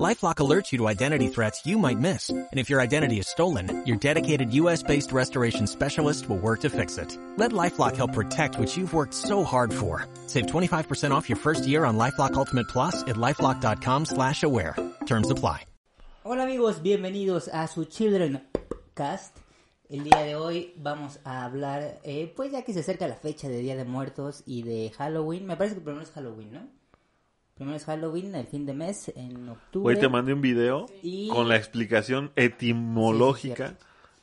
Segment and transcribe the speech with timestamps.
[0.00, 2.30] LifeLock alerts you to identity threats you might miss.
[2.30, 6.96] And if your identity is stolen, your dedicated US-based restoration specialist will work to fix
[6.96, 7.18] it.
[7.36, 10.06] Let LifeLock help protect what you've worked so hard for.
[10.28, 14.76] Save 25% off your first year on LifeLock Ultimate Plus at LifeLock.com slash aware.
[15.04, 15.66] Terms apply.
[16.24, 18.48] Hola amigos, bienvenidos a su Children
[18.94, 19.36] Cast.
[19.90, 23.48] El día de hoy vamos a hablar, eh, pues ya que se acerca la fecha
[23.48, 26.81] de Día de Muertos y de Halloween, me parece que primero es Halloween, ¿no?
[27.62, 29.94] Primero es Halloween, el fin de mes, en octubre.
[29.94, 33.76] Hoy te mandé un video Y- con la explicación etimológica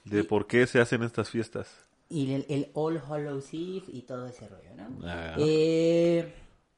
[0.04, 1.74] Sí, de Y- por qué se hacen estas fiestas.
[2.10, 4.90] Y el, el All Hallows Eve y todo ese rollo, ¿no?
[5.08, 5.36] Ah.
[5.40, 6.34] Eh,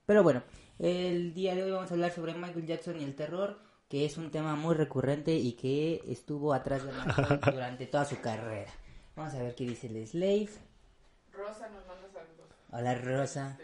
[0.05, 0.43] pero bueno,
[0.77, 3.57] el día de hoy vamos a hablar sobre Michael Jackson y el terror,
[3.89, 8.21] que es un tema muy recurrente y que estuvo atrás de Michael durante toda su
[8.21, 8.71] carrera.
[9.16, 10.49] Vamos a ver qué dice el Slave.
[11.33, 13.58] Rosa nos manda saludos Hola Rosa.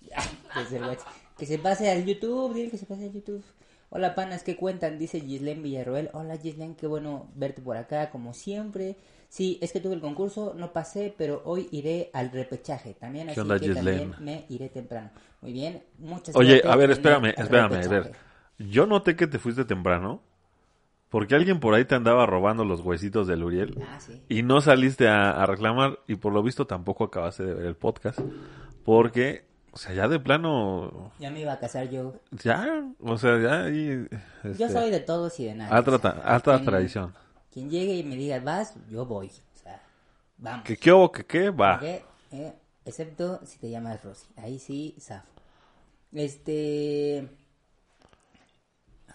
[0.54, 1.12] desde el WhatsApp.
[1.40, 3.42] Que se pase al YouTube, dile que se pase al YouTube.
[3.88, 4.98] Hola panas, ¿qué cuentan?
[4.98, 6.10] Dice Gislen Villarroel.
[6.12, 8.96] Hola Gislen, qué bueno verte por acá, como siempre.
[9.30, 13.40] Sí, es que tuve el concurso, no pasé, pero hoy iré al repechaje también, así
[13.40, 15.12] onda, que también me iré temprano.
[15.40, 18.12] Muy bien, muchas Oye, suerte a ver, espérame, espérame, a ver.
[18.58, 20.20] Yo noté que te fuiste temprano
[21.08, 24.20] porque alguien por ahí te andaba robando los huesitos del Uriel Ah, sí.
[24.28, 27.76] y no saliste a, a reclamar y por lo visto tampoco acabaste de ver el
[27.76, 28.20] podcast
[28.84, 32.14] porque, o sea, ya de plano, Ya me iba a casar yo.
[32.42, 33.68] ya, o sea, ya.
[33.68, 34.06] Yo
[34.50, 35.76] este, soy de todos y de nada.
[35.76, 37.14] alta, o sea, alta quien- tradición.
[37.52, 39.26] Quien llegue y me diga, vas, yo voy.
[39.28, 39.82] O sea,
[40.38, 40.64] vamos.
[40.64, 41.50] ¿Qué qué hubo, que qué?
[41.50, 41.76] Va.
[41.76, 41.82] ¿Ok?
[42.32, 42.52] Eh,
[42.84, 44.26] excepto si te llamas Rosy.
[44.36, 45.26] Ahí sí, zafo.
[46.12, 47.28] Este...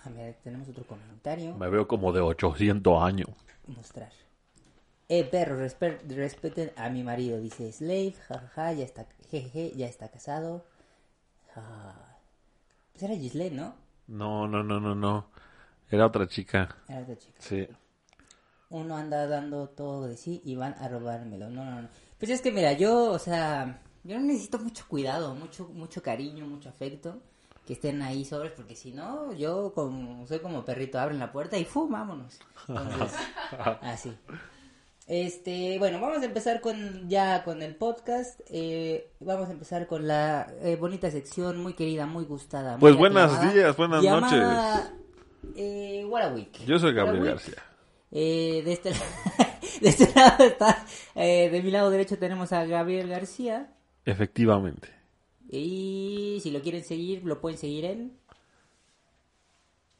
[0.03, 1.55] A ver, tenemos otro comentario.
[1.55, 3.29] Me veo como de 800 años.
[3.67, 4.11] Mostrar.
[5.07, 8.13] Eh, perro, respe- respeten a mi marido, dice Slave.
[8.27, 10.65] Jajaja, ya está, jejeje, ya está casado.
[11.53, 12.17] Ja.
[12.91, 13.75] Pues era Giselle, ¿no?
[14.07, 15.27] No, no, no, no, no.
[15.91, 16.75] Era otra chica.
[16.87, 17.35] Era otra chica.
[17.39, 17.67] Sí.
[18.69, 21.49] uno anda dando todo de sí y van a robármelo.
[21.49, 21.87] No, no, no.
[22.17, 26.69] Pues es que mira, yo, o sea, yo necesito mucho cuidado, mucho, mucho cariño, mucho
[26.69, 27.21] afecto.
[27.65, 31.57] Que estén ahí sobres, porque si no, yo como, soy como perrito, abren la puerta
[31.57, 31.87] y ¡fu!
[31.89, 32.39] vámonos.
[32.67, 33.13] Entonces,
[33.81, 34.15] así.
[35.07, 38.39] Este, bueno, vamos a empezar con ya con el podcast.
[38.49, 42.71] Eh, vamos a empezar con la eh, bonita sección, muy querida, muy gustada.
[42.71, 44.91] muy Pues buenos días, buenas llamada,
[45.55, 46.65] Eh, What a Week.
[46.65, 47.31] Yo soy What a Gabriel Week.
[47.33, 47.63] García.
[48.11, 48.89] Eh, de, este,
[49.81, 53.73] de este lado está, eh, de mi lado derecho tenemos a Gabriel García.
[54.05, 54.89] Efectivamente.
[55.51, 58.17] Y si lo quieren seguir, lo pueden seguir en,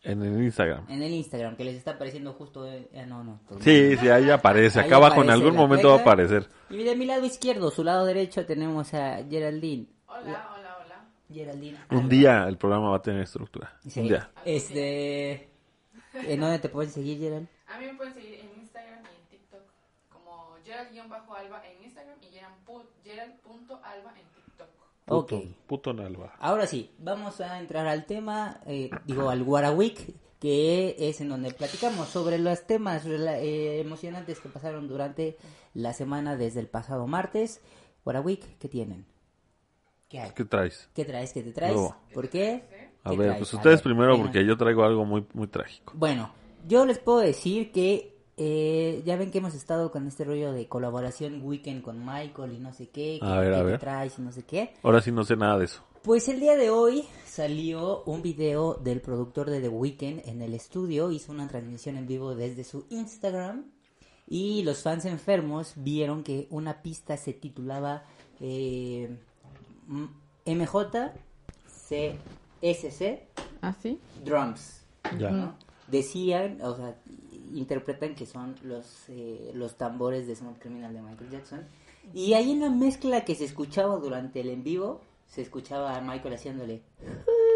[0.05, 0.85] En el Instagram.
[0.89, 2.65] en el Instagram, que les está apareciendo justo.
[2.71, 3.39] eh, no, no.
[3.59, 4.79] Sí, sí, ahí aparece.
[4.79, 6.47] Ahí Acá abajo en algún momento va a aparecer.
[6.69, 9.87] Y de mi lado izquierdo, su lado derecho, tenemos a Geraldine.
[10.07, 11.05] Hola, hola, hola.
[11.33, 11.77] Geraldine.
[11.89, 12.09] Un Alba.
[12.09, 13.73] día el programa va a tener estructura.
[13.87, 13.99] Sí.
[14.01, 14.29] Un día.
[14.45, 15.49] Este.
[16.13, 17.47] ¿En dónde te pueden seguir, Gerald?
[17.67, 19.61] A mí me pueden seguir en Instagram y en TikTok
[20.09, 24.27] como Gerald-Alba en Instagram y Gerald.alba Gerald.alba en
[25.05, 25.23] TikTok.
[25.23, 25.29] Ok.
[25.29, 26.33] Puto, puto Nalva.
[26.39, 31.51] Ahora sí, vamos a entrar al tema, eh, digo, al Week, que es en donde
[31.51, 35.37] platicamos sobre los temas eh, emocionantes que pasaron durante
[35.73, 37.61] la semana desde el pasado martes.
[38.05, 39.05] Week, ¿qué tienen?
[40.07, 40.31] ¿Qué hay?
[40.31, 40.89] ¿Qué traes?
[40.93, 41.33] ¿Qué traes?
[41.33, 41.77] ¿Qué te traes?
[42.13, 42.63] ¿Por qué?
[43.03, 43.39] A ¿Qué ver, traes?
[43.39, 45.93] pues ustedes ver, primero porque yo traigo algo muy, muy trágico.
[45.95, 46.31] Bueno,
[46.67, 50.67] yo les puedo decir que eh, ya ven que hemos estado con este rollo de
[50.67, 53.79] colaboración weekend con Michael y no sé qué, que A ver, qué a ver.
[53.79, 54.73] traes y no sé qué.
[54.83, 55.81] Ahora sí no sé nada de eso.
[56.03, 60.53] Pues el día de hoy salió un video del productor de The Weeknd en el
[60.53, 63.71] estudio, hizo una transmisión en vivo desde su Instagram
[64.27, 68.03] y los fans enfermos vieron que una pista se titulaba
[68.39, 69.17] eh,
[69.89, 70.09] M-
[70.45, 71.11] MJ
[71.89, 73.19] CSC
[73.61, 73.99] ¿Ah, sí?
[74.23, 74.81] Drums.
[75.19, 75.31] Ya.
[75.31, 75.55] ¿no?
[75.87, 76.95] Decían, o sea,
[77.57, 81.61] interpretan que son los, eh, los tambores de Smooth Criminal de Michael Jackson.
[82.13, 86.01] Y ahí en la mezcla que se escuchaba durante el en vivo, se escuchaba a
[86.01, 86.81] Michael haciéndole.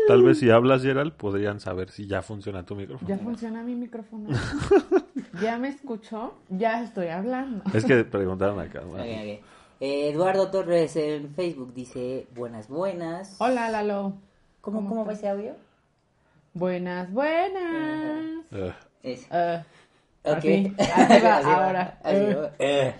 [0.07, 3.07] Tal vez si hablas, Gerald, podrían saber si ya funciona tu micrófono.
[3.07, 4.29] Ya funciona mi micrófono.
[5.41, 7.63] ya me escuchó, ya estoy hablando.
[7.73, 8.81] Es que preguntaron acá.
[8.81, 9.03] Bueno.
[9.03, 9.41] Eh,
[9.81, 13.35] Eduardo Torres en Facebook dice, buenas, buenas.
[13.39, 14.13] Hola, Lalo.
[14.61, 15.53] ¿Cómo, ¿cómo cómo va ese audio?
[16.53, 18.45] Buenas, buenas.
[19.03, 19.63] Es- Eh,
[20.23, 20.37] Ok.
[20.37, 21.99] Así, así va, Así ahora.
[22.03, 22.35] así Eh.
[22.35, 22.51] va.
[22.59, 22.95] Eh.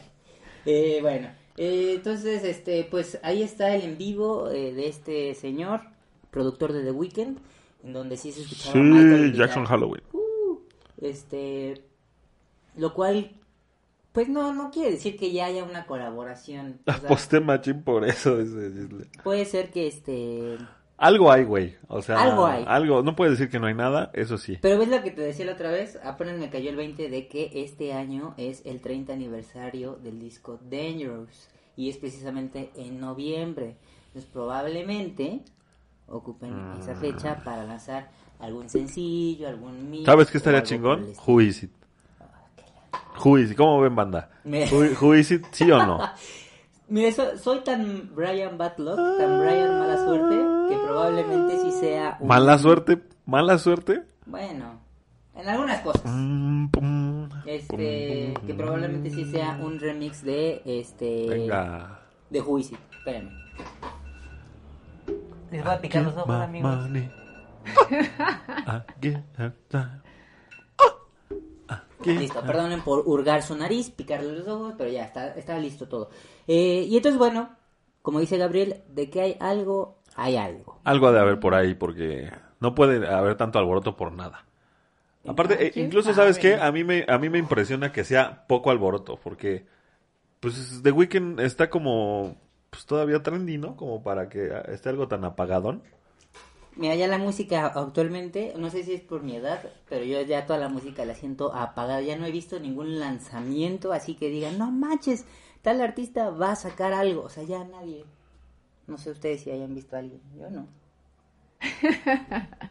[0.66, 5.82] Eh, bueno, eh, entonces, este, pues ahí está el en vivo eh, de este señor,
[6.32, 7.38] productor de The Weeknd,
[7.84, 10.04] en donde sí se escuchaba Michael sí, Jackson Halloween.
[10.14, 10.58] "Uh",
[11.02, 11.82] Este,
[12.76, 13.32] lo cual,
[14.12, 16.82] pues no, no quiere decir que ya haya una colaboración.
[16.86, 18.38] O sea, Aposté machín por eso.
[18.38, 19.06] dice Gisle.
[19.24, 20.58] puede ser que este,
[21.00, 21.76] Algo hay, güey.
[21.88, 22.66] O sea, Algo hay.
[22.68, 24.58] Algo, no puedes decir que no hay nada, eso sí.
[24.62, 27.28] pero ves lo que te decía la otra vez, apenas me cayó el 20 de
[27.28, 31.48] que este año es el 30 aniversario del disco Dangerous
[31.78, 33.78] y es precisamente en noviembre.
[34.08, 35.42] Entonces probablemente
[36.08, 38.10] ocupen esa fecha para lanzar
[38.40, 41.06] algún sencillo, algún mix ¿Sabes qué estaría chingón?
[41.26, 41.72] Who is it?
[43.24, 43.58] Who is it?
[43.58, 44.30] ¿Cómo ven, banda?
[44.44, 45.46] Me- Who, who is it?
[45.52, 46.00] ¿Sí o no?
[46.90, 50.36] Mire, so- soy tan Brian Batlock, tan Brian Mala Suerte,
[50.70, 52.28] que probablemente sí sea un...
[52.28, 53.02] ¿Mala suerte?
[53.26, 54.04] ¿Mala suerte?
[54.26, 54.80] Bueno,
[55.36, 56.02] en algunas cosas.
[56.06, 61.28] Mm, pum, Este, pum, que probablemente sí sea un remix de, este...
[61.30, 62.00] Venga.
[62.30, 62.76] De Juicy.
[62.92, 63.32] Espérenme.
[65.52, 66.90] Les voy a picar los ojos, amigos.
[72.06, 75.88] Listo, her- perdonen por hurgar su nariz, picarle los ojos, pero ya, está, está listo
[75.88, 76.10] todo.
[76.48, 77.56] Eh, y entonces, bueno,
[78.02, 80.80] como dice Gabriel, de que hay algo, hay algo.
[80.84, 84.46] Algo ha de haber por ahí porque no puede haber tanto alboroto por nada.
[85.28, 86.34] Aparte, eh, ¿quién incluso sabe?
[86.34, 89.66] sabes qué, a mí me a mí me impresiona que sea poco alboroto porque
[90.40, 92.38] pues The Weeknd está como
[92.70, 93.76] pues todavía trendy, ¿no?
[93.76, 95.84] Como para que ah, esté algo tan apagadón.
[96.80, 99.60] Mira, ya la música actualmente, no sé si es por mi edad,
[99.90, 102.00] pero yo ya toda la música la siento apagada.
[102.02, 105.26] Ya no he visto ningún lanzamiento así que digan, no manches,
[105.62, 107.24] tal artista va a sacar algo.
[107.24, 108.06] O sea, ya nadie.
[108.88, 110.22] No sé ustedes si hayan visto a alguien.
[110.40, 110.68] Yo no.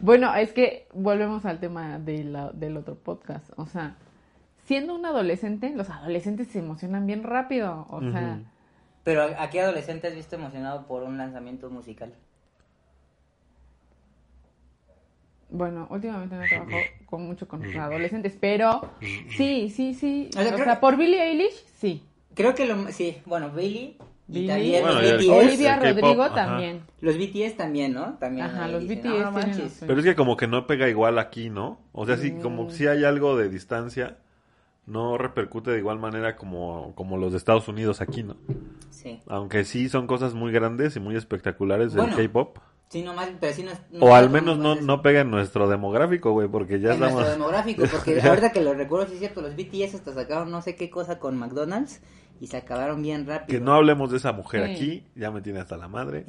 [0.00, 3.50] Bueno, es que volvemos al tema de la- del otro podcast.
[3.58, 3.96] O sea,
[4.64, 7.86] siendo un adolescente, los adolescentes se emocionan bien rápido.
[7.90, 8.40] O sea,
[9.02, 12.14] Pero ¿a, a qué adolescente has visto emocionado por un lanzamiento musical?
[15.54, 18.90] Bueno, últimamente no trabajo con mucho con adolescentes, pero
[19.36, 20.28] sí, sí, sí.
[20.36, 22.02] O sea, O por Billie Eilish, sí.
[22.34, 22.88] Creo que lo...
[22.90, 23.96] Sí, bueno, Billy.
[24.26, 24.48] Y Billie.
[24.48, 25.28] también Bueno, los BTS.
[25.28, 26.34] Olivia Rodrigo ajá.
[26.34, 26.80] también.
[27.00, 28.14] Los BTS también, ¿no?
[28.14, 29.58] También Ajá, los dicen, BTS "No tienen manches".
[29.58, 29.84] los suyos.
[29.86, 31.78] Pero es que como que no pega igual aquí, ¿no?
[31.92, 32.40] O sea, sí, Mm.
[32.40, 34.16] como si hay algo de distancia,
[34.86, 38.36] no repercute de igual manera como, como los de Estados Unidos aquí, ¿no?
[38.90, 39.20] Sí.
[39.28, 42.58] Aunque sí son cosas muy grandes y muy espectaculares del Bueno, K-pop.
[42.94, 46.30] Sí, nomás, pero sí no, no O al menos no, no pega en nuestro demográfico,
[46.30, 47.38] güey, porque ya en nuestro estamos...
[47.38, 50.76] demográfico, porque ahorita que lo recuerdo, sí es cierto, los BTS hasta sacaron no sé
[50.76, 52.00] qué cosa con McDonald's
[52.40, 53.58] y se acabaron bien rápido.
[53.58, 54.72] Que no hablemos de esa mujer Sí.
[54.72, 56.24] aquí, ya me tiene hasta la madre.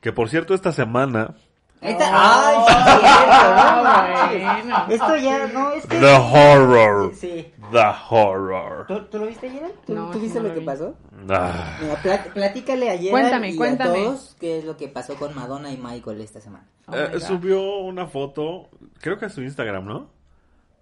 [0.00, 1.36] Que por cierto, esta semana,
[1.84, 2.10] Ahí está.
[2.12, 3.54] ¡Ay, sí cierto!
[3.84, 4.86] no Ah.
[4.90, 5.98] Esto ya, no, es que...
[5.98, 7.52] The Horror, Sí.
[7.70, 8.86] The Horror.
[8.86, 9.74] ¿Tú, tú lo viste, Gerald?
[9.86, 10.66] ¿Tú, No, tú viste no lo lo que vi.
[10.66, 10.94] pasó?
[11.28, 11.78] Ah.
[11.80, 13.90] Mira, plat- platícale a Gerald Cuéntame, y cuéntame.
[13.90, 16.66] a todos qué es lo que pasó con Madonna y Michael esta semana.
[16.86, 18.68] Oh Eh, subió una foto,
[19.00, 20.08] creo que a su Instagram, ¿no?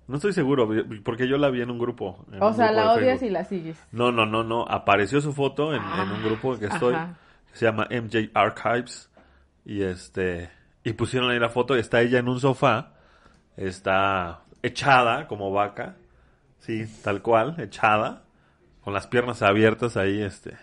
[0.08, 0.68] No estoy seguro,
[1.04, 2.24] porque yo la vi en un grupo.
[2.32, 3.26] en O un sea, grupo la odias Facebook.
[3.28, 3.76] y la sigues.
[3.92, 4.64] No, no, no, no.
[4.68, 7.14] Apareció su foto en, en un grupo que estoy, Ajá.
[7.50, 9.08] que se llama MJ Archives.
[9.64, 10.50] Y este,
[10.84, 11.74] y pusieron ahí la foto.
[11.76, 12.92] Está ella en un sofá.
[13.56, 15.96] Está echada como vaca.
[16.60, 18.22] Sí, tal cual, echada.
[18.82, 20.56] Con las piernas abiertas ahí, este,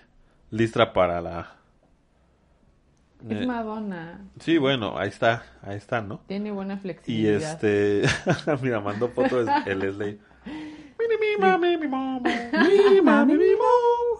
[0.50, 1.56] lista para la.
[3.30, 4.26] Es Eh, Madonna.
[4.40, 6.22] sí, bueno, ahí está, ahí está, ¿no?
[6.28, 7.52] Tiene buena Y flexibilidad.
[7.64, 8.04] este,
[8.62, 10.20] mira, mandó foto el, Leslie.
[11.00, 12.22] Mi, mami, mi, mamo.
[12.22, 14.20] Mi, mami, mi, mo.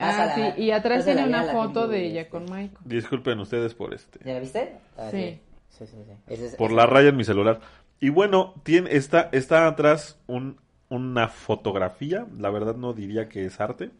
[0.00, 2.30] Ah, Pásala, sí, y atrás tiene una foto de ella este.
[2.30, 2.70] con Michael.
[2.84, 4.76] Disculpen ustedes por este, ¿Ya la viste?
[4.96, 5.40] Ah, Sí.
[5.68, 6.12] Sí, sí, sí.
[6.26, 7.60] Es- por la raya en mi celular.
[8.00, 10.56] Y bueno, tiene, está, está atrás un,
[10.88, 12.26] una fotografía.
[12.38, 13.90] La verdad no diría que es arte,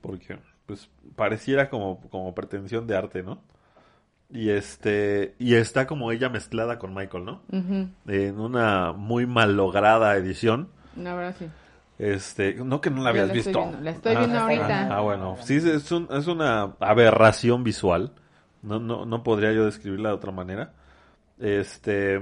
[0.00, 3.40] porque pues pareciera como, como pretensión de arte, ¿no?
[4.30, 7.42] Y este, y está como ella mezclada con Michael, ¿no?
[8.06, 10.68] En una muy mal lograda edición.
[10.96, 11.46] La verdad, sí.
[11.98, 13.58] Este, no que no la habías la estoy visto.
[13.66, 14.96] viendo, la estoy viendo ahorita.
[14.96, 18.12] Ah, bueno, sí es, un- es una aberración visual.
[18.62, 20.72] No, no, no podría yo describirla de otra manera.
[21.38, 22.20] Este,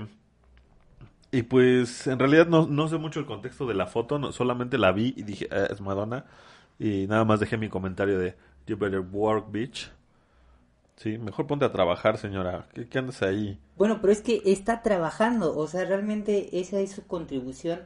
[1.32, 4.78] y pues en realidad no, no sé mucho el contexto de la foto, no- solamente
[4.78, 6.24] la vi y dije, "Ah, es Madonna.
[6.78, 9.90] Y nada más dejé mi comentario de, you better work, bitch.
[10.96, 12.66] Sí, mejor ponte a trabajar, señora.
[12.72, 13.58] ¿Qué, qué andas ahí?
[13.76, 17.80] Bueno, pero es que está trabajando, o sea, realmente esa es su contribución,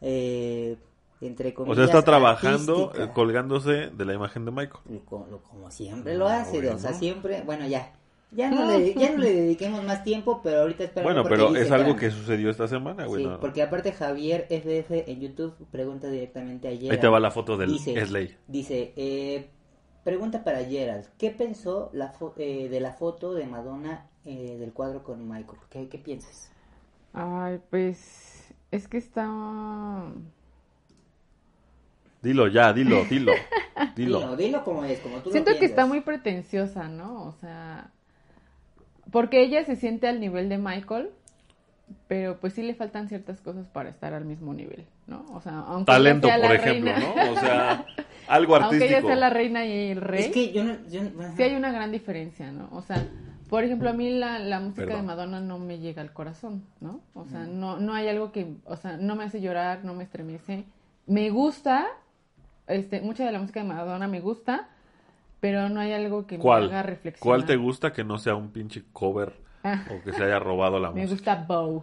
[0.00, 0.76] eh,
[1.22, 3.04] entre O comillas, sea, está trabajando, artística.
[3.04, 5.00] eh, colgándose de la imagen de Michael.
[5.06, 6.74] Como siempre lo hace, bueno.
[6.76, 7.92] o sea, siempre, bueno, ya,
[8.32, 11.04] ya no, le, ya no le dediquemos más tiempo, pero ahorita espera.
[11.04, 13.22] Bueno, pero es algo que sucedió esta semana, güey.
[13.24, 16.92] Sí, no- porque aparte Javier FF en YouTube pregunta directamente a Gerald.
[16.92, 18.36] Ahí te va la foto del dice, Slay.
[18.48, 19.48] Dice, eh,
[20.04, 24.72] pregunta para Gerald, ¿qué pensó la fo- eh, de la foto de Madonna eh, del
[24.72, 25.58] cuadro con Michael?
[25.70, 26.50] ¿Qué, qué piensas?
[27.12, 30.02] Ay, pues es que está...
[32.22, 33.32] Dilo ya, dilo, dilo.
[33.96, 34.36] Dilo, Dilo.
[34.36, 37.24] dilo como es, como tú lo Siento que está muy pretenciosa, ¿no?
[37.24, 37.90] O sea,
[39.10, 41.10] porque ella se siente al nivel de Michael,
[42.06, 45.24] pero pues sí le faltan ciertas cosas para estar al mismo nivel, ¿no?
[45.32, 47.32] O sea, aunque Talento, sea la por ejemplo, reina- ¿no?
[47.32, 47.86] O sea,
[48.28, 49.08] algo aunque ella artístico.
[49.08, 50.76] sea la reina y el rey, Es que yo no...
[50.90, 52.68] Yo, no- sí hay una gran diferencia, ¿no?
[52.72, 53.04] O sea,
[53.50, 55.00] por ejemplo, a mí la, la música Perdón.
[55.02, 57.00] de Madonna no me llega al corazón, ¿no?
[57.14, 60.04] O sea, no, no hay algo que, o sea, no me hace llorar, no me
[60.04, 60.64] estremece.
[61.06, 61.88] Me gusta,
[62.66, 64.68] este, mucha de la música de Madonna me gusta,
[65.40, 66.64] pero no hay algo que me ¿Cuál?
[66.64, 67.22] haga reflexionar.
[67.38, 69.84] ¿Cuál te gusta que no sea un pinche cover Ah.
[69.90, 71.36] o que se haya robado la Me música?
[71.36, 71.82] gusta Vogue.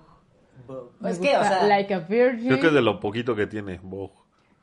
[0.99, 1.67] Me Es que, o gusta sea...
[1.67, 2.47] Like a Virgin.
[2.47, 4.13] Creo que es de lo poquito que tiene Vogue.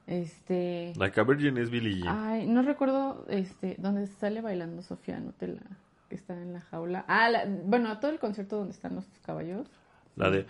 [0.06, 0.92] Este.
[0.96, 2.16] Like a Virgin es Billie Jean.
[2.16, 5.62] Ay, no recuerdo este donde sale bailando Sofía Nutella,
[6.08, 7.04] que está en la jaula.
[7.08, 9.66] Ah, la- bueno, todo el concierto donde están los caballos.
[10.14, 10.46] La de...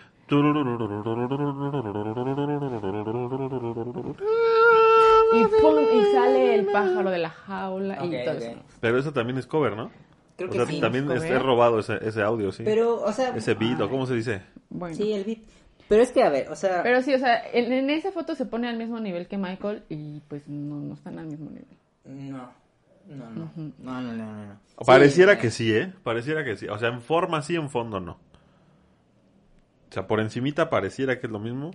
[5.33, 8.63] Y pum, y sale el pájaro de la jaula y Ok, todo eso.
[8.79, 9.91] Pero eso también es cover, ¿no?
[10.37, 10.79] Creo o que sea, sí.
[10.79, 12.63] también ¿es es, robado ese, ese audio, sí.
[12.63, 13.35] Pero, o sea...
[13.35, 14.41] ese beat, o cómo se dice.
[14.69, 14.95] Bueno.
[14.95, 15.39] Sí, el beat.
[15.89, 16.83] Pero es que, a ver, o sea...
[16.83, 19.83] Pero sí, o sea, en, en esa foto se pone al mismo nivel que Michael
[19.89, 21.77] y pues no, no están al mismo nivel.
[22.05, 22.51] No.
[23.07, 23.51] No, no.
[23.55, 24.45] No, no, no, no.
[24.45, 24.59] no.
[24.85, 25.93] Pareciera Sí, que sí, ¿eh?
[26.03, 26.67] Pareciera que sí.
[26.67, 28.19] O sea, en forma sí, en fondo no.
[29.89, 31.71] O sea, por encimita pareciera que es lo mismo,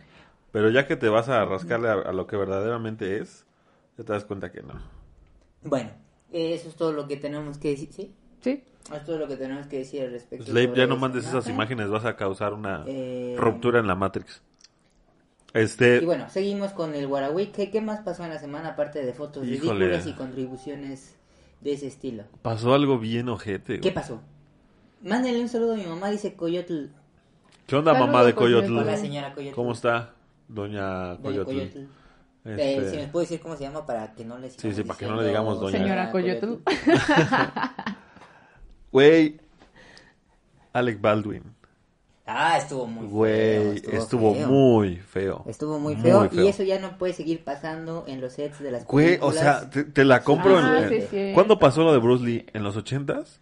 [0.52, 3.44] pero ya que te vas a rascarle a, a lo que verdaderamente es,
[3.98, 4.74] ya te das cuenta que no.
[5.62, 5.90] Bueno,
[6.30, 8.14] eso es todo lo que tenemos que decir, ¿sí?
[8.40, 8.62] Sí.
[8.86, 10.46] Eso es todo lo que tenemos que decir al respecto.
[10.46, 14.42] Slave, ya no mandes esas imágenes, vas a causar una Eh, ruptura en la Matrix.
[15.54, 17.48] Y Este, bueno, seguimos con el Guarawi.
[17.52, 19.86] ¿Qué, ¿Qué más pasó en la semana aparte de fotos Híjole.
[19.86, 21.14] ridículas y contribuciones
[21.60, 22.24] de ese estilo?
[22.42, 23.74] pasó algo bien ojete.
[23.74, 23.94] ¿Qué güey.
[23.94, 24.20] pasó?
[25.02, 26.86] Mándenle un saludo a mi mamá, dice Coyotl.
[27.66, 28.66] ¿Qué onda, Saludos, mamá de Coyotl.
[28.66, 28.88] Coyotl?
[28.88, 29.54] Hola, señora Coyotl.
[29.54, 30.14] ¿Cómo está,
[30.52, 31.44] doña Doña Coyotl?
[31.46, 31.78] Coyotl.
[32.44, 34.82] Este, Eh, si nos puede decir cómo se llama para que no le Sí, sí,
[34.82, 35.78] para que no le digamos doña.
[35.78, 36.54] Señora Coyotl.
[38.92, 39.40] Güey,
[40.72, 41.42] Alec Baldwin.
[42.26, 43.10] Ah, estuvo muy feo.
[43.16, 44.48] Güey, estuvo, feo.
[44.48, 45.44] muy feo.
[45.48, 46.44] Estuvo muy feo, Muy feo.
[46.44, 49.68] y eso ya no puede seguir pasando en los sets de las Güey, o sea,
[49.70, 50.88] te, te la compro Ah, en...
[50.88, 51.30] sí, en- sí.
[51.34, 52.46] ¿Cuándo pasó lo de Bruce Lee?
[52.52, 53.40] ¿En los ochentas?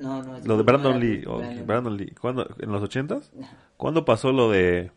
[0.00, 1.24] No, no, es Lo de no Brandon Lee.
[1.26, 1.66] o Brandon.
[1.66, 2.14] Brandon Lee.
[2.20, 2.48] ¿Cuándo?
[2.60, 3.30] ¿En los ochentas?
[3.76, 4.90] ¿Cuándo pasó lo de...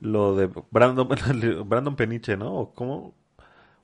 [0.00, 1.08] Lo de Brandon,
[1.66, 2.54] Brandon Peniche, ¿no?
[2.54, 3.14] ¿O ¿Cómo?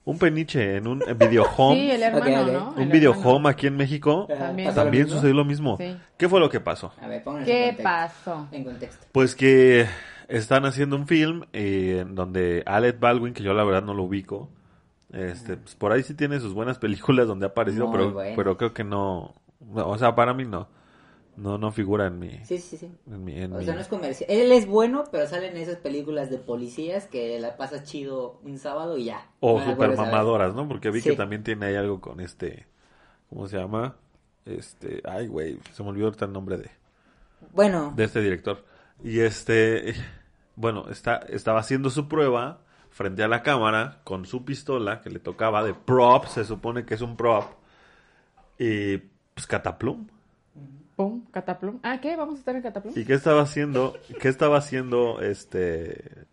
[0.02, 1.76] Un peniche en un video home.
[1.78, 2.52] Sí, el hermano.
[2.52, 2.70] ¿no?
[2.70, 3.30] un El video hermano.
[3.30, 4.26] home aquí en México.
[4.28, 4.68] También.
[4.74, 5.76] ¿Pasó lo sucedió lo mismo.
[5.76, 5.96] Sí.
[6.16, 6.92] ¿Qué fue lo que pasó?
[7.00, 8.48] A ver, ¿Qué en pasó?
[8.50, 9.06] En contexto.
[9.12, 9.86] Pues que
[10.28, 14.04] están haciendo un film eh, en donde Alec Baldwin, que yo la verdad no lo
[14.04, 14.48] ubico,
[15.12, 18.56] este, pues por ahí sí tiene sus buenas películas donde ha aparecido, Muy pero, pero
[18.56, 20.68] creo que no, no, o sea, para mí no,
[21.40, 22.90] no, no figura en mi, Sí, sí, sí.
[23.06, 24.30] en mi, en O mi- sea, no es comercial.
[24.30, 28.96] Él es bueno, pero salen esas películas de policías que la pasas chido un sábado
[28.98, 29.26] y ya.
[29.40, 30.68] o No la super mamadoras, ¿no?
[30.68, 32.66] Porque vi que también tiene ahí algo con este,
[33.28, 33.96] ¿cómo se llama?
[34.44, 36.70] Este, ay, güey, se me olvidó ahorita el nombre de,
[37.52, 38.64] Bueno, de este director.
[39.02, 39.94] Y este,
[40.56, 45.20] bueno, está, estaba haciendo su prueba frente a la cámara con su pistola que le
[45.20, 47.44] tocaba de prop, se supone que es un prop.
[48.58, 48.98] Y
[49.34, 50.06] pues cataplum.
[51.00, 51.78] Pum, Cataplum.
[51.82, 52.14] Ah, ¿qué?
[52.14, 52.92] ¿Vamos a estar en Cataplum?
[52.94, 53.96] ¿Y qué estaba haciendo?
[54.20, 56.26] ¿Qué estaba haciendo este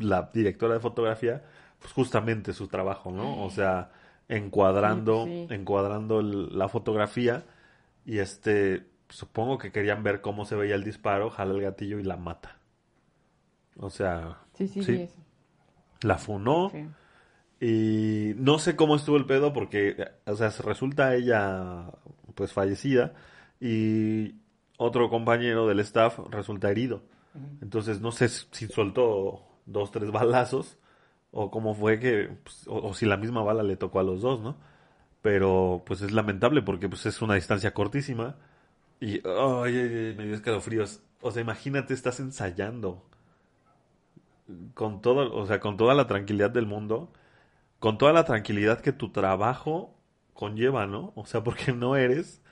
[0.00, 1.44] la directora de fotografía?
[1.78, 3.44] Pues justamente su trabajo, ¿no?
[3.44, 3.92] O sea,
[4.28, 5.54] encuadrando, Sí, sí.
[5.54, 7.44] encuadrando el- la fotografía
[8.04, 12.02] y este supongo que querían ver cómo se veía el disparo, jala el gatillo y
[12.02, 12.56] la mata.
[13.78, 15.20] O sea, Sí, sí, sí, eso.
[16.00, 16.72] la funó
[17.60, 21.92] y no sé cómo estuvo el pedo porque, o sea, resulta ella
[22.34, 23.12] pues fallecida
[23.64, 24.34] y
[24.76, 27.02] otro compañero del staff resulta herido.
[27.62, 30.76] Entonces no sé si soltó dos, tres balazos
[31.30, 34.20] o cómo fue que, pues, o, o si la misma bala le tocó a los
[34.20, 34.56] dos, ¿no?
[35.22, 38.36] Pero pues es lamentable porque pues es una distancia cortísima
[39.00, 41.02] y, ay, ay, ay, me dio escalofríos.
[41.22, 43.02] O sea, imagínate, estás ensayando
[44.74, 47.10] con todo, o sea, con toda la tranquilidad del mundo,
[47.78, 49.94] con toda la tranquilidad que tu trabajo
[50.34, 51.12] conlleva, ¿no?
[51.16, 52.42] O sea, porque no eres,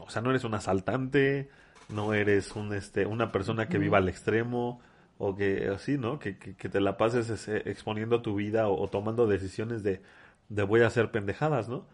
[0.00, 1.50] o sea, no eres un asaltante,
[1.88, 4.80] no eres un, este, una persona que viva al extremo,
[5.18, 6.18] o que así, ¿no?
[6.18, 10.00] Que, que, que te la pases ese, exponiendo tu vida o, o tomando decisiones de,
[10.48, 11.86] de voy a hacer pendejadas, ¿no?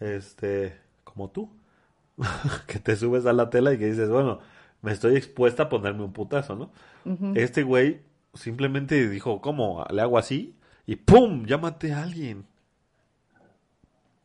[0.00, 1.50] Este, como tú,
[2.66, 4.40] que te subes a la tela y que dices, bueno,
[4.82, 6.70] me estoy expuesta a ponerme un putazo, ¿no?
[7.34, 8.02] Este güey
[8.34, 9.84] simplemente dijo, ¿cómo?
[9.90, 10.56] Le hago así
[10.86, 11.46] y ¡pum!
[11.46, 12.46] Ya maté a alguien.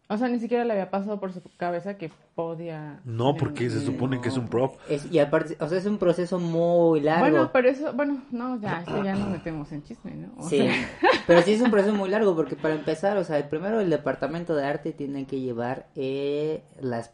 [0.10, 3.02] O sea, ni siquiera le había pasado por su cabeza que podía...
[3.04, 4.76] No, porque se supone que es un prop.
[4.88, 7.22] Es- y aparte, o sea, es un proceso muy largo.
[7.30, 10.30] Bueno, pero eso, bueno, no, ya, ya nos metemos en chisme, ¿no?
[10.38, 10.74] O Sí, sea,
[11.28, 13.90] pero sí es un proceso muy largo porque para empezar, o sea, el primero el
[13.90, 17.12] departamento de arte tiene que llevar eh, las,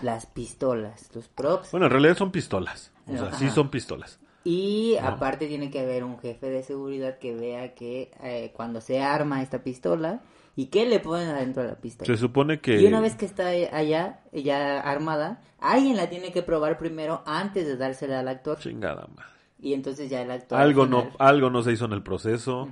[0.00, 1.70] las pistolas, los props.
[1.70, 2.90] Bueno, en realidad son pistolas.
[3.06, 3.54] O sea, sí Ajá.
[3.54, 4.18] son pistolas.
[4.44, 9.00] Y aparte tiene que haber un jefe de seguridad que vea que eh, cuando se
[9.00, 10.20] arma esta pistola
[10.54, 12.06] y qué le ponen adentro de la pistola.
[12.06, 12.80] Se supone que...
[12.80, 17.66] Y una vez que está allá, ya armada, alguien la tiene que probar primero antes
[17.66, 18.58] de dársela al actor.
[18.58, 19.30] Chingada madre.
[19.60, 20.60] Y entonces ya el actor...
[20.60, 22.68] Algo al no, algo no se hizo en el proceso.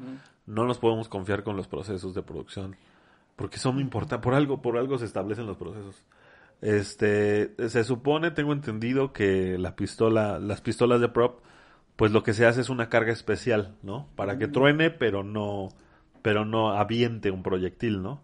[0.46, 2.76] No nos podemos confiar con los procesos de producción.
[3.36, 4.22] Porque son importantes.
[4.22, 6.02] Por algo, por algo se establecen los procesos.
[6.60, 11.40] Este, se supone, tengo entendido que la pistola, las pistolas de prop,
[11.96, 14.08] pues lo que se hace es una carga especial, ¿no?
[14.16, 15.68] Para que truene, pero no,
[16.22, 18.20] pero no aviente un proyectil, ¿no?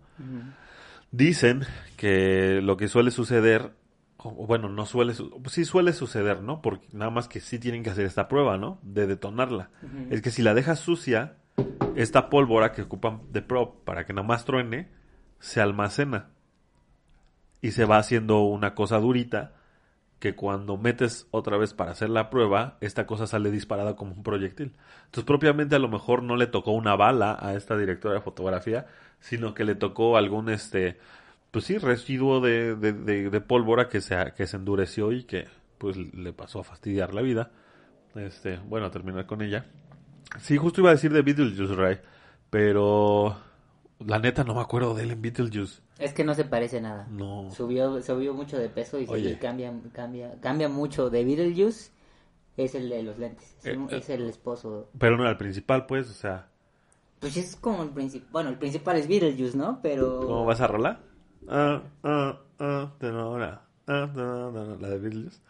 [1.12, 1.62] Dicen
[1.96, 3.72] que lo que suele suceder,
[4.18, 6.60] o bueno, no suele, su- sí suele suceder, ¿no?
[6.60, 8.78] Porque nada más que sí tienen que hacer esta prueba, ¿no?
[8.82, 9.70] De detonarla.
[10.10, 11.36] Es que si la dejas sucia,
[11.94, 14.88] esta pólvora que ocupan de prop para que nada más truene,
[15.38, 16.30] se almacena.
[17.62, 19.52] Y se va haciendo una cosa durita
[20.18, 24.23] que cuando metes otra vez para hacer la prueba, esta cosa sale disparada como un
[24.23, 24.73] proyectil.
[25.06, 28.87] Entonces, propiamente a lo mejor no le tocó una bala a esta directora de fotografía,
[29.20, 30.99] sino que le tocó algún, este,
[31.50, 35.46] pues sí, residuo de, de, de- de pólvora que se, que se endureció y que,
[35.78, 37.50] pues, le pasó a fastidiar la vida.
[38.14, 39.66] Este, bueno, a terminar con ella.
[40.40, 41.99] Sí, justo iba a decir de Beetlejuice, Ray,
[42.50, 43.37] pero
[44.04, 45.80] la neta no me acuerdo de él en Beetlejuice.
[45.98, 47.06] Es que no se parece nada.
[47.10, 47.50] No.
[47.50, 51.08] Subió, subió mucho de peso y, Sí, cambia, cambia, cambia mucho.
[51.08, 51.90] De Beetlejuice
[52.56, 53.56] es el de los lentes.
[53.60, 54.90] Es, eh, un, es, el esposo.
[54.98, 56.48] Pero no era el principal, pues, o sea.
[57.20, 58.28] Pues es como el principal.
[58.32, 59.80] Bueno, el principal es Beetlejuice, ¿no?
[59.82, 60.20] Pero.
[60.20, 61.00] ¿Cómo vas a rolar?
[61.48, 63.62] Ah, ah, ah, de ahora.
[63.86, 65.40] Ah, no, no, no, la de Beetlejuice.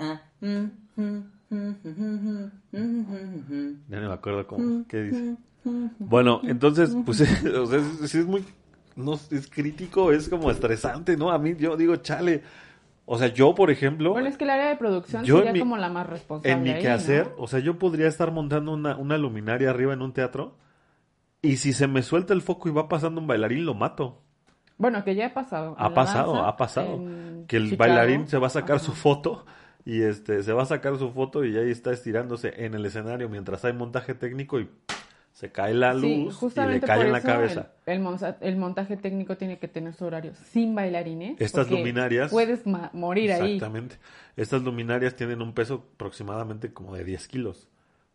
[0.00, 0.64] Ah, mm,
[0.96, 2.50] mm, mm,
[3.88, 4.84] Ya no me acuerdo cómo.
[4.88, 5.36] ¿Qué dice?
[5.98, 7.20] Bueno, entonces, pues,
[7.56, 8.44] o sea, es, sí es muy,
[8.96, 11.30] no, es crítico, es como estresante, ¿no?
[11.30, 12.42] A mí, yo digo, chale,
[13.06, 15.76] o sea, yo, por ejemplo, bueno, es que el área de producción sería mi- como
[15.76, 17.42] la más responsable en mi ahí, quehacer, ¿no?
[17.44, 20.56] o sea, yo podría estar montando una, una luminaria arriba en un teatro
[21.42, 24.20] y si se me suelta el foco y va pasando un bailarín, lo mato.
[24.78, 25.76] Bueno, que ya ha pasado.
[25.78, 27.00] Ha pasado, danza, ha pasado.
[27.46, 27.78] Que el Chicago.
[27.78, 28.84] bailarín se va a sacar Ajá.
[28.86, 29.44] su foto
[29.84, 33.28] y este se va a sacar su foto y ahí está estirándose en el escenario
[33.28, 34.68] mientras hay montaje técnico y
[35.34, 37.72] se cae la Sí, luz y le cae en la cabeza.
[37.86, 41.40] El, el monta- el montaje técnico tiene que tener su horario sin bailarines.
[41.40, 43.54] Estas luminarias- Puedes morir ahí.
[43.56, 43.96] Exactamente.
[44.36, 47.68] Estas luminarias tienen un peso aproximadamente como de 10 kilos,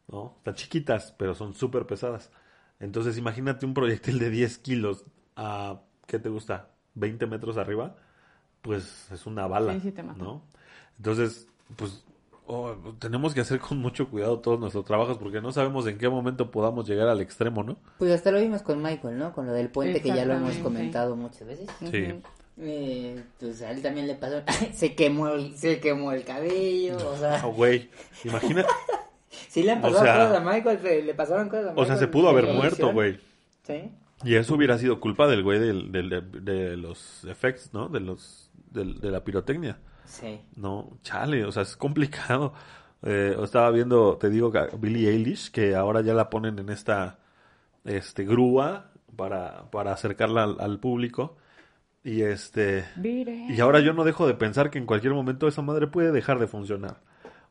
[0.08, 0.34] ¿no?
[0.38, 2.32] Están chiquitas, pero son súper pesadas.
[2.80, 5.04] Entonces imagínate un proyectil de 10 kilos
[5.36, 6.70] a, ¿qué te gusta?
[6.96, 7.98] 20 metros arriba,
[8.62, 10.18] pues es una bala, Sí, sí te mata.
[10.24, 10.42] ¿no?
[10.96, 12.02] Entonces, pues
[12.50, 16.10] oh, tenemos que hacer con mucho cuidado todos nuestros trabajos porque no sabemos en qué
[16.10, 17.78] momento podamos llegar al extremo, ¿no?
[17.98, 19.32] Pues hasta lo vimos con Michael, ¿no?
[19.34, 21.70] Con lo del puente que ya lo hemos comentado muchas veces.
[21.92, 22.22] Sí.
[22.62, 24.42] Eh, pues a él también le pasó.
[24.74, 26.98] se quemó el, se quemó el cabello.
[27.10, 27.90] O sea, Ah, güey,
[28.26, 28.66] imagina,
[29.48, 30.80] sí le han o pasado sea- cosas a Michael.
[30.82, 31.88] se- le pasaron cosas a o Michael.
[31.88, 33.18] sea, se pudo haber muerto, güey.
[33.64, 33.92] Sí.
[34.26, 37.88] Y eso hubiera sido culpa del güey del, del- de, de los effects, ¿no?
[37.88, 39.80] De los de la pirotecnia.
[40.10, 40.42] Sí.
[40.56, 42.54] No, chale, o sea, es complicado.
[43.04, 47.20] Eh, estaba viendo, te digo, Billie Eilish, que ahora ya la ponen en esta
[47.86, 51.38] este grúa para, para acercarla al, al público.
[52.04, 52.86] Y este
[53.50, 56.40] y ahora yo no dejo de pensar que en cualquier momento esa madre puede dejar
[56.40, 56.98] de funcionar.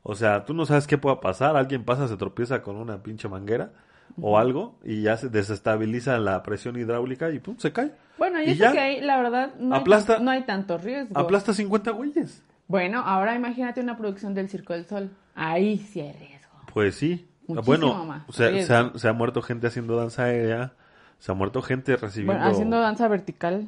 [0.02, 1.56] O sea, tú no sabes qué pueda pasar.
[1.56, 3.72] Alguien pasa, se tropieza con una pinche manguera
[4.20, 7.92] o algo y ya se desestabiliza la presión hidráulica y pum, se cae.
[8.16, 10.42] Bueno, y, Y eso ya que ahí, la verdad, no, hay, Aplasta- tan- no hay
[10.44, 11.16] tanto riesgo.
[11.18, 12.42] Aplasta 50 güeyes.
[12.68, 15.10] Bueno, ahora imagínate una producción del Circo del Sol.
[15.34, 16.52] Ahí sí hay riesgo.
[16.72, 17.26] Pues sí.
[17.46, 20.72] Muchísimo bueno, más se, se han- se ha muerto gente haciendo danza aérea.
[21.18, 22.34] Se ha muerto gente recibiendo.
[22.34, 23.66] Bueno, haciendo danza vertical.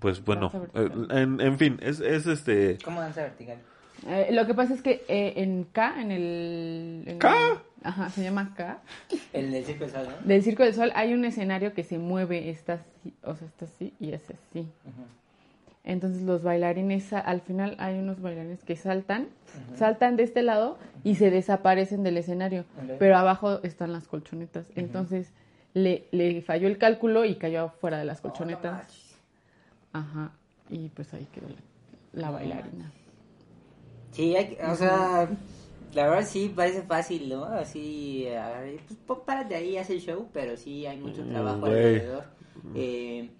[0.00, 2.78] Pues bueno, eh, en, en fin, es, es este.
[2.84, 3.58] ¿Cómo danza vertical?
[4.08, 7.04] Eh, lo que pasa es que eh, en K, en el...
[7.06, 7.32] en ¿K?
[7.52, 8.80] el- ajá, se llama K.
[9.32, 10.26] El del circo Sol, ¿no?
[10.26, 13.64] Del Circo del Sol hay un escenario que se mueve, está así, o sea, está
[13.66, 14.68] así y es así.
[15.84, 19.28] Entonces los bailarines, al final hay unos bailarines que saltan,
[19.76, 22.64] saltan de este lado y se desaparecen del escenario,
[22.98, 24.66] pero abajo están las colchonetas.
[24.76, 25.30] Entonces
[25.74, 29.16] le, le falló el cálculo y cayó fuera de las colchonetas.
[29.92, 30.32] Ajá,
[30.70, 32.90] y pues ahí quedó la, la bailarina.
[34.12, 35.28] Sí, hay que- o sea,
[35.92, 37.44] la verdad sí parece fácil, ¿no?
[37.44, 41.66] Así, a ver, pues párate ahí, haz el show, pero sí hay mucho Mm, trabajo
[41.66, 42.24] alrededor.
[42.74, 43.30] Eh,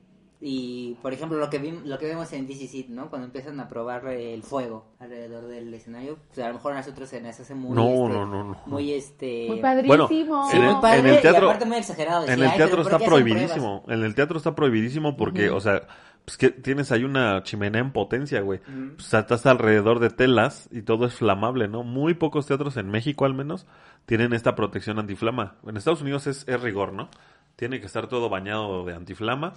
[0.40, 3.08] Y, por ejemplo, lo que, vi- lo que vemos en DC Seed, ¿no?
[3.08, 7.08] Cuando empiezan a probar el fuego alrededor del escenario, pues a lo mejor a nosotros
[7.08, 7.74] se nos hace muy...
[7.74, 8.60] No, este, no, no, no.
[8.66, 9.46] Muy, este...
[9.48, 10.50] Muy Bueno, padrísimo.
[10.50, 12.24] Sí, en muy padre, en el teatro- y aparte muy exagerado.
[12.26, 13.84] En el "Ay, teatro está ¿por qué hacen prohibidísimo.
[13.88, 15.82] En el teatro está prohibidísimo porque, o sea,
[16.26, 18.60] pues que tienes ahí una chimenea en potencia, güey.
[18.68, 18.96] Ujú.
[18.96, 21.84] Pues estás alrededor de telas y todo es flamable, ¿no?
[21.84, 23.66] Muy pocos teatros en México al menos
[24.04, 25.54] tienen esta protección antiflama.
[25.66, 27.08] En Estados Unidos es, es rigor, ¿no?
[27.56, 29.54] Tiene que estar todo bañado de antiflama,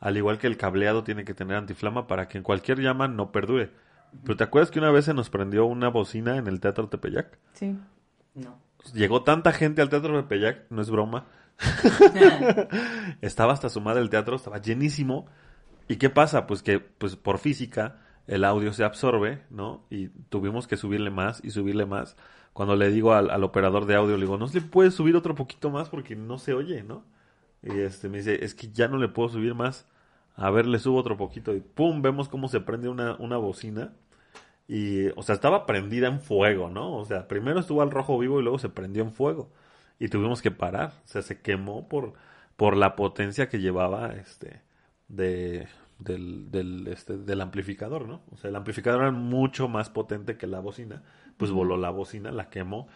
[0.00, 3.30] al igual que el cableado tiene que tener antiflama para que en cualquier llama no
[3.30, 3.70] perdure.
[4.24, 7.38] Pero ¿te acuerdas que una vez se nos prendió una bocina en el Teatro Tepeyac?
[7.52, 7.76] Sí.
[8.34, 8.58] No.
[8.94, 11.26] Llegó tanta gente al Teatro Tepeyac, no es broma.
[13.20, 15.26] estaba hasta su madre el teatro, estaba llenísimo.
[15.86, 16.46] ¿Y qué pasa?
[16.46, 19.84] Pues que pues por física el audio se absorbe, ¿no?
[19.90, 22.16] Y tuvimos que subirle más y subirle más.
[22.52, 25.16] Cuando le digo al, al operador de audio, le digo, ¿no se le puede subir
[25.16, 27.04] otro poquito más porque no se oye, ¿no?
[27.62, 29.86] Y este me dice, es que ya no le puedo subir más.
[30.36, 33.92] A ver, le subo otro poquito y pum, vemos cómo se prende una, una bocina.
[34.68, 36.96] Y, o sea, estaba prendida en fuego, ¿no?
[36.96, 39.50] O sea, primero estuvo al rojo vivo y luego se prendió en fuego.
[39.98, 40.92] Y tuvimos que parar.
[41.04, 42.14] O sea, se quemó por,
[42.56, 44.62] por la potencia que llevaba este
[45.08, 45.68] de,
[45.98, 48.22] del, del, este, del amplificador, ¿no?
[48.32, 51.02] O sea, el amplificador era mucho más potente que la bocina.
[51.36, 52.88] Pues voló la bocina, la quemó.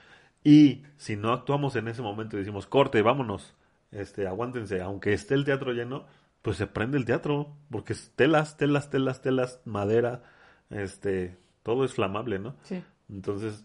[0.44, 3.54] Y si no actuamos en ese momento y decimos, corte, vámonos,
[3.94, 6.04] este, aguántense, aunque esté el teatro lleno,
[6.42, 10.22] pues se prende el teatro, porque es telas, telas, telas, telas, madera,
[10.70, 12.54] este, todo es flamable, ¿no?
[12.64, 12.82] Sí.
[13.08, 13.64] Entonces,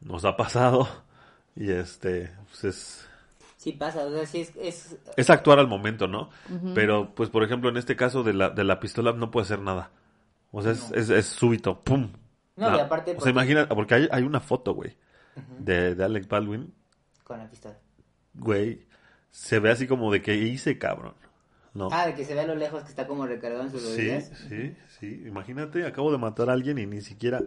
[0.00, 0.88] nos ha pasado
[1.56, 3.08] y este, pues es,
[3.56, 4.52] Sí pasa, o sea, sí es...
[4.56, 6.30] es es actuar al momento, ¿no?
[6.74, 9.60] Pero, pues, por ejemplo, en este caso de la, de la pistola no puede hacer
[9.60, 9.90] nada.
[10.52, 10.96] O sea, es, No.
[10.96, 12.12] es, es súbito, ¡pum!
[12.54, 14.96] No, y aparte O porque- sea, imagina, porque hay, hay una foto, güey,
[15.58, 16.72] de, de Alec Baldwin,
[17.24, 17.76] con la pistola.
[18.34, 18.85] güey,
[19.40, 21.14] se ve así como de que hice, cabrón,
[21.74, 21.88] ¿no?
[21.90, 23.82] Ah, de que se ve a lo lejos que está como recargado en sus sí,
[23.82, 24.32] rodillas.
[24.48, 27.44] sí, sí, imagínate, acabo de matar a alguien y ni siquiera,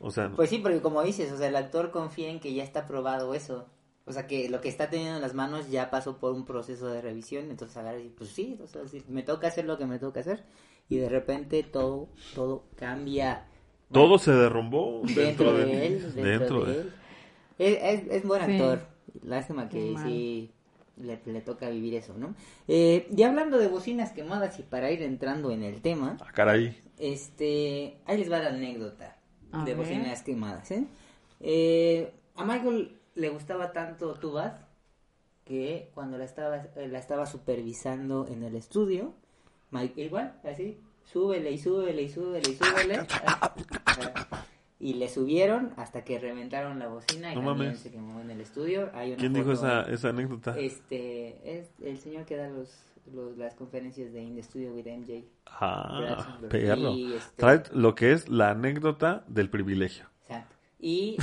[0.00, 2.62] o sea, Pues sí, porque como dices, o sea, el actor confía en que ya
[2.62, 3.66] está probado eso.
[4.04, 6.86] O sea, que lo que está teniendo en las manos ya pasó por un proceso
[6.88, 9.86] de revisión, entonces agarra y pues sí, o sea, sí, me toca hacer lo que
[9.86, 10.44] me toca hacer.
[10.88, 13.46] Y de repente todo, todo cambia.
[13.90, 16.92] todo se derrumbó dentro, de, él, dentro, dentro de, de- él.
[17.58, 18.52] Es, es, es buen Sí.
[18.52, 18.80] actor.
[19.22, 20.52] Lástima que sí
[20.96, 22.34] le, le toca vivir eso, ¿no?
[22.68, 26.76] Eh, y hablando de bocinas quemadas y para ir entrando en el tema, Ah, caray,
[26.98, 29.16] este, ahí les va la anécdota
[29.52, 29.76] A de ver.
[29.76, 30.86] bocinas quemadas, ¿eh?
[31.40, 34.58] Eh, A Michael le gustaba tanto Tubad
[35.44, 39.14] que cuando la estaba, eh, la estaba supervisando en el estudio,
[39.70, 43.06] Mike, igual, así, súbele y súbele y súbele y súbele.
[44.76, 47.78] ah, ah, y le subieron hasta que reventaron la bocina y No mames.
[47.80, 48.90] se quemó en el estudio.
[48.94, 50.58] Hay una ¿quién dijo esa, anécdota?
[50.58, 52.74] Este, es el señor que da los,
[53.12, 55.24] los- las conferencias de In the Studio with MJ.
[55.46, 60.06] Ah, y, este- Trae lo que es la anécdota del privilegio.
[60.22, 60.54] Exacto.
[60.78, 61.16] Y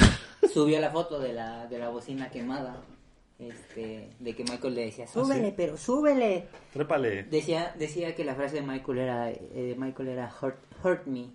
[0.53, 2.81] subió la foto de la, de la bocina quemada.
[3.39, 5.53] Este, de que Michael le decía, súbele, sí?
[5.57, 6.47] pero súbele.
[6.71, 7.23] Trépale.
[7.23, 11.29] Decía, decía que la frase de Michael era, eh, Michael era hurt, hurt me,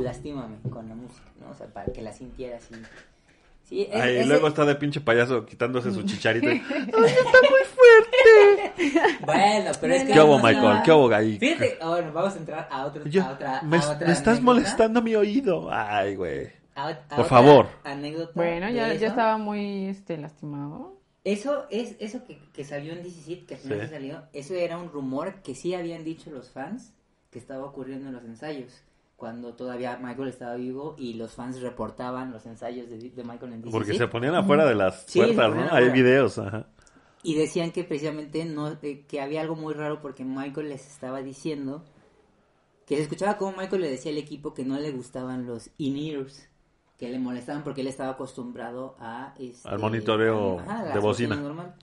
[0.00, 1.50] lastímame con la música, ¿no?
[1.50, 2.74] O sea, para que la sintiera así.
[3.64, 6.50] Sí, es- Ay, luego está de pinche payaso quitándose su chicharito.
[6.50, 6.62] y,
[9.24, 10.12] Bueno, pero es que...
[10.12, 10.82] ¿Qué hubo, Michael?
[10.84, 11.38] ¿Qué hubo, ahí?
[11.38, 13.62] Fíjate, ah, bueno, vamos a entrar a, otro, Yo- a otra...
[13.62, 15.68] me, a otra me estás molestando mi oído.
[15.70, 16.48] Ay, güey.
[16.74, 17.68] A- a Por favor.
[17.84, 20.96] Anécdota Bueno, ya, ya estaba muy este lastimado.
[21.24, 23.86] Eso es eso que, que salió en 17, que al final Sí.
[23.86, 26.92] sí salió, eso era un rumor que sí habían dicho los fans
[27.30, 28.82] que estaba ocurriendo en los ensayos,
[29.22, 33.62] cuando todavía Michael estaba vivo y los fans reportaban los ensayos de, de Michael en
[33.62, 33.70] 17.
[33.70, 35.68] Porque se ponían afuera de las Sí, puertas, ¿no?
[35.72, 36.66] Hay videos, ajá.
[37.22, 41.22] Y decían que precisamente no eh, que había algo muy raro porque Michael les estaba
[41.22, 41.84] diciendo
[42.84, 46.48] que se escuchaba como Michael le decía al equipo que no le gustaban los in-ears,
[46.98, 50.98] que le molestaban porque él estaba acostumbrado a este, Al monitoreo a- ajá, a de
[50.98, 51.36] bocina.
[51.36, 51.76] normal.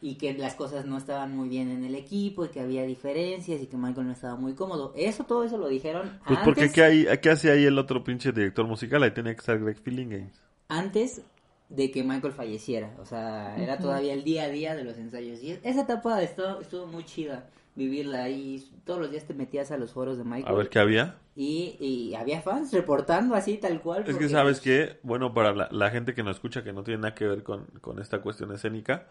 [0.00, 3.60] Y que las cosas no estaban muy bien en el equipo y que había diferencias
[3.60, 4.92] y que Michael no estaba muy cómodo.
[4.96, 8.04] Eso, todo eso lo dijeron Pues antes, porque ¿qué, hay, ¿qué hace ahí el otro
[8.04, 9.02] pinche director musical?
[9.02, 10.40] Ahí tenía que estar Greg Games.
[10.68, 11.22] antes
[11.68, 12.94] de que Michael falleciera.
[12.98, 15.42] O sea, era todavía el día a día de los ensayos.
[15.42, 18.68] Y esa etapa estuvo, estuvo muy chida vivirla ahí.
[18.84, 20.46] Todos los días te metías a los foros de Michael.
[20.46, 21.16] A ver qué había.
[21.36, 24.04] Y, y había fans reportando así, tal cual.
[24.06, 26.82] Es que sabes pues, que, bueno, para la, la gente que nos escucha que no
[26.82, 29.06] tiene nada que ver con, con esta cuestión escénica,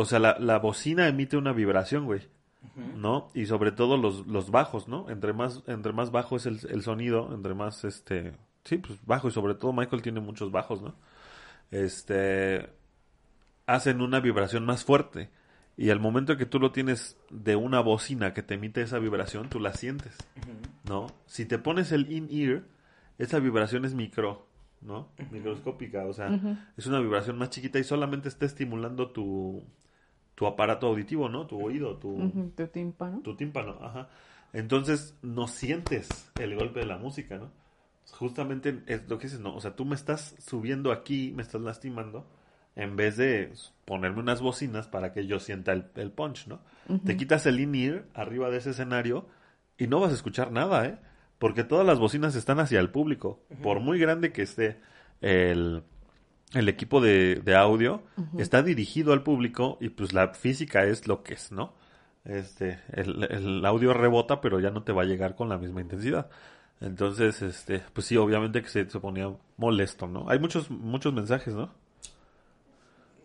[0.00, 2.20] o sea, la, la bocina emite una vibración, güey,
[2.94, 3.30] ¿no?
[3.34, 5.10] Y sobre todo los, los bajos, ¿no?
[5.10, 8.32] Entre más, entre más bajo es el, el sonido, entre más, este,
[8.62, 10.94] sí, pues bajo y sobre todo Michael tiene muchos bajos, ¿no?
[11.72, 12.70] Este,
[13.66, 15.30] hacen una vibración más fuerte
[15.76, 19.48] Y al momento que tú lo tienes de una bocina que te emite esa vibración,
[19.48, 20.16] tú la sientes,
[20.84, 21.08] ¿no?
[21.26, 22.62] Si te pones el in-ear,
[23.18, 24.46] esa vibración es micro,
[24.80, 25.08] ¿no?
[25.32, 26.30] Microscópica, o sea,
[26.76, 29.64] es una vibración más chiquita y solamente está estimulando tu,
[30.38, 31.48] tu aparato auditivo, ¿no?
[31.48, 33.18] Tu oído, tu, Tu tímpano.
[33.22, 34.08] tu tímpano, ajá.
[34.52, 37.50] Entonces no sientes el golpe de la música, ¿no?
[38.12, 41.60] Justamente es lo que dices, no, o sea, tú me estás subiendo aquí, me estás
[41.60, 42.24] lastimando,
[42.76, 43.52] en vez de
[43.84, 46.60] ponerme unas bocinas para que yo sienta el, el punch, ¿no?
[47.04, 49.26] Te quitas el in-ear arriba de ese escenario
[49.76, 50.98] y no vas a escuchar nada, ¿eh?
[51.40, 53.40] Porque todas las bocinas están hacia el público.
[53.60, 54.78] Por muy grande que esté
[55.20, 55.82] el,
[56.54, 58.02] el equipo de, de audio,
[58.38, 61.74] está dirigido al público y pues la física es lo que es, ¿no?
[62.24, 65.80] Este, el, el audio rebota, pero ya no te va a llegar con la misma
[65.80, 66.30] intensidad.
[66.80, 70.28] Entonces, este, pues sí, obviamente que se, se ponía molesto, ¿no?
[70.28, 71.70] Hay muchos, muchos mensajes, ¿no?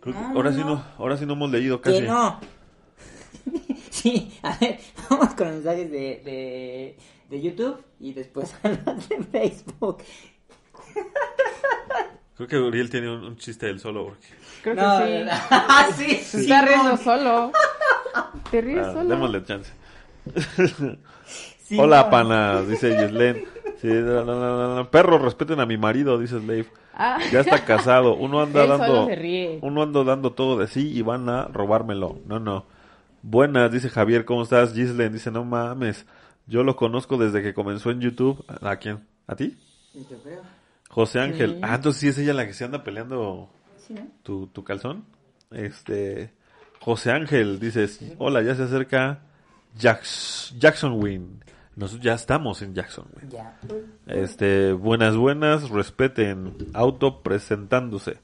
[0.01, 0.75] Creo que no, ahora sí no.
[0.75, 2.01] no, ahora sí no hemos leído casi.
[2.01, 2.39] Que no.
[3.89, 6.97] sí, a ver, vamos con los mensajes de, de,
[7.29, 9.99] de YouTube y después a los de Facebook.
[12.36, 14.28] Creo que Uriel tiene un, un chiste del solo porque
[14.63, 15.30] Creo No, que sí.
[15.52, 16.98] ah, sí, Se sí, está riendo no.
[16.98, 17.52] solo.
[18.50, 19.10] Te ríes Ah, solo.
[19.10, 19.72] démosle chance.
[21.63, 22.10] Sí, Hola, no.
[22.10, 23.46] pana, dice Yeslen.
[23.82, 26.67] Sí, la, la, la, la, perro, respeten a mi marido, dice Slave.
[26.93, 27.17] Ah.
[27.32, 28.15] Ya está casado.
[28.15, 29.60] Uno anda Él solo dando, se ríe.
[29.62, 32.19] uno anda dando todo de sí y van a robármelo.
[32.26, 32.65] No, no.
[33.22, 34.74] Buenas, dice Javier, ¿cómo estás?
[34.74, 36.06] Gislen dice, no mames.
[36.46, 38.43] Yo lo conozco desde que comenzó en YouTube.
[38.62, 39.08] ¿A quién?
[39.28, 39.58] ¿A ti?
[39.93, 40.41] Yo creo.
[40.93, 41.53] José Ángel.
[41.56, 41.60] Sí.
[41.63, 44.08] Ah, entonces sí es ella la que se anda peleando Sí, ¿no?
[44.21, 45.06] tu, tu calzón.
[45.51, 46.34] Este.
[46.79, 49.21] José Ángel dices, hola, ya se acerca
[49.79, 51.27] Jax, Jacksonville.
[51.75, 53.29] Nosotros ya estamos en Jacksonville.
[53.29, 53.58] Ya.
[54.06, 58.17] Este, buenas, buenas, respeten, auto presentándose.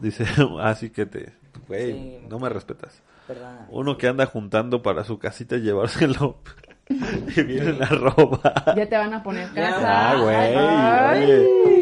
[0.00, 0.24] Dice,
[0.60, 1.32] así que te,
[1.68, 2.18] güey, Sí.
[2.30, 3.02] no me respetas.
[3.26, 3.66] Perdona.
[3.70, 6.38] Uno que anda juntando para su casita y llevárselo.
[6.88, 8.74] y vienen a robar.
[8.76, 9.62] Ya te van a poner Ya.
[9.72, 10.10] casa.
[10.10, 11.24] Ah, güey, Ay.
[11.24, 11.75] oye.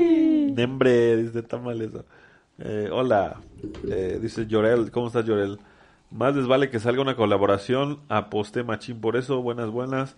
[0.55, 2.05] Nembre, dice tamales eso.
[2.59, 3.41] Eh, hola,
[3.91, 5.59] eh, dice Llorel, ¿cómo estás Llorel?
[6.11, 10.17] Más les vale que salga una colaboración, aposté machín por eso, buenas, buenas.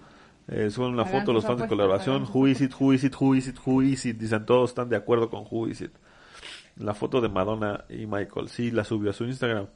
[0.49, 3.35] Eh, suben una foto los fans de colaboración, who is it, who is it, who
[3.35, 5.93] is it, who is it, dicen todos están de acuerdo con who is it.
[6.77, 9.67] La foto de Madonna y Michael, sí, la subió a su Instagram.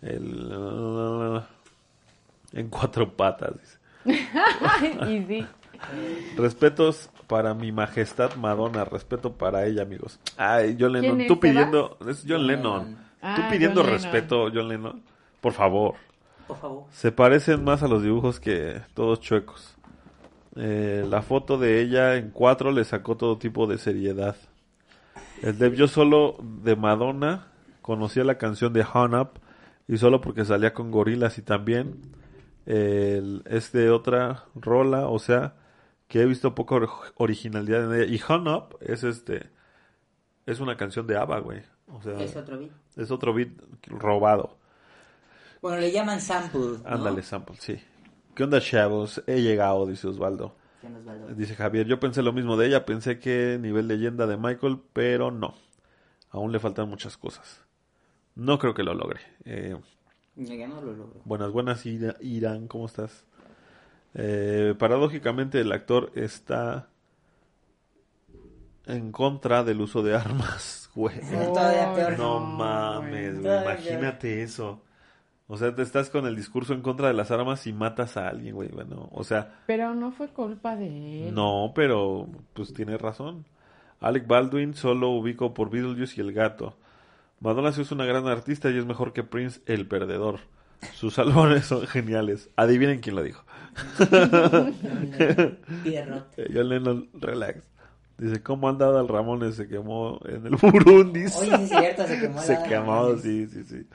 [0.00, 1.42] El,
[2.52, 3.78] en cuatro patas, dice.
[5.10, 5.46] y sí.
[6.36, 10.18] Respetos para mi majestad Madonna, respeto para ella, amigos.
[10.36, 12.84] Ay, John Lennon, ¿Quién es, tú pidiendo, es John Lennon.
[12.84, 12.94] Lennon.
[12.96, 14.02] Tú Ah, pidiendo John Lennon.
[14.12, 15.02] respeto, John Lennon.
[15.40, 15.94] Por favor.
[16.46, 16.84] Por favor.
[16.92, 19.76] Se parecen más a los dibujos que todos chuecos.
[20.54, 24.36] Eh, la foto de ella en cuatro le sacó todo tipo de seriedad.
[25.42, 27.48] El de yo solo de Madonna
[27.82, 29.30] conocía la canción de Hon Up
[29.88, 32.00] y solo porque salía con gorilas y también
[32.64, 35.54] el, es de otra rola, o sea,
[36.08, 38.12] que he visto poca or- originalidad en ella.
[38.14, 39.50] Y Hon Up es este,
[40.46, 41.62] es una canción de ABBA, güey.
[41.92, 42.70] O sea, Es otro beat.
[42.96, 43.50] es otro beat
[43.86, 44.56] robado.
[45.62, 46.60] Bueno, le llaman sample.
[46.60, 46.88] ¿no?
[46.88, 47.78] Ándale, sample, sí.
[48.34, 49.22] ¿Qué onda, chavos?
[49.26, 50.54] He llegado, dice Osvaldo.
[51.34, 55.30] Dice Javier, yo pensé lo mismo de ella, pensé que nivel leyenda de Michael, pero
[55.32, 55.54] no.
[56.30, 57.62] Aún le faltan muchas cosas.
[58.36, 59.20] No creo que lo logre.
[59.44, 59.76] Eh,
[60.36, 61.22] Ya no lo logro.
[61.24, 63.24] buenas, buenas, Ira- Irán, ¿cómo estás?
[64.18, 66.88] Eh, paradójicamente, el actor está
[68.86, 71.20] en contra del uso de armas, güey.
[71.20, 72.18] Todavía peor.
[72.18, 73.62] No mames, güey.
[73.62, 74.80] Imagínate eso.
[75.48, 78.28] O sea, te estás con el discurso en contra de las armas y matas a
[78.28, 78.68] alguien, güey.
[78.68, 81.34] Bueno, o sea, Pero no fue culpa de él.
[81.34, 83.44] no, pero pues tiene razón.
[84.00, 86.76] Alec Baldwin solo ubico por Beetlejuice y el gato.
[87.40, 90.40] Madonna sí es una gran artista y es mejor que Prince el perdedor.
[90.94, 92.50] Sus álbumes son geniales.
[92.56, 93.44] Adivinen quién lo dijo.
[95.82, 96.26] Pierrot.
[96.38, 97.62] Eh, John Lennon, relax.
[98.18, 99.56] Dice, ¿cómo han dado al Ramones?
[99.56, 101.20] Se quemó en el Burundi.
[101.24, 103.86] Oye, sí es cierto, se quemó Se la- quemó, sí, sí, sí.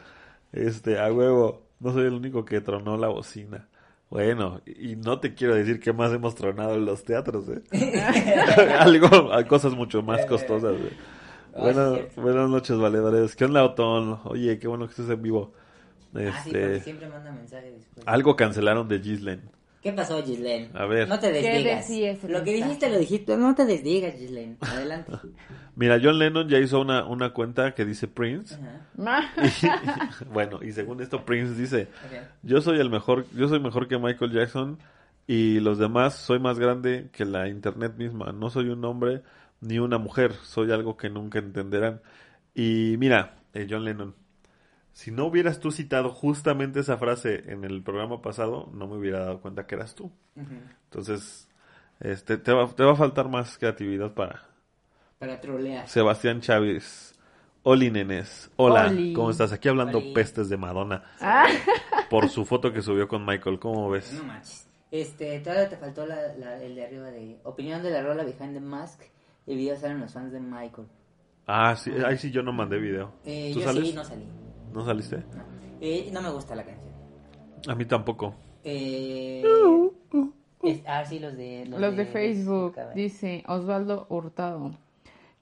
[0.52, 1.64] Este, a huevo.
[1.80, 3.68] No soy el único que tronó la bocina.
[4.12, 7.64] Bueno, y no te quiero decir que más hemos tronado en los teatros, ¿eh?
[8.80, 10.76] Algo, hay cosas mucho más costosas.
[11.56, 13.36] Ah, Bueno, buenas noches, valedores.
[13.36, 14.20] ¿Qué onda, Otón?
[14.26, 15.54] Oye, qué bueno que estés en vivo.
[16.14, 18.06] Ah, sí, Este, siempre manda mensajes después.
[18.06, 19.42] algo cancelaron de Gislen.
[19.82, 20.70] ¿Qué pasó, Gislaine?
[20.76, 21.08] A ver.
[21.10, 22.24] No te ¿Qué desdigas.
[22.30, 23.36] Lo que dijiste, lo dijiste.
[23.36, 24.58] No te desdigas, Gislaine.
[24.62, 25.12] Adelante.
[25.76, 28.58] Mira, John Lennon ya hizo una, una cuenta que dice Prince.
[30.32, 31.88] Bueno, y según esto Prince dice,
[32.44, 34.78] yo soy el mejor, yo soy mejor que Michael Jackson
[35.26, 38.32] y los demás soy más grande que la internet misma.
[38.32, 39.24] No soy un hombre
[39.60, 42.02] ni una mujer, soy algo que nunca entenderán.
[42.54, 44.16] Y mira, eh, John Lennon,
[44.94, 49.20] Si no hubieras tú citado justamente esa frase en el programa pasado, no me hubiera
[49.20, 50.12] dado cuenta que eras tú.
[50.86, 51.48] Entonces,
[52.00, 54.44] este, te va, te va a faltar más creatividad para
[55.20, 55.88] Para trolear.
[55.88, 57.16] Sebastián Chávez.
[57.64, 58.50] Oli Nenes.
[58.58, 59.14] Hola, Oli.
[59.14, 59.54] ¿cómo estás?
[59.54, 60.14] Aquí hablando Oli.
[60.14, 61.46] pestes de Madonna Ah,
[62.10, 63.60] por su foto que subió con Michael.
[63.60, 64.12] ¿Cómo ves?
[64.14, 64.68] No manches.
[64.90, 68.54] Este, todavía te faltó la, la- el de arriba de opinión de la rola Behind
[68.56, 69.02] the Mask.
[69.48, 70.88] El video salen los fans de Michael.
[71.48, 73.14] Ah, sí, ahí sí yo no mandé video.
[73.26, 73.88] Eh, ¿Tú yo sales?
[73.88, 74.26] sí, no salí.
[74.74, 75.18] ¿No saliste?
[75.18, 75.44] No.
[75.82, 76.92] Eh, no me gusta la canción.
[77.68, 78.36] A mí tampoco.
[78.64, 79.44] Eh,
[80.64, 81.66] es- ah, sí, los de...
[81.68, 84.72] los de Facebook, dice Osvaldo Hurtado.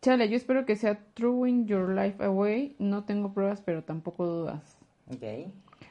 [0.02, 2.76] Chale, yo espero que sea Throwing Your Life Away.
[2.80, 4.78] No tengo pruebas, pero tampoco dudas.
[5.08, 5.22] Ok.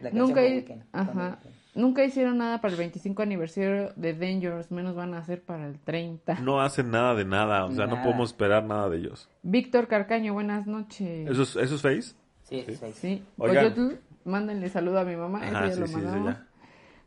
[0.00, 0.82] La canción Nunca, fue hi- Weekend.
[0.92, 1.38] ajá,
[1.74, 5.78] nunca hicieron nada para el 25 aniversario de Dangerous, menos van a hacer para el
[5.80, 6.38] 30.
[6.40, 7.64] No hacen nada de nada.
[7.64, 9.28] O sea, no podemos esperar nada de ellos.
[9.42, 11.28] Víctor Carcaño, buenas noches.
[11.28, 12.14] ¿Eso es, eso es Face?
[12.48, 12.92] Sí, sí, sí.
[12.94, 13.72] Sí, Oigan.
[13.74, 16.46] Coyotl, mándenle saludo a mi mamá, Ajá, ya sí, lo sí, ya.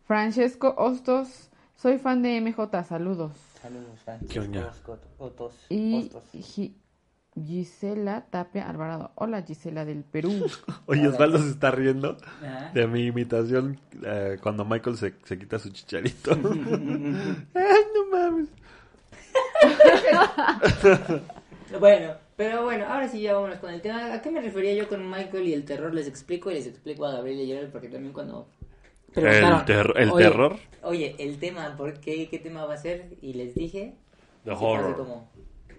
[0.05, 3.31] Francesco Hostos, soy fan de MJ, saludos.
[3.61, 3.99] Saludos.
[4.05, 6.11] Oscot- Otos, Y
[7.35, 9.11] Gisela Tapia Alvarado.
[9.15, 10.31] Hola Gisela del Perú.
[10.87, 12.71] Oye, Osvaldo se está riendo Ajá.
[12.73, 16.31] de mi imitación eh, cuando Michael se, se quita su chicharito.
[17.53, 18.49] Ay, no mames.
[21.79, 24.11] Bueno, pero bueno, ahora sí ya vámonos con el tema.
[24.15, 25.93] ¿A qué me refería yo con Michael y el terror?
[25.93, 28.47] Les explico y les explico a Gabriel y a Gerald porque también cuando...
[29.13, 30.57] ter- el "Oye, terror?
[30.81, 32.29] Oye, el tema, ¿por qué?
[32.29, 33.15] ¿Qué tema va a ser?
[33.21, 33.93] Y les dije...
[34.43, 34.97] The horror.
[34.97, 35.29] como,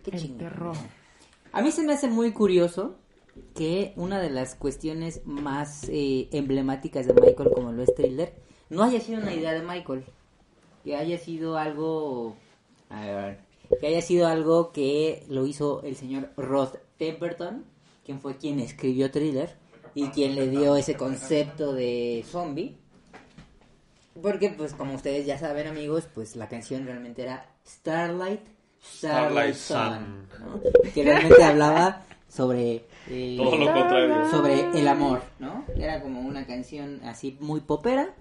[0.05, 0.51] ¿qué El chingada?
[0.51, 0.77] terror.
[1.51, 2.95] A mí se me hace muy curioso
[3.57, 8.35] que una de las cuestiones más eh, emblemáticas de Michael, como lo es Thriller,
[8.71, 10.05] no haya sido una idea de Michael.
[10.85, 12.37] Que haya sido algo...
[12.89, 13.39] A ver,
[13.81, 17.65] que haya sido algo que lo hizo el señor Rod Temperton,
[18.05, 19.57] quien fue quien escribió Thriller
[19.95, 22.77] y quien le dio ese concepto de zombie.
[24.21, 28.41] Porque, pues, como ustedes ya saben, amigos, pues la canción realmente era Starlight,
[28.85, 30.63] Starlight, Starlight Sun, Sun.
[30.85, 30.93] ¿no?
[30.93, 34.31] que realmente hablaba sobre eh, Todo lo contrario.
[34.31, 35.65] sobre el amor, ¿no?
[35.77, 38.15] Era como una canción así muy popera,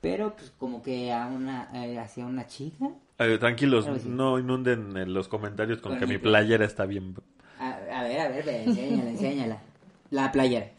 [0.00, 2.90] pero pues como que a una eh, hacia una chica.
[3.18, 4.08] Eh, tranquilos, sí.
[4.08, 7.14] no inunden eh, los comentarios con Con que mi playera está bien.
[7.58, 9.62] A, a ver, a ver, ve, enséñala, enséñala.
[10.10, 10.70] La playera.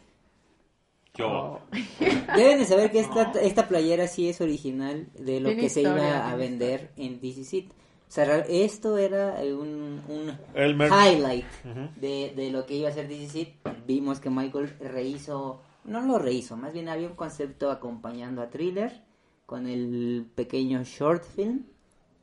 [1.14, 1.60] Yo.
[2.34, 5.82] Deben de saber que esta, esta playera sí es original de lo Tiene que se
[5.82, 7.68] iba a vender en DC.
[7.68, 11.46] O sea, esto era un, un highlight
[11.96, 13.54] de, de lo que iba a ser DC.
[13.86, 19.02] Vimos que Michael rehizo, no lo rehizo, más bien había un concepto acompañando a Thriller
[19.52, 21.64] con el pequeño short film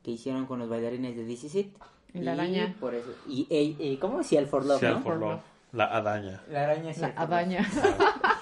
[0.02, 1.66] que hicieron con los bailarines de DC Seat.
[2.12, 2.74] Y la araña.
[2.80, 5.02] Por eso, y, y- y- ¿cómo decía el For Love, Seal no?
[5.02, 5.40] for love.
[5.72, 6.42] La adaña.
[6.50, 7.18] La araña sí, La Love.
[7.20, 7.70] adaña.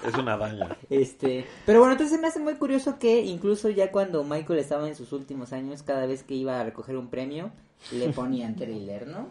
[0.03, 0.75] Es una adaña.
[0.89, 4.95] Este, pero bueno, entonces me hace muy curioso que incluso ya cuando Michael estaba en
[4.95, 7.51] sus últimos años, cada vez que iba a recoger un premio,
[7.91, 9.27] le ponían thriller, ¿no?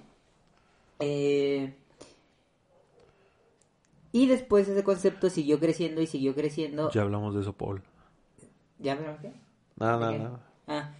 [1.01, 1.75] Eh,
[4.13, 6.93] y después ese concepto siguió creciendo y siguió creciendo.
[6.93, 7.83] Ya hablamos de eso, Paul.
[8.79, 9.33] ¿Ya vieron qué?
[9.79, 10.19] Nada, Ok.
[10.19, 10.41] nada.
[10.67, 10.91] Ah,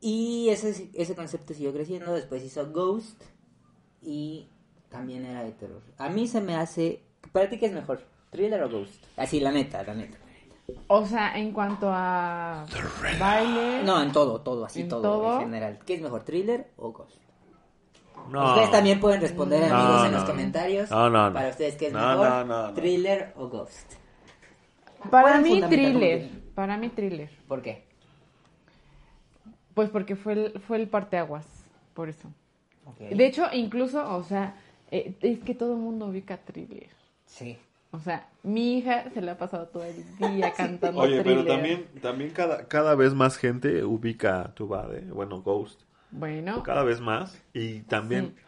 [0.00, 3.22] y ese, ese concepto siguió creciendo, después hizo Ghost
[4.02, 4.48] y
[4.88, 5.82] también era de terror.
[5.98, 7.02] A mí se me hace...
[7.32, 8.02] ¿Para ti qué es mejor?
[8.30, 9.04] ¿Thriller o Ghost?
[9.16, 10.16] Así, la neta, la neta.
[10.86, 12.64] O sea, en cuanto a
[13.18, 15.34] baile, No, en todo, todo, así ¿En todo, todo?
[15.34, 15.78] en general.
[15.84, 17.16] ¿Qué es mejor, thriller o Ghost?
[18.30, 18.50] No.
[18.50, 20.18] Ustedes también pueden responder, No, amigos, en no.
[20.18, 20.90] los comentarios.
[20.90, 21.34] No, no, no.
[21.34, 22.28] Para ustedes, ¿qué es No, mejor?
[22.28, 22.74] no, no, no.
[22.74, 23.94] ¿Thriller o Ghost?
[25.10, 26.28] para mí thriller.
[26.54, 27.30] Para mí thriller.
[27.48, 27.88] ¿Por qué?
[29.80, 31.46] Pues porque fue el, fue el parteaguas,
[31.94, 32.28] por eso.
[32.98, 34.56] De hecho, incluso, o sea,
[34.90, 36.88] eh, es que todo el mundo ubica thriller.
[37.24, 37.56] Sí.
[37.92, 41.86] O sea, mi hija se la ha pasado todo el día cantando Oye, pero también,
[42.02, 45.80] también cada, cada vez más gente ubica tu Bade, bueno, Ghost.
[46.10, 47.40] Bueno, Cada vez más.
[47.54, 48.42] Y también, Sí.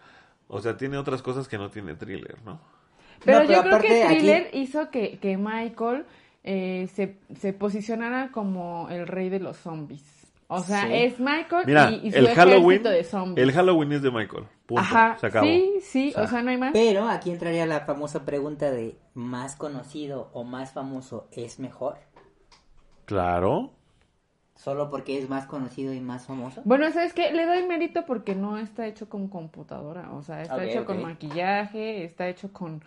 [0.49, 2.61] o sea, tiene otras cosas que no tiene thriller, ¿no?
[3.25, 6.05] pero No, yo creo que aquí- thriller hizo que, que Michael
[6.45, 10.03] eh, se, se posicionara como el rey de los zombies.
[10.55, 10.93] O sea, Sí.
[10.93, 13.47] es Michael Mira, y, y su el Halloween, ejército de zombies.
[13.49, 14.45] el Halloween es de Michael.
[14.67, 14.83] Punto.
[14.83, 15.47] Ajá, Se acabó.
[15.47, 16.73] sí, sí, O sea, o sea, no hay más.
[16.73, 21.97] Pero aquí entraría la famosa pregunta de ¿más conocido o más famoso es mejor?
[23.05, 23.71] Claro.
[24.55, 26.63] ¿Solo porque es más conocido y más famoso?
[26.65, 27.33] Bueno, ¿sabes qué?
[27.33, 30.13] Le doy mérito porque no está hecho con computadora.
[30.13, 32.85] O sea, está hecho con maquillaje, está hecho con,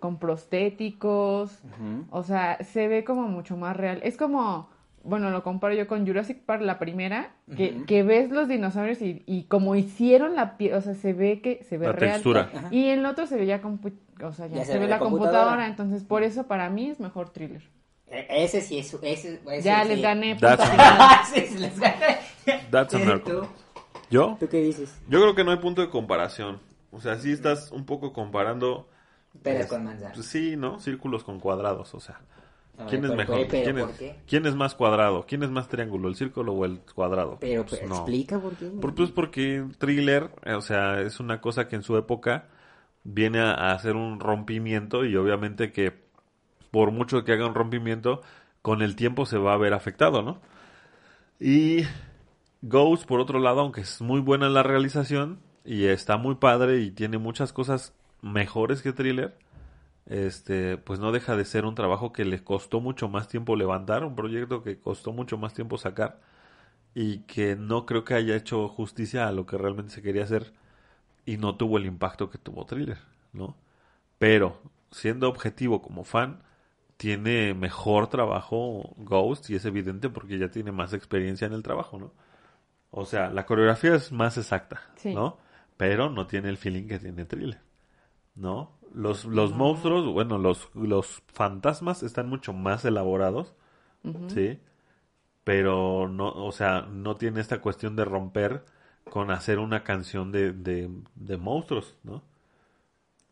[0.00, 1.60] con prostéticos.
[1.62, 2.06] Ujú.
[2.10, 4.00] O sea, se ve como mucho más real.
[4.02, 4.68] Es como
[5.04, 9.22] bueno, lo comparo yo con Jurassic Park, la primera, que, que ves los dinosaurios y,
[9.26, 12.12] y como hicieron la piel, o sea, se ve que se ve La real.
[12.14, 12.50] textura.
[12.54, 12.68] Ajá.
[12.70, 13.92] Y en el otro se veía compu-
[14.22, 15.38] o sea, ya, Ya se, se ve ve la computadora.
[15.40, 15.66] computadora.
[15.68, 17.62] entonces por eso para mí es mejor thriller.
[18.08, 18.92] E- Ese sí es.
[19.02, 19.88] Ese, ese ya sí.
[19.88, 20.36] les gané.
[20.36, 22.18] That's les gané.
[22.70, 22.92] That's.
[23.24, 23.46] ¿Tú?
[24.10, 24.36] ¿Yo?
[24.38, 25.00] ¿Tú qué dices?
[25.08, 26.60] Yo creo que no hay punto de comparación.
[26.90, 28.88] O sea, sí estás un poco comparando...
[29.42, 30.12] Pero pues, con manzana.
[30.12, 30.78] pues sí, ¿no?
[30.78, 32.20] Círculos con cuadrados, o sea.
[32.88, 33.46] ¿Quién es mejor?
[33.48, 34.14] pero ¿Quién, ¿por es, qué?
[34.26, 35.24] quién es más cuadrado?
[35.26, 36.08] ¿Quién es más triángulo?
[36.08, 37.38] ¿El círculo o el cuadrado?
[37.40, 37.96] Pero, Pues pero no.
[37.96, 38.66] explica por qué.
[38.80, 42.46] Por- pues porque thriller, eh, o sea, es una cosa que en su época
[43.04, 45.92] viene a, a hacer un rompimiento y obviamente que
[46.70, 48.22] por mucho que haga un rompimiento,
[48.62, 50.40] con el tiempo se va a ver afectado, ¿no?
[51.40, 51.82] Y
[52.62, 56.80] Ghost, por otro lado, aunque es muy buena en la realización y está muy padre
[56.80, 59.36] y tiene muchas cosas mejores que thriller,
[60.06, 64.04] este, pues no deja de ser un trabajo que le costó mucho más tiempo levantar,
[64.04, 66.20] un proyecto que costó mucho más tiempo sacar
[66.94, 70.52] y que no creo que haya hecho justicia a lo que realmente se quería hacer
[71.26, 72.98] y no tuvo el impacto que tuvo Thriller,
[73.32, 73.56] ¿no?
[74.18, 76.42] Pero, siendo objetivo como fan,
[76.96, 81.98] tiene mejor trabajo Ghost y es evidente porque ya tiene más experiencia en el trabajo,
[81.98, 82.12] ¿no?
[82.90, 85.14] O sea, la coreografía es más exacta, Sí.
[85.14, 85.38] ¿no?
[85.76, 87.60] Pero no tiene el feeling que tiene Thriller,
[88.34, 88.72] ¿no?
[88.94, 93.54] Los, los monstruos, bueno, los, los fantasmas están mucho más elaborados.
[94.28, 94.58] ¿sí?
[95.44, 98.64] Pero no, o sea, no tiene esta cuestión de romper
[99.10, 102.22] con hacer una canción de, de, de monstruos, ¿no?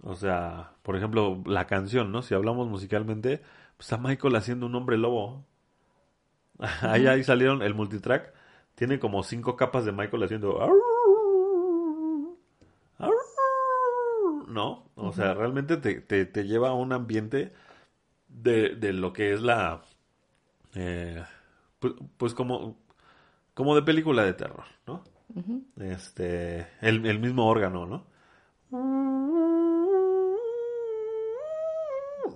[0.02, 2.22] O sea, por ejemplo, la canción, ¿no?
[2.22, 3.38] Si hablamos musicalmente,
[3.76, 5.44] pues está Michael haciendo un hombre lobo.
[6.82, 8.34] Ahí, ahí salieron el multitrack.
[8.74, 10.60] Tiene como cinco capas de Michael haciendo...
[14.50, 14.90] ¿No?
[14.96, 17.52] O sea, realmente te, te, te lleva a un ambiente
[18.28, 19.82] de, de lo que es la...
[20.74, 21.24] eh,
[21.78, 22.76] pues, pues como,
[23.54, 25.04] como de película de terror, ¿no?
[25.78, 28.06] Este, el, el mismo órgano, ¿no?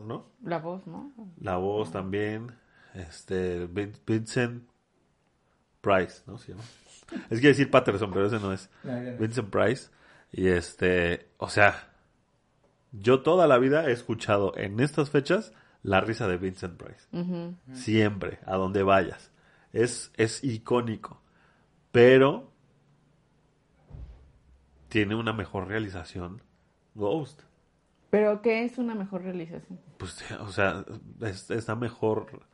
[0.07, 0.27] ¿No?
[0.45, 1.13] La voz, ¿no?
[1.41, 2.53] La voz también,
[2.95, 4.69] este, Vin- Vincent
[5.81, 6.39] Price, ¿no?
[6.39, 6.65] Se llama.
[7.31, 8.71] Es que decir Patterson, pero ese no es.
[9.19, 9.91] Vincent Price.
[10.33, 11.94] Y este, o sea,
[13.01, 17.09] yo toda la vida he escuchado en estas fechas la risa de Vincent Price.
[17.73, 19.31] Siempre, a donde vayas.
[19.73, 21.21] Es, es icónico.
[21.93, 22.51] Pero
[24.89, 26.43] tiene una mejor realización
[26.95, 27.43] Ghost.
[28.11, 29.81] Pero ¿qué es una mejor realización?
[29.99, 30.85] Pues, o sea,
[31.23, 32.47] es- está mejor.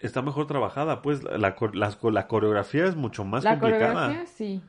[0.00, 1.38] Está mejor trabajada, pues la,
[1.72, 3.92] la, la coreografía es mucho más La complicada.
[3.94, 4.62] coreografía, sí.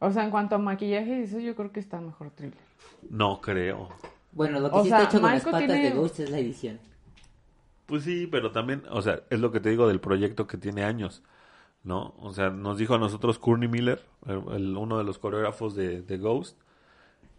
[0.00, 2.58] O sea, en cuanto a maquillaje y eso, yo creo que está mejor thriller.
[3.08, 3.88] No creo.
[4.32, 6.30] Bueno, lo que O sí sea, está hecho con las patas tiene- de Ghost es
[6.30, 6.78] la edición.
[7.86, 10.84] Pues sí, pero también, o sea, es lo que te digo del proyecto que tiene
[10.84, 11.22] años,
[11.82, 12.14] ¿no?
[12.18, 16.00] O sea, nos dijo a nosotros Courtney Miller, el- el- uno de los coreógrafos de,
[16.02, 16.56] de Ghost,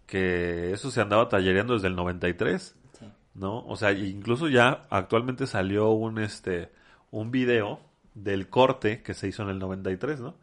[0.05, 3.05] que eso se andaba tallereando desde el 93, Sí.
[3.33, 3.65] ¿no?
[3.65, 6.69] O sea, incluso ya actualmente salió un, este,
[7.11, 7.79] un video
[8.13, 10.35] del corte que se hizo en el 93, ¿no?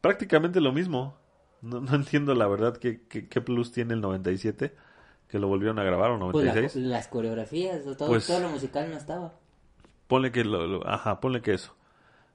[0.00, 1.16] Prácticamente lo mismo.
[1.62, 4.74] No, no entiendo la verdad qué, qué, qué plus tiene el 97,
[5.28, 6.84] que lo volvieron a grabar, o Pues la- 96.
[6.86, 9.34] las coreografías, o todo, Pues- todo lo musical no estaba.
[10.06, 11.74] Ponle que lo, lo- ajá, ponle que eso.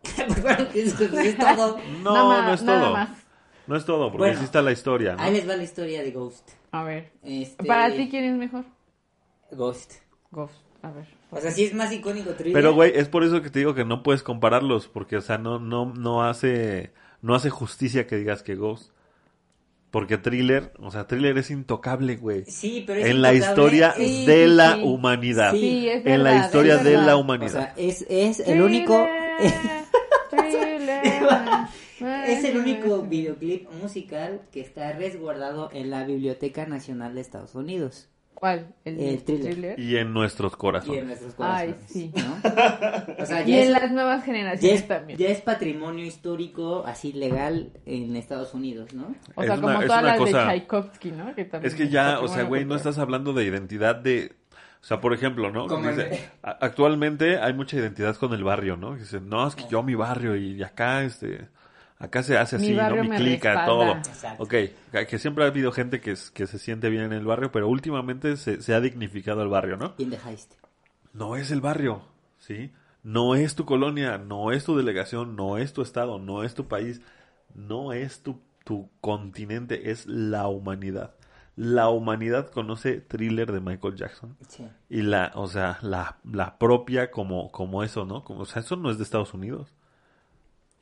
[0.42, 1.78] Bueno, es, es todo.
[2.04, 2.94] No, no es todo.
[2.94, 3.10] más.
[3.68, 5.24] No es todo, porque Bueno, sí está la historia, ¿no?
[5.24, 6.48] Ahí les va la historia de Ghost.
[6.72, 7.12] A ver.
[7.24, 8.64] Este, Para ti, ¿quién es mejor?
[9.52, 9.94] Ghost.
[10.32, 10.54] Ghost.
[10.84, 11.08] A ver.
[11.32, 12.54] O sea, sí es más icónico thriller.
[12.54, 15.40] Pero, güey, es por eso que te digo que no puedes compararlos, porque, o sea,
[15.40, 18.92] no, no, no hace, no hace justicia que digas que Ghost.
[19.96, 22.44] Porque Thriller, o sea, Thriller es intocable, güey.
[22.48, 24.82] Sí, pero es En la historia Sí, de sí, la sí.
[24.84, 25.54] humanidad.
[25.54, 27.06] Sí, es en la verdad, historia es de verdad.
[27.06, 27.52] la O humanidad.
[27.52, 29.08] sea, es, es el único...
[32.28, 38.10] Es el único videoclip musical que está resguardado en la Biblioteca Nacional de Estados Unidos.
[38.36, 38.76] ¿Cuál?
[38.84, 39.80] El, El Thriller.
[39.80, 41.06] y en nuestros Y en corazones.
[41.06, 41.92] nuestros Ay, corazones.
[41.92, 42.12] sí.
[42.16, 42.36] ¿no?
[43.24, 45.18] O sea, Y ya en es, las nuevas ya, generaciones es, también.
[45.18, 49.16] ya es patrimonio histórico, así legal, en Estados Unidos, ¿no?
[49.36, 51.34] O sea, Es como una- es todas las de Tchaikovsky, ¿no?
[51.34, 54.34] Que también Es que ya, o sea, güey, no estás hablando de identidad de...
[54.82, 55.66] O sea, por ejemplo, ¿no?
[55.68, 58.96] Como Dice, a- actualmente hay mucha identidad con el barrio, ¿no?
[58.96, 61.48] Dicen, no, es que yo mi barrio y acá, este...
[61.98, 63.02] Acá se hace Mi así, ¿no?
[63.04, 63.66] Mi me clica, respalda.
[63.68, 63.92] todo.
[63.98, 64.44] Exacto.
[64.44, 64.54] Ok,
[65.08, 68.62] que- siempre ha habido gente que, se siente bien en el barrio, pero últimamente se,
[68.62, 69.92] se ha dignificado el barrio, ¿no?
[69.94, 70.54] The Heist.
[71.14, 72.02] No es el barrio,
[72.38, 72.72] ¿sí?
[73.04, 76.68] No es tu colonia, no es tu delegación, no es tu estado, no es tu
[76.68, 77.02] país,
[77.54, 81.16] no es tu, tu continente, es la humanidad.
[81.56, 84.36] la humanidad conoce Thriller de Michael Jackson.
[84.50, 84.68] Sí.
[84.90, 88.26] Y la, o sea, la, la propia como, como eso, ¿no?
[88.26, 89.74] Como, o sea, eso no es de Estados Unidos.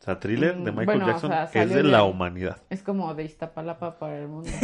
[0.03, 2.57] O sea, Thriller de Mm, Michael bueno, o Jackson sea, es de la humanidad.
[2.69, 4.49] Es como de Iztapalapa para el mundo.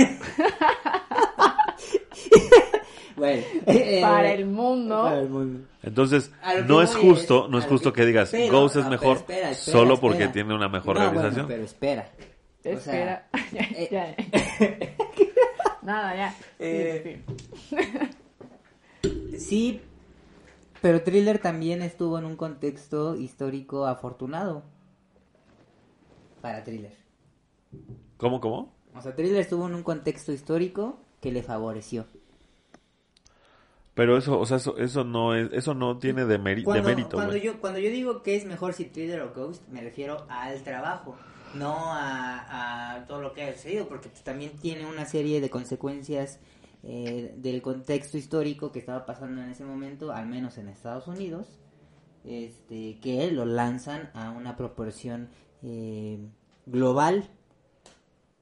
[3.16, 5.04] Bueno, eh, para el mundo.
[5.04, 5.68] para el mundo.
[5.84, 6.32] Entonces,
[6.68, 9.38] no es justo, es- no es justo que digas Pero- Ghost es ah, mejor pero
[9.40, 10.00] espera, espera, solo espera.
[10.14, 11.48] porque tiene una mejor No, bueno, realización.
[11.48, 12.10] pero espera.
[12.60, 13.28] O sea, Espera.
[13.52, 14.16] Ya, eh, ya.
[15.82, 16.36] Nada, ya.
[16.60, 17.22] Eh.
[19.38, 19.82] Sí,
[20.82, 24.64] pero Thriller también estuvo en un contexto histórico afortunado
[26.42, 26.96] para Thriller.
[28.18, 28.74] ¿Cómo, cómo?
[28.96, 32.06] O sea, Thriller estuvo en un contexto histórico que le favoreció.
[33.94, 37.60] Pero eso, o sea, eso, eso no es, eso no tiene de, mérito, cuando yo
[37.60, 41.18] cuando yo digo que es mejor si Thriller o Ghost, me refiero al trabajo,
[41.54, 45.50] no a, a todo lo que ha sucedido, porque pues, también tiene una serie de
[45.50, 46.40] consecuencias
[46.82, 51.60] eh, del contexto histórico que estaba pasando en ese momento, al menos en Estados Unidos,
[52.24, 55.30] este, que lo lanzan a una proporción
[55.64, 56.20] eh,
[56.66, 57.30] global,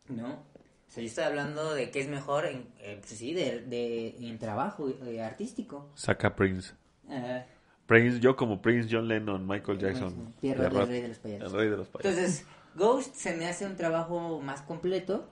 [0.09, 0.29] ¿no?
[0.33, 4.15] O sea, yo estoy hablando de que es mejor en, eh, pues sí, de, de-
[4.27, 5.89] en trabajo eh, artístico.
[5.95, 6.73] Saca Prince.
[7.09, 7.45] Ajá.
[7.85, 10.33] Prince, yo como Prince, John Lennon, Michael Jackson.
[10.41, 11.53] Tierra del Tierra- rey de los payasos.
[11.53, 12.17] El rey de los payasos.
[12.17, 12.45] Entonces,
[12.75, 15.27] Ghost se me hace un trabajo más completo,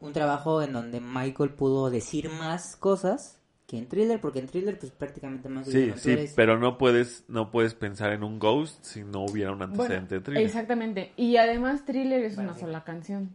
[0.00, 3.35] un trabajo en donde Michael pudo decir más cosas
[3.66, 7.24] que en Thriller, porque en Thriller pues prácticamente más Sí, sí, eres- pero no puedes,
[7.28, 10.44] no puedes pensar en un Ghost si no hubiera un Bueno, antecedente de thriller.
[10.46, 11.12] exactamente.
[11.16, 12.64] Y además Thriller es Bueno, una sí.
[12.64, 13.30] sola canción.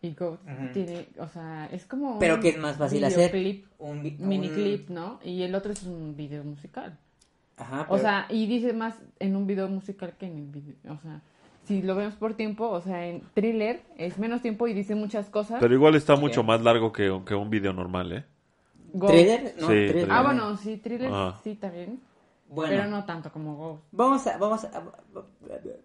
[0.00, 0.42] Y Ghost
[0.74, 3.30] tiene, o sea, es como Pero un que es más fácil hacer.
[3.32, 5.20] videoclip, un vi- miniclip, un- ¿no?
[5.24, 6.98] Y el otro es un video musical.
[7.56, 10.92] Ajá, O pero- sea, y dice más en un video musical que en el video,
[10.94, 11.20] o sea,
[11.64, 15.30] si lo vemos por tiempo, o sea, en Thriller es menos tiempo y dice muchas
[15.30, 15.58] cosas.
[15.60, 18.24] Pero igual está mucho más largo que, que un video normal, ¿eh?
[18.94, 19.54] Ghost- ¿Thriller?
[19.58, 20.08] No, Sí, Thriller.
[20.10, 21.40] Ah, bueno, sí, Thriller Ah.
[21.44, 22.00] sí también,
[22.48, 23.82] Bueno, pero no tanto como Ghost.
[23.92, 24.82] Vamos a, vamos a,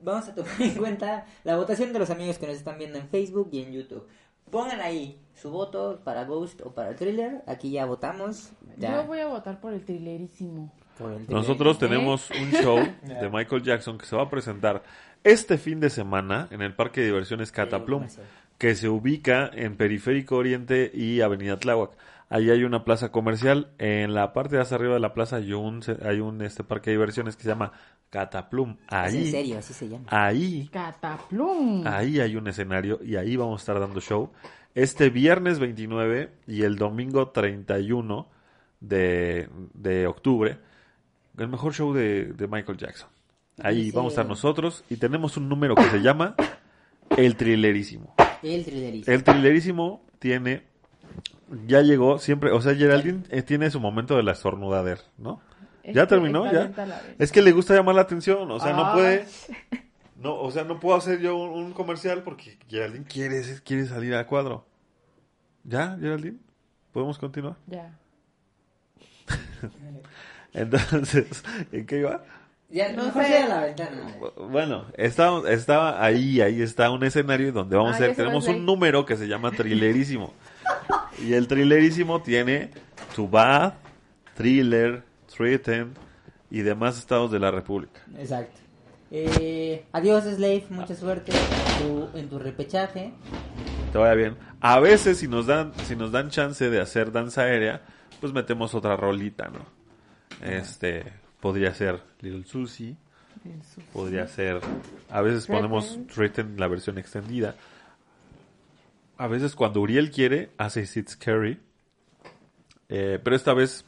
[0.01, 3.07] vamos a tomar en cuenta la votación de los amigos que nos están viendo en
[3.09, 4.07] Facebook y en YouTube.
[4.51, 7.43] Pongan ahí su voto para Ghost o para Thriller.
[7.47, 8.51] Aquí ya votamos.
[8.77, 10.71] Ya Yo voy a votar por el thrillerísimo.
[10.97, 11.35] por el Thriller.
[11.35, 11.79] Nosotros ¿Eh?
[11.79, 14.81] tenemos un show de Michael Jackson que se va a presentar
[15.23, 18.07] este fin de semana en el Parque de Diversiones Cataplum,
[18.57, 21.91] que se ubica en Periférico Oriente y Avenida Tláhuac.
[22.29, 23.71] Ahí hay una plaza comercial.
[23.79, 26.91] En la parte de hacia arriba de la plaza hay un, hay un este parque
[26.91, 27.71] de diversiones que se llama
[28.11, 28.77] Cataplum.
[28.87, 30.05] Es Ahí, en serio, así se llama.
[30.09, 31.85] ahí Cataplum.
[31.87, 34.31] Ahí hay un escenario y ahí vamos a estar dando show.
[34.75, 38.27] Este viernes 29 y el domingo 31
[38.79, 40.57] de, de octubre.
[41.37, 43.09] El mejor show de, de Michael Jackson.
[43.61, 46.35] Ahí vamos a estar nosotros y tenemos un número que se llama
[47.17, 48.13] El Trillerísimo.
[48.43, 49.13] El Thrillerísimo.
[49.15, 50.63] El Trillerísimo tiene...
[51.65, 55.41] Ya llegó siempre, o sea, Geraldine eh, tiene su momento de la estornudader, ¿no?
[55.83, 56.51] Es ¿Ya terminó?
[56.51, 56.71] ¿Ya?
[57.17, 59.25] Es que le gusta llamar la atención, o sea, no puede...
[60.21, 64.13] No, o sea, no puedo hacer yo un, un comercial porque Geraldine quiere, quiere salir
[64.15, 64.65] a cuadro.
[65.63, 66.37] ¿Ya, Geraldine?
[66.91, 67.55] ¿Podemos continuar?
[67.67, 67.97] Ya.
[70.53, 72.23] Entonces, ¿en qué iba?
[72.69, 73.47] Ya, No sé.
[73.47, 74.13] la ventana.
[74.49, 78.65] Bueno, estaba, estaba ahí, ahí está un escenario donde vamos Ah, a hacer, tenemos un
[78.65, 80.33] número que se llama Trillerísimo.
[81.21, 82.71] y el Trillerísimo tiene
[83.15, 83.73] Tubad,
[84.35, 85.03] Thriller,
[85.35, 85.93] Threaten
[86.49, 88.01] y demás estados de la República.
[88.17, 88.59] Exacto.
[89.11, 90.65] Eh, adiós, Slave.
[90.69, 93.11] Mucha suerte en tu, en tu repechaje.
[93.91, 94.37] te vaya bien.
[94.61, 97.81] A veces si nos dan, si nos dan chance de hacer danza aérea,
[98.19, 99.65] pues metemos otra rolita, ¿no?
[100.41, 101.05] Este,
[101.39, 102.95] podría ser Little Susie,
[103.91, 104.61] podría ser,
[105.09, 107.55] a veces ponemos Threaten la versión extendida.
[109.19, 111.59] A veces cuando Uriel quiere, hace It's Scary.
[112.87, 113.83] Eh, pero esta vez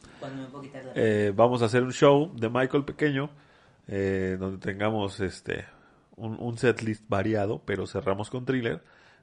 [0.94, 3.30] eh, vamos a hacer un show de Michael pequeño,
[3.88, 5.64] eh, donde tengamos este
[6.16, 8.82] un, un setlist variado, pero cerramos con thriller.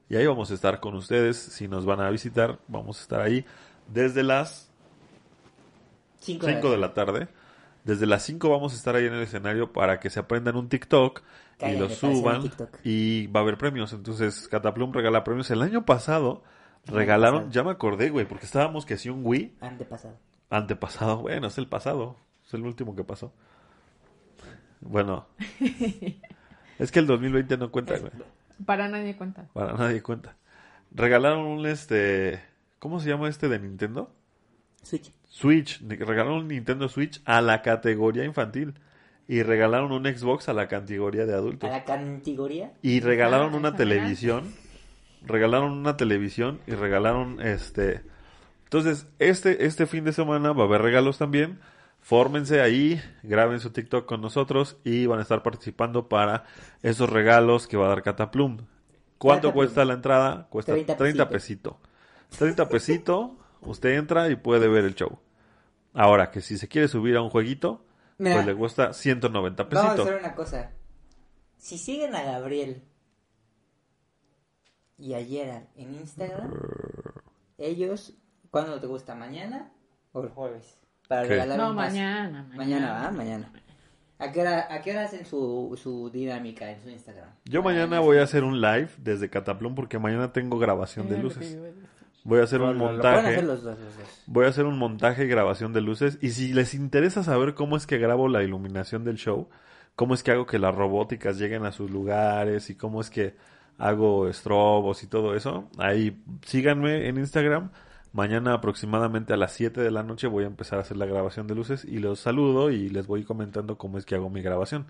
[0.10, 1.38] Y ahí vamos a estar con ustedes.
[1.38, 3.45] Si nos van a visitar, vamos a estar ahí
[3.88, 4.72] desde las
[6.22, 7.28] Cinco 5 de la tarde.
[7.89, 10.69] Desde las 5 vamos a estar ahí en el escenario para que se aprendan un
[10.69, 11.23] TikTok
[11.59, 12.43] y lo suban.
[12.43, 12.77] TikTok.
[12.83, 13.93] Y va a haber premios.
[13.93, 15.49] Entonces, Cataplum regala premios.
[15.49, 16.43] El año pasado
[16.85, 17.51] regalaron, pasado.
[17.51, 20.17] ya me acordé, güey, porque estábamos que si un Wii Antepasado.
[20.51, 22.15] Antepasado, bueno, es el pasado.
[22.45, 23.33] Es el último que pasó.
[24.81, 25.25] Bueno.
[26.77, 28.11] es que el 2020 no cuenta, güey.
[28.67, 29.47] Para nadie cuenta.
[29.53, 30.35] Para nadie cuenta.
[30.91, 32.39] Regalaron un este.
[32.77, 34.13] ¿Cómo se llama este de Nintendo?
[34.84, 35.11] Switch.
[35.27, 35.82] Switch.
[35.88, 38.73] Regalaron un Nintendo Switch a la categoría infantil.
[39.27, 41.69] Y regalaron un Xbox a la categoría de A adultos.
[41.69, 42.73] la categoría.
[42.82, 44.51] Y regalaron Ah, una televisión.
[45.25, 48.01] Regalaron una televisión y regalaron este
[48.63, 51.59] Entonces, este, este fin de semana va a haber regalos también.
[52.01, 56.45] Fórmense ahí, graben su TikTok con nosotros y van a estar participando para
[56.82, 58.57] esos regalos que va a dar Cataplum.
[59.17, 59.53] ¿Cuánto Cataplum.
[59.53, 60.47] cuesta la entrada?
[60.49, 61.77] Cuesta 30 30, pesito.
[62.38, 65.20] 30 pesito, usted entra y puede ver el show.
[65.93, 67.86] Ahora, que si se quiere subir a un jueguito,
[68.18, 68.36] Mira.
[68.36, 70.07] pues le cuesta 190 Vamos a pesitos.
[70.07, 70.72] hacer una cosa.
[71.57, 72.84] Si siguen a Gabriel
[74.97, 76.51] y a Gerard en Instagram,
[77.57, 78.14] ellos,
[78.51, 79.16] ¿cuándo te gusta?
[79.16, 79.72] ¿Mañana
[80.12, 80.78] o el jueves?
[81.07, 81.30] Para ¿Qué?
[81.30, 82.57] regalar No, un mañana, mañana.
[82.57, 83.12] Mañana, ¿va?
[83.12, 83.51] Mañana.
[84.22, 87.30] ¿A qué, hora, ¿A qué hora hacen su, su dinámica en su Instagram?
[87.45, 91.57] Yo mañana voy a hacer un live desde Cataplum porque mañana tengo grabación de luces.
[92.24, 93.28] Voy a hacer Lo- un lo- lo pueden montaje.
[93.36, 94.24] hacer los dos, los dos.
[94.28, 96.17] Voy a hacer un montaje y grabación de luces.
[96.22, 99.49] Y si les interesa saber cómo es que grabo la iluminación del show,
[99.95, 103.36] cómo es que hago que las robóticas lleguen a sus lugares y cómo es que
[103.78, 107.72] hago estrobos y todo eso, ahí síganme en Instagram.
[108.11, 111.47] Mañana aproximadamente a las 7 de la noche voy a empezar a hacer la grabación
[111.47, 114.88] de luces y los saludo y les voy comentando cómo es que hago mi grabación.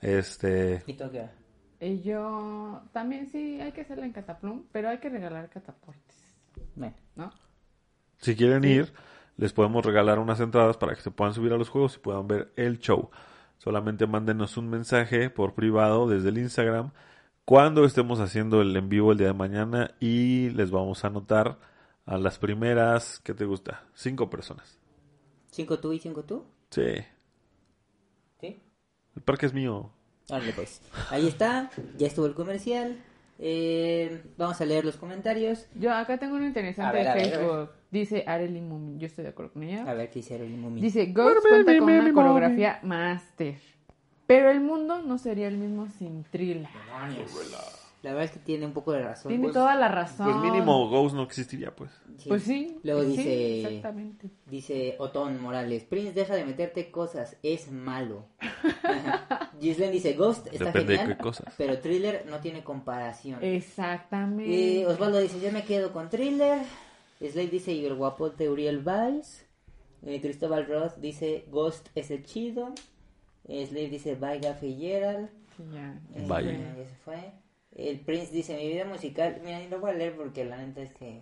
[0.00, 1.32] Este, ¿Y qué hora?
[1.80, 6.17] Y yo también sí, hay que hacerla en Cataplum, pero hay que regalar cataportes,
[7.16, 7.30] ¿no?
[8.18, 8.92] Si quieren ir,
[9.36, 12.26] les podemos regalar unas entradas para que se puedan subir a los juegos y puedan
[12.26, 13.10] ver el show.
[13.58, 16.92] Solamente mándenos un mensaje por privado desde el Instagram
[17.44, 21.58] cuando estemos haciendo el en vivo el día de mañana y les vamos a anotar
[22.04, 23.86] a las primeras, ¿qué te gusta?
[23.94, 24.78] Cinco personas.
[25.50, 26.44] ¿cinco tú y cinco tú?
[26.70, 26.92] Sí,
[28.40, 28.62] ¿Sí?
[29.16, 29.90] el parque es mío.
[30.30, 30.82] Órale, pues.
[31.10, 33.02] Ahí está, ya estuvo el comercial.
[33.38, 35.66] Eh, vamos a leer los comentarios.
[35.74, 37.30] Yo acá tengo uno interesante ver, de ver.
[37.30, 37.70] Facebook.
[37.90, 39.84] Dice Arely Mumin, yo estoy de acuerdo con ella.
[39.88, 40.82] A ver qué hicieron el momento.
[40.82, 43.58] Dice, Ghost cuenta con una coreografía máster.
[44.26, 46.68] Pero el mundo no sería el mismo sin Thriller.
[48.02, 49.28] La verdad es que tiene un poco de razón.
[49.30, 50.26] Tiene Pues, toda la razón.
[50.30, 51.90] Pues mínimo Ghost no existiría, pues.
[52.18, 52.28] sí.
[52.28, 52.78] Pues sí.
[52.84, 54.30] Luego sí, dice, exactamente.
[54.46, 58.26] dice Otón Morales, Prince, deja de meterte cosas, es malo.
[59.60, 61.52] Gislen dice, Ghost está Depende de genial, qué cosas.
[61.58, 63.42] pero Thriller no tiene comparación.
[63.42, 64.86] Exactamente.
[64.86, 66.62] Osvaldo dice, yo me quedo con Thriller.
[67.20, 69.44] Slade dice, y el guapote Uriel Vice.
[70.06, 72.68] Eh, Cristóbal Roth dice, Ghost es el chido.
[73.48, 75.28] Eh, Slade dice, bye Gaffy Gerald.
[75.74, 76.00] Ya.
[76.14, 76.44] Eh, Bye.
[76.44, 77.32] ya, ya se fue.
[77.78, 80.82] El Prince dice, mi vida musical, mira, ni lo voy a leer porque la neta
[80.82, 81.20] es que...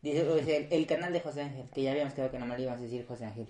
[0.00, 2.80] Dice, el, el canal de José Ángel, que ya habíamos quedado que nomás le íbamos
[2.80, 3.48] a decir José Ángel.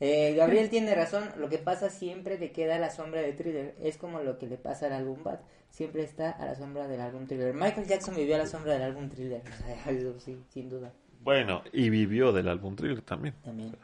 [0.00, 3.74] Eh, Gabriel tiene razón, lo que pasa siempre te queda a la sombra de Thriller.
[3.80, 5.38] Es como lo que le pasa al álbum Bad.
[5.70, 7.54] Siempre está a la sombra del álbum Thriller.
[7.54, 9.42] Michael Jackson vivió a la sombra del álbum Thriller.
[9.52, 10.92] O sea, eso sí, sin duda.
[11.22, 13.34] Bueno, y vivió del álbum Thriller también.
[13.42, 13.74] También.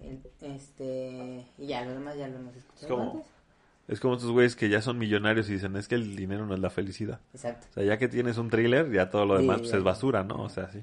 [0.00, 1.46] El- este...
[1.58, 3.26] Y ya, lo demás ya lo hemos escuchado Es como- antes.
[3.88, 6.54] Es como estos güeyes que ya son millonarios y dicen, es que el dinero no
[6.54, 7.20] es la felicidad.
[7.34, 7.66] Exacto.
[7.70, 9.78] O sea, ya que tienes un thriller, ya todo lo Sí, demás pues, ya.
[9.78, 10.42] es basura, ¿no?
[10.42, 10.82] O sea, sí.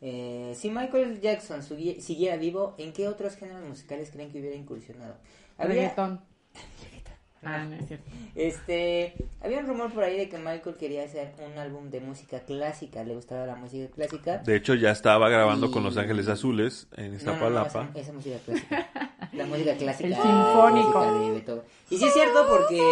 [0.00, 5.16] Eh, si Michael Jackson siguiera vivo, ¿en qué otros géneros musicales creen que hubiera incursionado?
[5.58, 6.20] Había, Reggaetón.
[7.44, 8.04] Ah, no es cierto.
[8.34, 12.40] este, había un rumor por ahí de que Michael quería hacer un álbum de música
[12.40, 14.38] clásica, le gustaba la música clásica.
[14.38, 17.88] De hecho, ya estaba grabando Y- con Los Ángeles Azules en No, no, no, Iztapalapa.
[17.92, 18.88] esa, esa música clásica.
[19.32, 20.08] La música clásica.
[20.08, 21.00] El sinfónico.
[21.02, 21.62] de.
[21.90, 22.82] Y sí es cierto porque...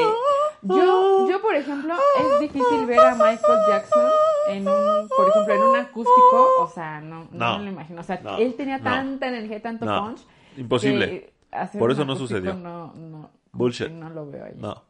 [0.62, 4.10] Yo, yo, por ejemplo, es difícil ver a Michael Jackson
[4.48, 7.58] en un, por ejemplo, en un acústico, o sea, no, no, No.
[7.58, 8.00] me lo imagino.
[8.00, 8.38] O sea, No.
[8.38, 8.84] él tenía No.
[8.84, 10.04] tanta energía, tanto No.
[10.06, 10.20] punch.
[10.56, 11.32] Imposible.
[11.78, 12.54] Por eso no sucedió.
[12.54, 13.88] No, no, Bullshit.
[13.90, 14.54] No lo veo ahí.
[14.56, 14.82] No,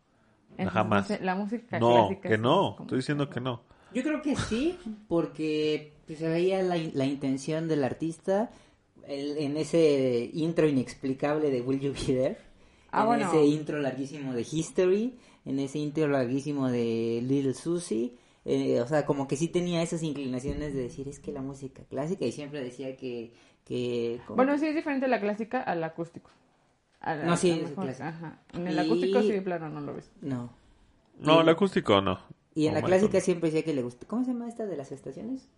[0.52, 1.20] Entonces, jamás.
[1.20, 2.28] La música no, clásica.
[2.28, 2.76] que no.
[2.80, 3.62] Estoy diciendo que no.
[3.94, 8.50] Yo creo que sí, porque pues, se veía la, la intención del artista
[9.06, 12.38] el- en ese intro inexplicable de Will You Be There,
[12.90, 13.28] Ah, en bueno.
[13.28, 18.14] ese intro larguísimo de History, en ese intro larguísimo de Little Susie.
[18.48, 21.82] eh, o sea, como que sí tenía esas inclinaciones de decir es que la música
[21.90, 23.32] clásica y siempre decía que...
[23.64, 26.30] que como- Bueno, sí es diferente la clásica al acústico.
[27.06, 27.88] A No, sí, a es mejor.
[27.88, 28.38] Ajá.
[28.52, 30.10] En el Y- acústico sí, plano, no lo ves.
[30.20, 30.50] No.
[31.20, 32.18] No, Y- el acústico no.
[32.54, 33.22] Y en No, la clásica Michael.
[33.22, 34.06] siempre decía que le gusta...
[34.06, 35.48] ¿Cómo se llama esta de las estaciones?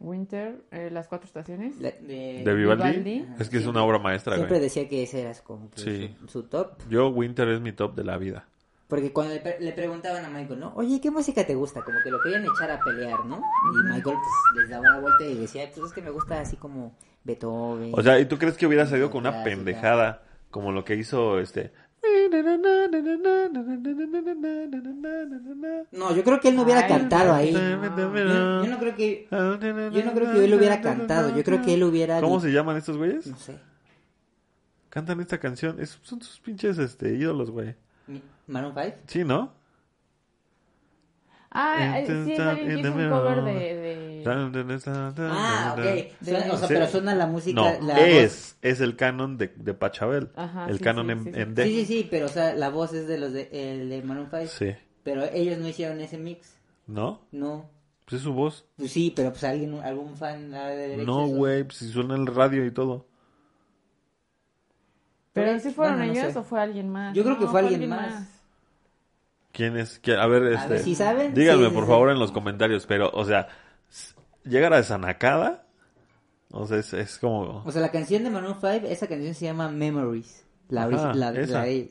[0.00, 1.78] Winter, eh, las cuatro estaciones.
[1.80, 2.82] La- de, ¿De Vivaldi?
[2.98, 3.12] Vivaldi.
[3.38, 4.62] Es que es Siempre- una obra maestra, Siempre güey.
[4.68, 6.16] decía que ese era como que Sí.
[6.20, 6.72] su, su top.
[6.88, 8.46] Yo, Winter es mi top de la vida.
[8.88, 10.72] Porque cuando le, pre- le preguntaban a Michael, ¿no?
[10.76, 11.82] Oye, ¿qué música te gusta?
[11.82, 13.36] Como que lo querían echar a pelear, ¿no?
[13.38, 16.56] Y Michael pues, les daba la vuelta y decía, pues es que me gusta así
[16.56, 16.92] como
[17.24, 17.92] Beethoven.
[17.94, 19.50] O sea, ¿y tú crees que hubiera salido con una Clásica.
[19.56, 20.22] pendejada
[20.54, 21.72] como lo que hizo este?
[25.90, 27.50] No, yo creo que él no hubiera Ay, cantado ahí.
[27.52, 27.58] no.
[27.58, 29.26] Yo, yo no creo que...
[29.32, 31.34] Yo no creo que él hubiera cantado.
[31.36, 32.20] Yo creo que él hubiera...
[32.20, 33.26] ¿Cómo se llaman estos güeyes?
[33.26, 33.58] No sé.
[34.90, 35.80] Cantan esta canción.
[35.80, 37.74] Es- son sus pinches este, ídolos, güey.
[38.46, 38.96] Maroon 5.
[39.08, 39.52] Sí, ¿no?
[41.50, 46.24] Ah, eh, sí, es alguien que hizo un cover de, de Ah, ok.
[46.24, 47.60] Suena- o sea, pero suena la música.
[47.60, 50.30] No, la voz- es, es el canon de, de Pachabel.
[50.36, 51.40] Ajá, el sí, canon sí, en, sí, sí.
[51.40, 51.64] en D.
[51.64, 54.28] Sí, sí, sí, pero o sea, la voz es de los de, el de Maroon
[54.30, 54.46] 5.
[54.46, 54.74] Sí.
[55.02, 56.56] Pero ellos no hicieron ese mix.
[56.86, 57.20] ¿No?
[57.32, 57.68] No.
[58.04, 58.66] Pues es su voz.
[58.76, 61.06] Pues sí, pero pues alguien, algún fan de derechos.
[61.06, 63.06] No, güey, pues si suena en el radio y todo.
[65.32, 66.38] ¿Pero Pues, si fueron bueno, no ellos sé.
[66.38, 67.14] o fue alguien más?
[67.14, 68.28] Yo creo que No, fue alguien más.
[69.52, 69.98] ¿Quién es?
[70.00, 70.18] ¿Quién?
[70.18, 70.68] A ver, este.
[70.68, 71.32] ver, ¿sí saben?
[71.34, 71.90] Díganme, Sí, sí, por sí.
[71.90, 72.86] favor, en los comentarios.
[72.86, 73.48] Pero, o sea,
[74.44, 75.66] llegar a esa nacada.
[76.50, 77.62] O sea, es, es como.
[77.64, 80.44] O sea, la canción de Maroon 5, esa canción se llama Memories.
[80.68, 81.86] La, Ajá, la, la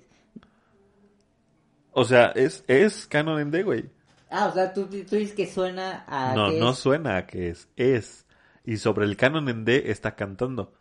[1.92, 3.90] O sea, es, es canon en D, güey.
[4.30, 6.34] Ah, o sea, tú, tú dices que suena a.
[6.36, 7.68] No, que no es- suena a que es.
[7.76, 8.26] Es.
[8.66, 10.74] Y sobre el canon en D está cantando.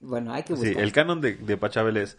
[0.00, 0.82] Bueno, hay que Sí, buscar.
[0.82, 2.18] el canon de, de Pachabel es.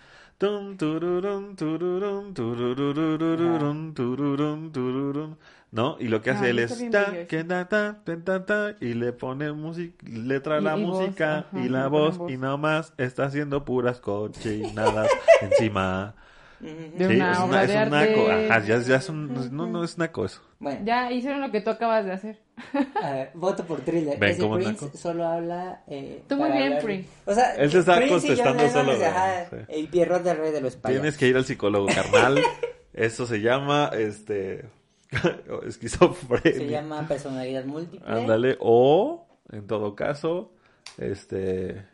[5.72, 5.98] ¿No?
[6.00, 6.78] Y lo que hace Ah, él es.
[6.80, 7.48] bien ta, bello que eso.
[7.48, 11.40] ta, ta, ta, ta, ta, y le pone música, letra a la y voz, música
[11.40, 12.22] ajá, y la voz.
[12.28, 15.10] y nada más está haciendo puras cochinadas
[15.42, 16.16] encima.
[16.60, 18.32] De Sí, una es, obra una- es de un naco.
[18.32, 18.50] arte.
[18.52, 20.42] Ajá, ya, ya es un- no, no es naco eso.
[20.60, 22.40] Bueno, Ya hicieron lo que tú acabas de hacer.
[23.04, 24.18] a ver, voto por Thriller.
[24.18, 24.98] Ven Ese Prince naco.
[24.98, 25.84] solo habla.
[25.88, 27.10] Eh, Tú muy bien, hablar- Prince.
[27.26, 29.56] O sea, Él se está Prince y contestando Lennon, solo, ajá, sí.
[29.70, 31.02] El Pierrot del Rey de los Payasos.
[31.02, 32.40] Tienes que ir al psicólogo, carnal.
[32.94, 34.66] Eso se llama, este,
[35.68, 36.54] esquizofrenia.
[36.58, 38.02] Se llama Personalidad Múltiple.
[38.12, 40.52] Ándale, o, en todo caso,
[40.98, 41.86] este,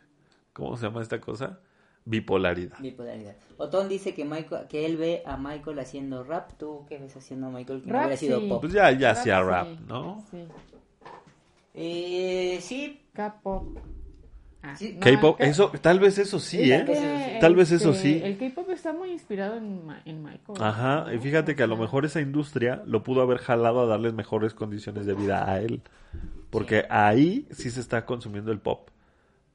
[0.52, 1.58] ¿cómo se llama esta cosa?
[2.06, 2.78] Bipolaridad.
[2.80, 3.34] Bipolaridad.
[3.56, 6.52] Otón dice que Michael, que él ve a Michael haciendo rap.
[6.58, 7.80] ¿Tú qué ves haciendo a Michael?
[7.82, 8.48] Que no Rap, hubiera sido sí.
[8.48, 8.60] pop.
[8.60, 9.44] Pues ya, ya hacía sí.
[9.48, 10.24] rap, ¿no?
[10.30, 10.44] Sí.
[11.74, 13.00] Eh, sí.
[13.14, 13.78] K-pop.
[14.62, 14.94] Ah, Sí.
[14.94, 16.84] no, K-pop, eso, tal vez eso sí, ¿eh?
[16.86, 18.20] que- Tal vez eso este, sí.
[18.22, 20.58] El K-pop está muy inspirado en, en Michael.
[20.62, 24.14] Ajá, y fíjate que a lo mejor esa industria lo pudo haber jalado a darles
[24.14, 25.82] mejores condiciones de vida a él.
[26.50, 28.88] Porque ahí sí se está consumiendo el pop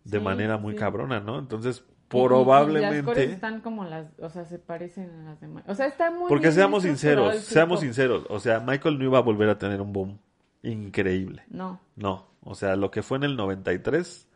[0.04, 0.80] de Sí, manera muy sí.
[0.80, 1.40] cabrona, ¿no?
[1.40, 3.04] Entonces, Y las probablemente...
[3.04, 5.64] cores están como las, o sea, se parecen a las demás.
[5.68, 8.26] O sea, está muy Porque bien seamos sinceros, seamos sinceros.
[8.30, 10.20] O sea, Michael no iba a volver a tener un boom
[10.64, 11.44] increíble.
[11.50, 11.80] No.
[11.96, 14.28] No, o sea, lo que fue en el 93,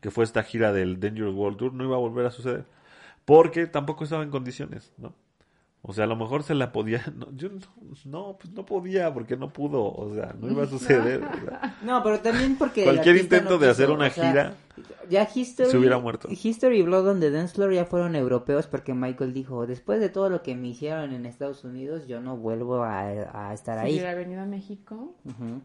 [0.00, 2.66] que fue esta gira del Dangerous World Tour, no iba a volver a suceder.
[3.24, 5.14] Porque tampoco estaba en condiciones, ¿no?
[5.84, 7.02] O sea, a lo mejor se la podía...
[7.16, 7.58] No, yo no,
[8.04, 9.82] no, pues no podía porque no pudo.
[9.84, 11.22] O sea, no iba a suceder.
[11.24, 11.76] o sea.
[11.82, 12.84] No, pero también porque.
[12.84, 14.54] Cualquier intento no de quiso, hacer una o sea, gira
[15.10, 15.70] Ya History.
[15.70, 16.28] se hubiera muerto.
[16.30, 20.08] History y Blood on the Dance Floor ya fueron europeos porque Michael dijo: Después de
[20.08, 23.84] todo lo que me hicieron en Estados Unidos, yo no vuelvo a, a estar Si
[23.86, 23.92] ahí.
[23.94, 25.16] hubiera venido a México.
[25.24, 25.60] Ujú.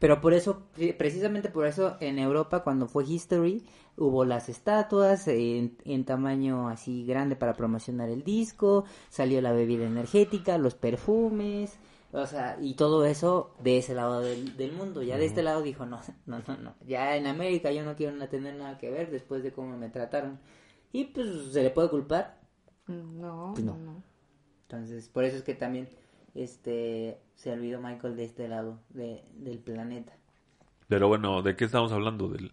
[0.00, 3.64] Pero por eso, pre- precisamente por eso, en Europa, cuando fue History,
[3.96, 9.86] hubo las estatuas en, en tamaño así grande para promocionar el disco, salió la bebida
[9.86, 11.78] energética, los perfumes,
[12.12, 15.02] o sea, y todo eso de ese lado del, del mundo.
[15.02, 18.16] Ya de este lado dijo, no, no, no, no, ya en América yo no quiero
[18.28, 20.38] tener nada que ver después de cómo me trataron.
[20.92, 22.38] Y pues, ¿se le puede culpar?
[22.86, 24.02] Mm, No, Pues no, no.
[24.62, 25.88] Entonces, por eso es que también
[26.34, 30.12] este se olvidó Michael de este lado de, del planeta.
[30.88, 32.28] Pero bueno, ¿de qué estamos hablando?
[32.28, 32.52] Del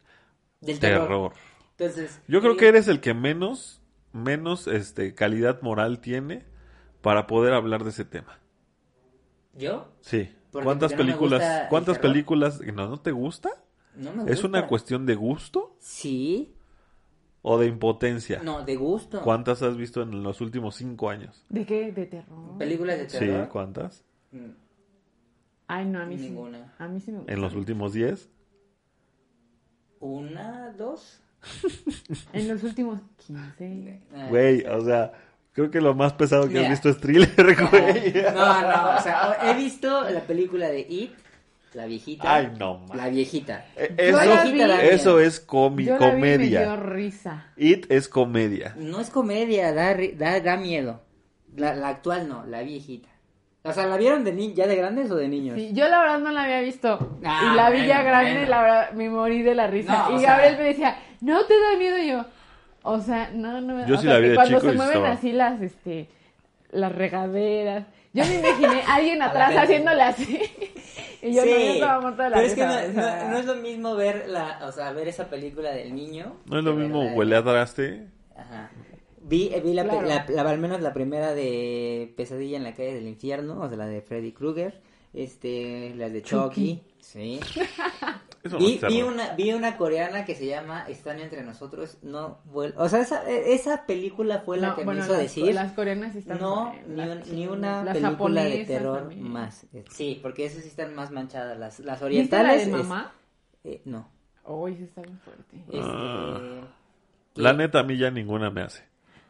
[0.61, 1.01] Del terror.
[1.07, 1.33] terror.
[1.77, 3.81] Entonces, Yo creo eh, que eres el que menos,
[4.13, 6.43] menos este, calidad moral tiene
[7.01, 8.39] para poder hablar de ese tema.
[9.55, 9.87] ¿Yo?
[10.01, 10.29] Sí.
[10.51, 11.61] Porque- ¿Cuántas porque no películas?
[11.63, 12.61] el ¿Cuántas películas?
[12.61, 13.49] ¿No, no te gusta?
[13.95, 14.47] No me ¿Es gusta.
[14.47, 16.53] una cuestión de gusto Sí.
[17.41, 18.41] o de impotencia?
[18.43, 19.21] No, de gusto.
[19.21, 21.43] ¿Cuántas has visto en los últimos cinco años?
[21.49, 21.91] ¿De qué?
[21.91, 22.57] ¿De terror?
[22.57, 23.49] ¿Películas de Sí, terror?
[23.49, 24.03] ¿cuántas?
[24.31, 24.51] Mm,
[25.67, 26.57] Ay, no, a mí Ninguna.
[26.59, 26.63] sí.
[26.83, 27.33] A mí sí me gusta.
[27.33, 28.29] ¿En los últimos diez?
[29.99, 31.19] ¿Una, dos?
[32.33, 34.01] En los últimos 15.
[34.15, 35.11] Ah, Güey, o sea,
[35.53, 36.63] creo que lo más pesado que Mira.
[36.63, 38.13] has visto es thriller, güey.
[38.33, 41.11] No, no, o sea, he visto la película de It,
[41.73, 42.33] la viejita.
[42.35, 42.97] Ay, no, man.
[42.97, 43.65] La viejita.
[43.75, 44.57] Eh, Eso, la vi.
[44.59, 46.61] da eso es comi- Yo la vi y me comedia.
[46.61, 47.47] dio risa.
[47.57, 48.75] It es comedia.
[48.77, 51.01] No es comedia, da, da, da miedo.
[51.55, 53.09] La, la actual no, la viejita.
[53.65, 55.57] O sea, ¿la vieron de ni ya de grandes o de niños?
[55.57, 57.17] Sí, yo la verdad no la había visto.
[57.25, 58.45] Ah, y la vi ya bueno, grande bueno.
[58.45, 60.07] y la verdad me morí de la risa.
[60.09, 62.25] No, y sea- Gabriel me decía, no te da miedo y yo.
[62.83, 64.77] O sea, no, no me Yo o sí sea, la vi de cuando chico se
[64.77, 66.07] mueven estaba- así las, este,
[66.71, 67.85] las regaderas.
[68.13, 69.61] Yo me imaginé a alguien A atrás gente.
[69.63, 70.39] haciéndole así.
[71.23, 73.29] y yo no, yo estaba muerta de la pero es que no, o sea, no-
[73.31, 76.35] no es lo mismo ver la, o sea, ver esa película del niño.
[76.45, 78.05] No es lo mismo huele a traste.
[78.37, 78.69] Ajá.
[79.27, 80.07] Vi, vi la, Claro.
[80.07, 83.77] la- la- al menos la primera de Pesadilla en la calle del infierno, o sea,
[83.77, 84.79] la de Freddy Krueger,
[85.13, 86.83] este, las de Chucky, Chucky.
[86.99, 87.39] sí.
[88.59, 91.97] Vi, vi una, vi una coreana que se llama Extraño entre nosotros.
[92.03, 95.21] No, vuel- o sea, esa, esa película fue la No, que bueno, me hizo las,
[95.23, 95.55] decir.
[95.55, 99.23] las coreanas están No, ni, las ni una las película de japonesas terror también.
[99.31, 99.63] más.
[99.73, 101.57] Eh, Sí, porque esas sí están más manchadas.
[101.57, 102.65] Las, las ¿Viste la orientales.
[102.67, 103.13] de es- mamá?
[103.63, 104.07] eh, no.
[104.45, 105.57] Uy, sí está bien fuerte.
[105.57, 106.67] Este, Ah.
[107.33, 108.83] La neta, a mí ya ninguna me hace.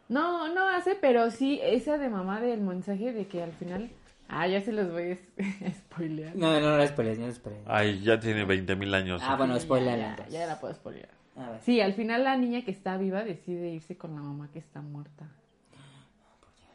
[0.08, 3.90] No, no hace, pero sí, esa de mamá del mensaje de que al final...
[4.28, 6.36] Ah, ya se los voy a spoilear.
[6.36, 7.64] No, no, no la spoilees, no la spoilees.
[7.68, 9.22] Ay, ya tiene 20 mil años.
[9.24, 11.10] Ah, bueno, spoiler ya, ya, ya la puedo spoilear.
[11.36, 11.62] A ver.
[11.62, 14.82] Sí, al final la niña que está viva decide irse con la mamá que está
[14.82, 15.30] muerta.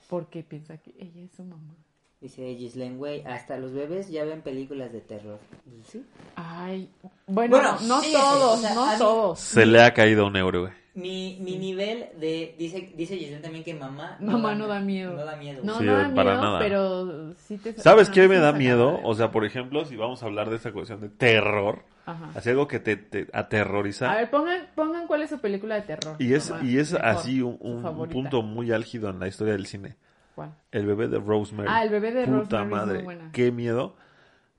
[0.08, 1.74] Porque piensa que ella es su mamá.
[2.20, 5.38] Dice Gislaine Way, hasta los bebés ya ven películas de terror.
[5.84, 6.04] ¿Sí?
[6.36, 6.90] Ay,
[7.26, 9.40] bueno, Bueno, no sí, todos, o sea, a no todos.
[9.40, 10.72] Se le ha caído un euro, güey.
[10.94, 12.54] Mi, mi nivel de...
[12.58, 14.16] Dice, dice Gislaine también que mamá...
[14.20, 15.12] Mamá no da miedo.
[15.14, 15.62] No da miedo.
[15.62, 16.58] No, Sí, no da para miedo, nada.
[16.58, 17.74] pero sí te...
[17.74, 19.00] ¿Sabes qué me da miedo?
[19.04, 22.30] O sea, por ejemplo, si vamos a hablar de esta cuestión de terror, Ajá.
[22.34, 24.10] así algo que te, te aterroriza.
[24.10, 26.16] A ver, pongan, pongan cuál es su película de terror.
[26.18, 29.66] y es, mamá, y es mejor, así un, punto muy álgido en la historia del
[29.66, 29.96] cine.
[30.34, 30.54] ¿Cuál?
[30.72, 31.68] El bebé de Rosemary.
[31.70, 33.30] Ah, el bebé de Puta Rosemary es madre, muy buena.
[33.32, 33.96] qué miedo.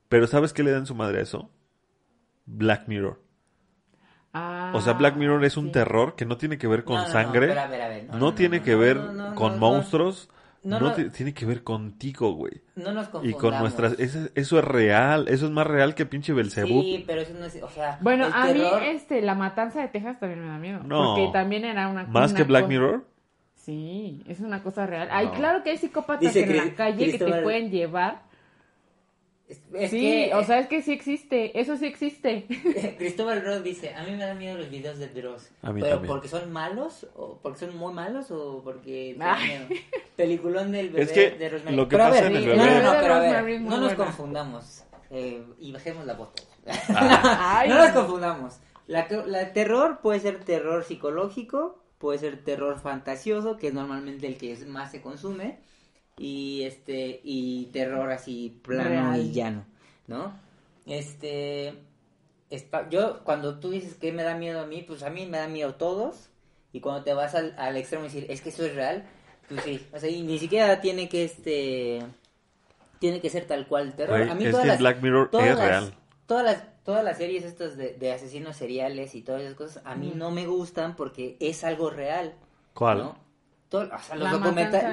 [0.08, 1.50] Pero ¿sabes qué le dan su madre a eso?
[2.46, 3.20] Black Mirror.
[4.34, 5.72] Ah, O sea, Black Mirror es un sí.
[5.74, 7.48] terror que no tiene que ver con No, no, no, sangre.
[7.48, 8.98] pero a ver, a ver, no, tiene que ver
[9.36, 10.30] con monstruos.
[10.64, 10.94] no, No, no.
[10.94, 12.62] ti- tiene que ver contigo, güey.
[12.76, 13.42] No nos Y confundamos.
[13.42, 14.00] con nuestras...
[14.00, 15.28] Eso, eso es real.
[15.28, 16.82] Eso es más real que pinche Belcebú.
[16.84, 17.62] Sí, pero eso no es...
[17.62, 20.80] O sea, Bueno, a terror- mí este, la matanza de Texas también me da miedo.
[20.86, 21.16] No.
[21.16, 23.06] Porque también era una Más una que Black cosa- Mirror.
[23.56, 25.08] Sí, es una cosa real.
[25.12, 28.24] Ay, claro que hay psicópatas Dice en la calle que te pueden llevar.
[29.52, 31.60] Es, es sí, que, o sea, es que sí existe.
[31.60, 32.46] Eso sí existe.
[32.98, 35.50] Cristóbal Roth dice, a mí me dan miedo los videos de Dross.
[35.62, 36.14] A mí pero también.
[36.14, 39.50] porque son malos, o porque son muy malos, o porque me Ay.
[39.50, 39.82] dan miedo.
[40.16, 41.76] Peliculón del bebé Es que de Rosemary.
[41.76, 43.70] lo que Pero pasa ver, en el no, bebé- No, no, pero a ver, no
[43.70, 43.96] nos buena.
[43.98, 44.84] confundamos.
[45.10, 46.30] eh, y bajemos la voz.
[47.68, 48.60] No nos confundamos.
[48.88, 54.38] La, la terror puede ser terror psicológico, puede ser terror fantasioso, que es normalmente el
[54.38, 55.60] que más se consume,
[56.18, 59.22] y este y terror así plano Real.
[59.22, 59.66] y llano,
[60.08, 60.34] ¿no?
[60.86, 61.74] Este
[62.50, 65.38] está- yo cuando tú dices que me da miedo a mí, pues a mí me
[65.38, 66.30] da miedo todos,
[66.74, 69.04] y cuando te vas al, al extremo y decir, es que eso es real,
[69.48, 72.04] pues sí, o sea, y ni siquiera tiene que este
[73.00, 74.22] tiene que ser tal cual el terror.
[74.30, 75.94] A mí es todas que las- Black Mirror todas es las- real.
[76.28, 79.96] Todas las, todas las series estas de, de asesinos seriales y todas esas cosas, a
[79.96, 82.36] mí no me gustan porque es algo real.
[82.74, 82.98] ¿Cuál?
[83.00, 83.18] ¿no?
[83.72, 84.84] Todo- o sea, los La documentales,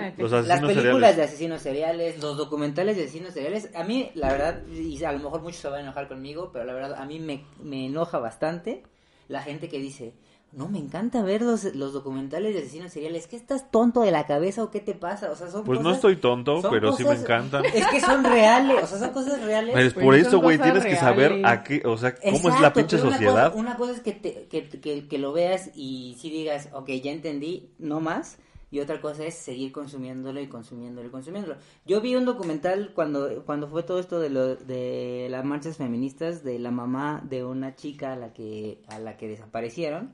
[0.46, 1.16] las películas seriales.
[1.16, 5.18] de asesinos seriales, los documentales de asesinos seriales, a mí, la verdad, y a lo
[5.18, 8.18] mejor muchos se van a enojar conmigo, pero la verdad, a mí me, me enoja
[8.20, 8.84] bastante
[9.26, 10.14] la gente que dice,
[10.52, 14.26] no, me encanta ver los, los documentales de asesinos seriales, ¿qué estás tonto de la
[14.26, 15.30] cabeza o qué te pasa?
[15.32, 17.64] O sea, son Pues no estoy tonto, pero sí me encantan.
[17.66, 19.76] Es que son reales, o sea, son cosas reales.
[19.76, 22.72] Es Pues por eso, güey, tienes que saber a qué, o sea, cómo es la
[22.72, 23.48] pinche pero una sociedad.
[23.50, 26.88] Cosa, una cosa es que, te- que, que, que lo veas y si digas, ok,
[27.02, 28.38] ya entendí, no más.
[28.70, 31.56] Y otra cosa es seguir consumiéndolo y consumiéndolo y consumiéndolo.
[31.86, 36.44] Yo vi un documental cuando, cuando fue todo esto de, lo, de las marchas feministas
[36.44, 40.10] de la mamá de una chica a la que, a la que desaparecieron.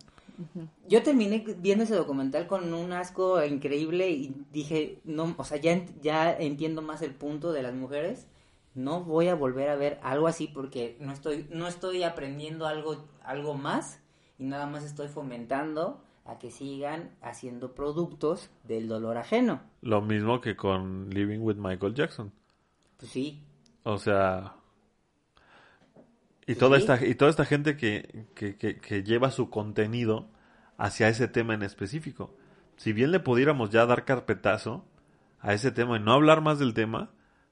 [0.88, 5.84] Yo terminé viendo ese documental con un asco increíble y dije, no, o sea, ya,
[6.02, 8.26] ya entiendo más el punto de las mujeres.
[8.74, 13.04] No voy a volver a ver algo así porque no estoy, no estoy aprendiendo algo,
[13.22, 14.00] algo más
[14.36, 19.60] y nada más estoy fomentando a que sigan haciendo productos del dolor ajeno.
[19.82, 22.32] Lo mismo que con Living with Michael Jackson.
[22.96, 23.42] Pues sí,
[23.82, 24.54] O sea,
[26.46, 26.82] y toda Sí.
[26.82, 30.28] esta y toda esta gente que, que, que, que lleva su contenido
[30.76, 32.36] hacia ese tema en específico.
[32.76, 34.84] Si bien le pudiéramos ya dar carpetazo
[35.40, 37.10] a ese tema y no hablar más del tema,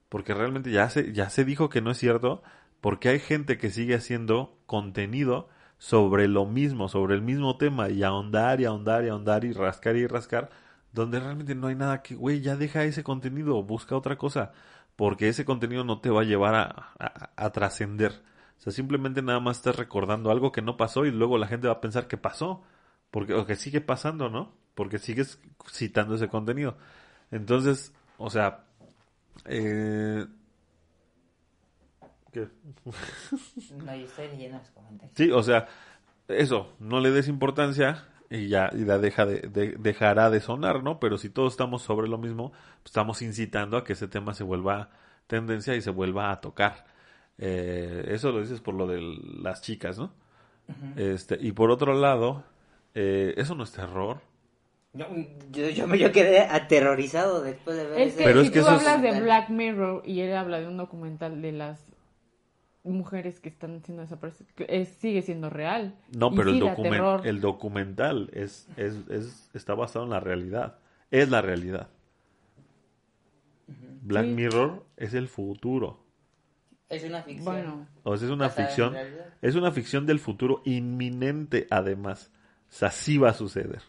[0.08, 2.42] porque realmente ya se ya se dijo que no es cierto,
[2.80, 5.48] porque hay gente que sigue haciendo contenido
[5.82, 9.96] sobre lo mismo, sobre el mismo tema y ahondar y ahondar y ahondar y rascar
[9.96, 10.50] y rascar,
[10.92, 14.52] donde realmente no hay nada que, güey, ya deja ese contenido, busca otra cosa,
[14.96, 16.64] porque ese contenido no te va a llevar a,
[16.98, 18.12] a- a trascender.
[18.58, 21.66] O sea, simplemente nada más estás recordando algo que no pasó y luego la gente
[21.68, 22.62] va a pensar que pasó,
[23.10, 24.54] porque o que sigue pasando, ¿no?
[24.74, 26.76] Porque sigues citando ese contenido.
[27.30, 28.64] Entonces, o sea,
[29.46, 30.26] eh,
[32.32, 32.48] ¿qué?
[33.84, 35.16] no, yo estoy leyendo los comentarios.
[35.16, 35.68] Sí, o sea,
[36.28, 40.82] eso, no le des importancia y ya, y la deja de, de- dejará de sonar,
[40.82, 40.98] ¿no?
[40.98, 44.44] Pero si todos estamos sobre lo mismo, pues estamos incitando a que ese tema se
[44.44, 44.90] vuelva
[45.26, 46.84] tendencia y se vuelva a tocar.
[47.38, 49.00] Eh, eso lo dices por lo de
[49.42, 50.12] las chicas, ¿no?
[50.96, 52.44] Este, y por otro lado,
[52.94, 54.20] eh, eso no es terror.
[54.94, 55.06] Yo,
[55.50, 58.52] yo, yo, me- yo quedé aterrorizado después de ver Es ese que Pero si es
[58.52, 61.52] que tú eso es- hablas de Black Mirror y él habla de un documental de
[61.52, 61.84] las
[62.84, 64.50] mujeres que están siendo desaparecidas.
[64.68, 65.94] es- sigue siendo real.
[66.16, 67.26] No, pero el, sí da documen- terror.
[67.26, 70.78] el documental es, es, es- está basado en la realidad.
[71.10, 71.88] Es la realidad.
[74.02, 74.30] Black Sí.
[74.32, 76.00] Mirror es el futuro.
[76.88, 77.44] Es una ficción.
[77.44, 78.94] Bueno, O sea, es una ficción.
[79.40, 82.30] Es una ficción del futuro inminente, además.
[82.68, 83.80] O sea, sí va a suceder.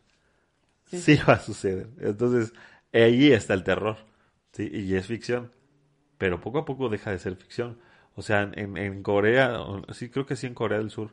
[0.86, 1.20] Sí, Sí.
[1.28, 1.90] va a suceder.
[2.00, 2.54] Entonces,
[2.94, 3.98] ahí está el terror.
[4.52, 4.70] ¿sí?
[4.72, 5.52] Y es ficción.
[6.20, 7.80] Pero poco a poco deja de ser ficción.
[8.16, 9.58] O sea, en, en Corea,
[9.92, 11.12] sí, creo que sí, en Corea del Sur,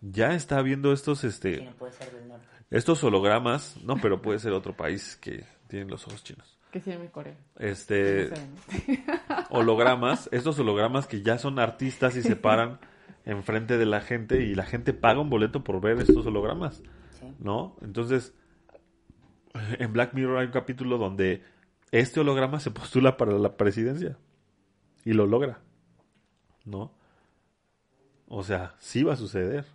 [0.00, 2.44] ya está habiendo estos, este, Sí, no puede ser del norte.
[2.70, 3.76] estos hologramas.
[3.84, 6.58] No, pero puede ser otro país que tiene los ojos chinos.
[6.72, 7.36] que se llame Corea.
[7.58, 9.04] Este, No sé.
[9.50, 12.78] hologramas, estos hologramas que ya son artistas y se paran
[13.24, 16.82] enfrente de la gente y la gente paga un boleto por ver estos hologramas,
[17.20, 17.26] Sí.
[17.38, 17.76] ¿no?
[17.82, 18.32] Entonces,
[19.78, 21.42] en Black Mirror hay un capítulo donde
[21.92, 24.16] este holograma se postula para la presidencia
[25.04, 25.60] y lo logra,
[26.70, 26.92] ¿no?
[28.28, 29.66] O sea, sí va a suceder.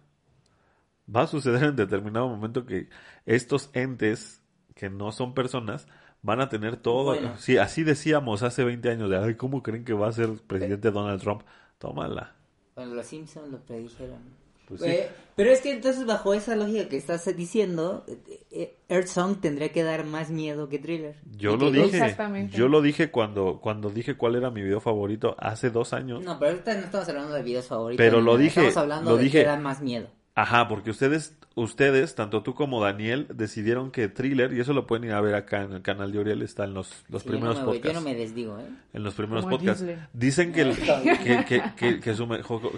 [1.13, 2.89] Va a suceder en determinado momento que
[3.25, 4.41] estos entes
[4.73, 5.87] que no son personas
[6.21, 7.05] van a tener todo.
[7.05, 7.37] Bueno.
[7.37, 10.91] Sí, así decíamos hace 20 años de, ay, ¿cómo creen que va a ser presidente
[10.91, 11.43] Donald Trump?
[11.77, 12.33] Tómala.
[12.75, 14.44] Bueno, los Simpsons lo predijeron.
[14.67, 14.87] Pues sí.
[14.89, 19.37] Eh, pero es que entonces bajo esa lógica que estás diciendo, eh, eh, Earth Song
[19.41, 21.15] tendría que dar más miedo que Thriller.
[21.37, 21.97] Yo lo dije.
[21.97, 22.55] Exactamente.
[22.57, 26.23] Yo lo dije cuando, cuando dije cuál era mi video favorito hace dos años.
[26.23, 28.03] No, pero ahorita no estamos hablando de videos favoritos.
[28.03, 29.39] Pero lo dije, Estamos hablando lo de dije.
[29.41, 30.07] que da más miedo.
[30.35, 35.05] Ajá, porque ustedes, ustedes, tanto tú como Daniel, decidieron que Thriller, y eso lo pueden
[35.05, 37.59] ir a ver acá en el canal de Uriel, está en los, los Sí, primeros
[37.59, 37.93] no voy- podcasts.
[37.97, 38.65] yo no me desdigo, ¿eh?
[38.93, 39.85] En los primeros podcasts.
[40.13, 40.75] Dicen que, el-
[41.23, 42.27] que, que, que, que su,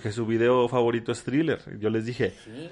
[0.02, 1.80] que su video favorito es Thriller.
[1.80, 2.70] Yo les dije, Sí.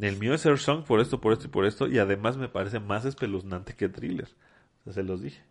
[0.00, 2.48] el mío es Air Song por esto, por esto y por esto, y además me
[2.48, 4.28] parece más espeluznante que Thriller.
[4.80, 5.42] O sea, se los dije.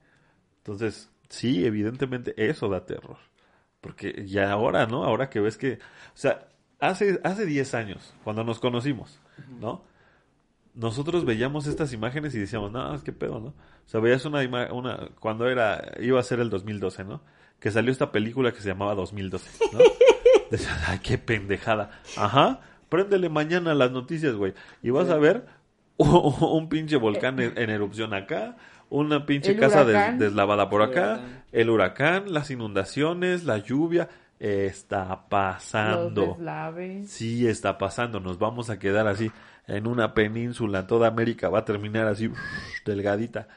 [0.60, 3.18] Entonces, sí, evidentemente eso da terror.
[3.82, 5.04] Porque ya ahora, ¿no?
[5.04, 5.78] Ahora que ves que, o
[6.16, 6.48] sea,
[6.80, 9.20] hace, hace 10 años, cuando nos conocimos,
[9.60, 9.84] ¿no?
[10.74, 13.48] Nosotros veíamos estas imágenes y decíamos, no, es que pedo, ¿no?
[13.48, 17.22] O sea, veías una, una, cuando era, iba a ser el 2012, ¿no?
[17.60, 19.80] Que salió esta película que se llamaba 2012, ¿no?
[20.52, 22.00] Decías, ay, qué pendejada.
[22.16, 22.60] Ajá,
[22.90, 24.54] préndele mañana las noticias, güey.
[24.84, 25.46] Y vas a ver
[25.98, 28.56] un, pinche volcán en, erupción acá,
[28.90, 31.22] una pinche El casa des- deslavada por acá,
[31.52, 34.10] el huracán, las inundaciones, la lluvia.
[34.40, 36.26] Está Los pasando.
[36.38, 37.10] deslaves.
[37.10, 38.20] Sí, está pasando.
[38.20, 39.32] Nos vamos a quedar así
[39.68, 40.86] en una península.
[40.88, 42.30] Toda América va a terminar así
[42.86, 43.48] delgadita.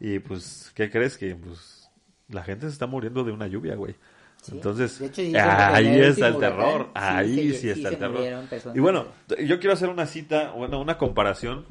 [0.00, 1.16] Y pues, ¿qué crees?
[1.18, 1.90] Que pues
[2.28, 3.96] la gente se está muriendo de una lluvia, güey.
[4.40, 4.52] Sí.
[4.54, 6.84] Entonces, hecho, ahí está el terror.
[6.84, 8.22] sí, ahí se- sí, está el terror.
[8.72, 9.06] Y bueno,
[9.44, 11.66] yo quiero hacer una cita, bueno, una comparación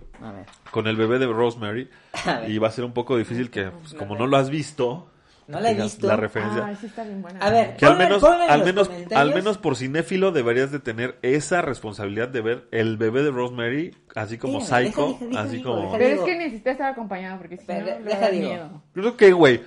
[0.71, 1.89] con el bebé de Rosemary.
[2.49, 5.09] Y va a ser un poco difícil que, pues, como no lo has visto,
[5.47, 6.07] No la he visto.
[6.07, 6.65] la referencia.
[6.65, 7.39] Ay, sí está bien buena.
[7.39, 11.17] A ver, Que al Pongan- menos, al menos, al menos por cinéfilo deberías de tener
[11.21, 15.55] esa responsabilidad de ver el bebé de Rosemary, así como Psycho, deja, deja, deja, así
[15.57, 15.81] digo, como...
[15.85, 15.97] deja.
[15.97, 18.47] Pero digo- es que necesita estar acompañado porque si no, Espera, le deja da digo.
[18.49, 18.83] miedo.
[18.93, 19.61] Creo que, güey,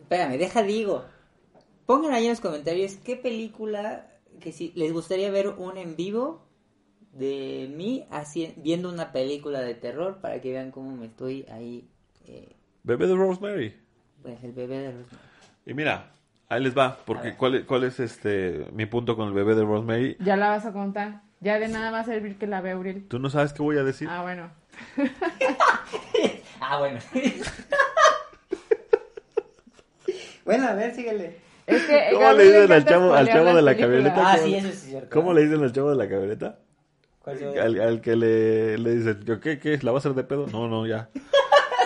[0.00, 1.04] Espérame, deja digo.
[1.86, 4.08] Pongan ahí en los comentarios qué película
[4.40, 6.46] que si les gustaría ver un en vivo
[7.12, 11.88] de mí haci- viendo una película de terror para que vean cómo me estoy ahí.
[12.26, 13.74] eh, bebé de Rosemary.
[14.22, 15.16] Pues el bebé de Rosemary.
[15.66, 16.06] Y mira,
[16.48, 19.62] ahí les va, porque cuál, es- cuál es este mi punto con el bebé de
[19.64, 20.16] Rosemary.
[20.20, 21.20] Ya la vas a contar.
[21.40, 23.06] Ya de nada va a servir que la vea Uriel.
[23.08, 24.08] ¿Tú no sabes qué voy a decir?
[24.10, 24.50] Ah, bueno.
[26.64, 27.00] Ah, bueno.
[30.44, 31.36] bueno, a ver, síguele.
[31.66, 34.14] Es que ¿Cómo le dicen al chavo- al chavo de la películas.
[34.14, 34.32] camioneta?
[34.32, 35.10] Ah, ¿cómo- sí, eso sí es cierto.
[35.10, 36.58] ¿Cómo le dicen al chavo de la camioneta?
[37.24, 39.78] Al, al que le, le dicen, ¿qué, qué?
[39.82, 40.46] ¿La va a hacer de pedo?
[40.48, 41.08] No, no, ya.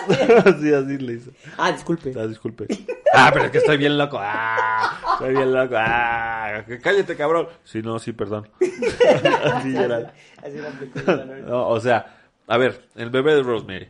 [0.61, 1.31] sí, así le dice.
[1.57, 2.13] Ah, disculpe.
[2.17, 2.67] Ah, disculpe.
[3.19, 4.19] Ah, pero es que estoy bien loco.
[4.21, 5.73] Ah, estoy bien loco.
[5.77, 7.47] Ah, cállate, cabrón.
[7.63, 8.47] Sí, no, sí, perdón.
[9.53, 10.13] Así era.
[10.43, 10.57] Así
[11.49, 13.89] o sea, a ver, el bebé de Rosemary.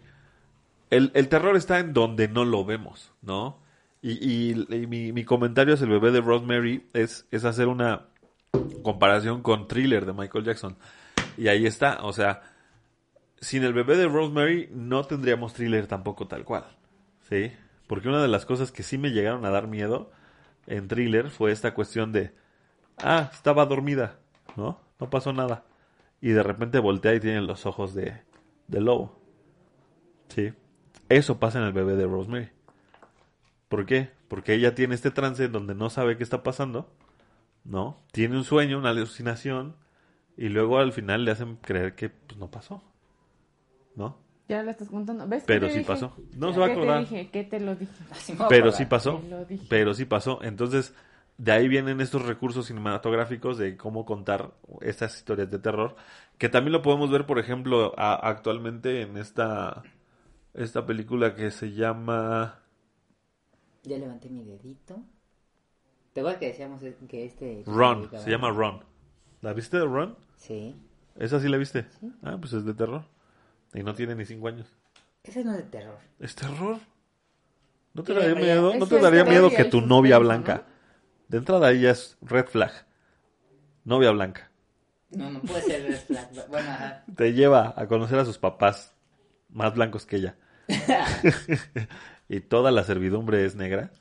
[0.91, 3.59] El, el terror está en donde no lo vemos, ¿no?
[4.01, 4.11] Y,
[4.51, 8.03] y- y mi, mi comentario es el bebé de Rosemary es, es hacer una
[8.83, 10.77] comparación con Thriller de Michael Jackson.
[11.37, 12.43] Y ahí está, o sea,
[13.39, 16.65] sin el bebé de Rosemary no tendríamos Thriller tampoco tal cual,
[17.29, 17.51] ¿sí?
[17.87, 20.11] Porque una de las cosas que sí me llegaron a dar miedo
[20.65, 22.33] en Thriller fue esta cuestión de,
[22.97, 24.19] ah, estaba dormida,
[24.55, 24.79] ¿no?
[24.99, 25.63] No pasó nada.
[26.21, 28.21] Y de repente voltea y tiene los ojos de,
[28.67, 29.19] de lobo.
[30.29, 30.53] Sí.
[31.09, 32.49] Eso pasa en el bebé de Rosemary.
[33.69, 34.11] ¿Por qué?
[34.27, 36.89] Porque ella tiene este trance donde no sabe qué está pasando,
[37.63, 38.01] ¿no?
[38.11, 39.75] Tiene un sueño, una alucinación,
[40.35, 42.83] y luego al final le hacen creer que pues, no pasó,
[43.97, 44.17] ¿no?
[44.47, 45.27] Ya la estás contando.
[45.27, 45.43] ¿Ves?
[45.45, 45.87] Pero sí dije?
[45.87, 46.13] pasó.
[46.37, 47.01] No se va a ¿Qué te acordar.
[47.01, 47.29] dije?
[47.31, 47.91] ¿Qué te lo dije?
[48.37, 48.73] Pero acordar.
[48.73, 49.21] sí pasó.
[49.29, 49.45] Lo.
[49.69, 50.41] Pero sí pasó.
[50.41, 50.93] Entonces,
[51.37, 55.95] de ahí vienen estos recursos cinematográficos de cómo contar estas historias de terror,
[56.37, 59.83] que también lo podemos ver, por ejemplo, a- actualmente en esta,
[60.53, 62.59] esta película que se llama...
[63.83, 65.03] Ya levanté mi dedito.
[66.13, 67.63] ¿Te acuerdas que decíamos que este...
[67.65, 68.79] Run, se llama Run.
[69.41, 70.15] ¿La viste de Run?
[70.35, 70.75] Sí.
[71.19, 71.85] ¿Esa sí la viste?
[72.23, 73.03] Ah, pues es de terror.
[73.77, 74.65] Y no tiene ni cinco años.
[75.23, 75.99] Ese no es de terror.
[76.19, 76.79] ¿Es terror?
[77.93, 78.73] ¿No te daría miedo?
[78.75, 80.63] ¿No te daría miedo que tu novia blanca?
[81.27, 82.71] De entrada ya es red flag.
[83.83, 84.49] Novia blanca.
[85.11, 86.27] No, no puede ser red flag.
[86.49, 87.03] Bueno, ajá.
[87.15, 88.95] Te lleva a conocer a sus papás
[89.49, 90.35] más blancos que ella.
[92.27, 93.91] y toda la servidumbre es negra,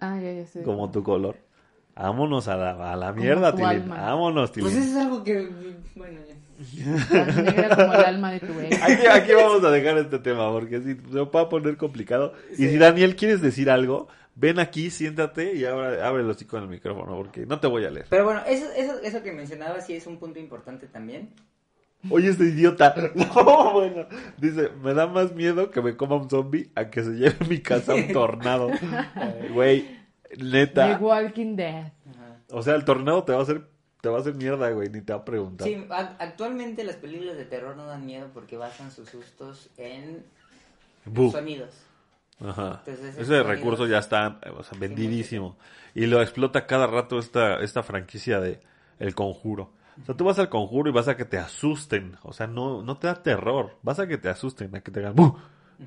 [0.00, 0.62] Ah, ya, ya sé.
[0.62, 1.36] como tu color.
[1.94, 3.70] Vámonos a la, a la mierda, tu Tilín.
[3.70, 3.96] alma.
[3.96, 4.70] Vámonos, Tilín.
[4.70, 5.48] Pues eso es algo que...
[5.94, 6.32] Bueno, ya.
[7.42, 8.82] Negra como el alma de tu ex.
[8.82, 12.34] Aquí, aquí vamos a dejar este tema porque si se va a poner complicado.
[12.52, 16.64] Y si Daniel quieres decir algo, ven aquí, siéntate y ahora abre el hocico en
[16.64, 18.06] el micrófono porque no te voy a leer.
[18.08, 21.30] Pero bueno, eso, eso, eso que mencionaba sí es un punto importante también.
[22.10, 22.94] Oye, este idiota.
[23.14, 24.06] No, bueno.
[24.38, 27.44] Dice, me da más miedo que me coma un zombie a que se lleve a
[27.44, 28.70] mi casa un tornado.
[29.16, 29.50] Eh,
[30.36, 30.98] Güey, The neta.
[30.98, 31.92] Walking Dead.
[32.50, 33.66] O sea, el tornado te va a hacer,
[34.00, 35.66] te va a hacer mierda, güey, ni te va a preguntar.
[35.66, 40.24] Sí, actualmente las películas de terror no dan miedo porque basan sus sustos en
[41.04, 41.30] Bu.
[41.30, 41.70] sonidos.
[42.44, 42.82] Ajá.
[42.86, 45.56] Entonces, Ese recurso ya está eh, o sea, vendidísimo.
[45.94, 48.60] Y lo explota cada rato esta, esta franquicia de
[48.98, 49.70] El Conjuro.
[50.02, 52.16] O sea, tú vas al Conjuro y vas a que te asusten.
[52.22, 53.76] O sea, no, no te da terror.
[53.82, 55.14] Vas a que te asusten, a que te hagan.
[55.14, 55.36] ¡bu!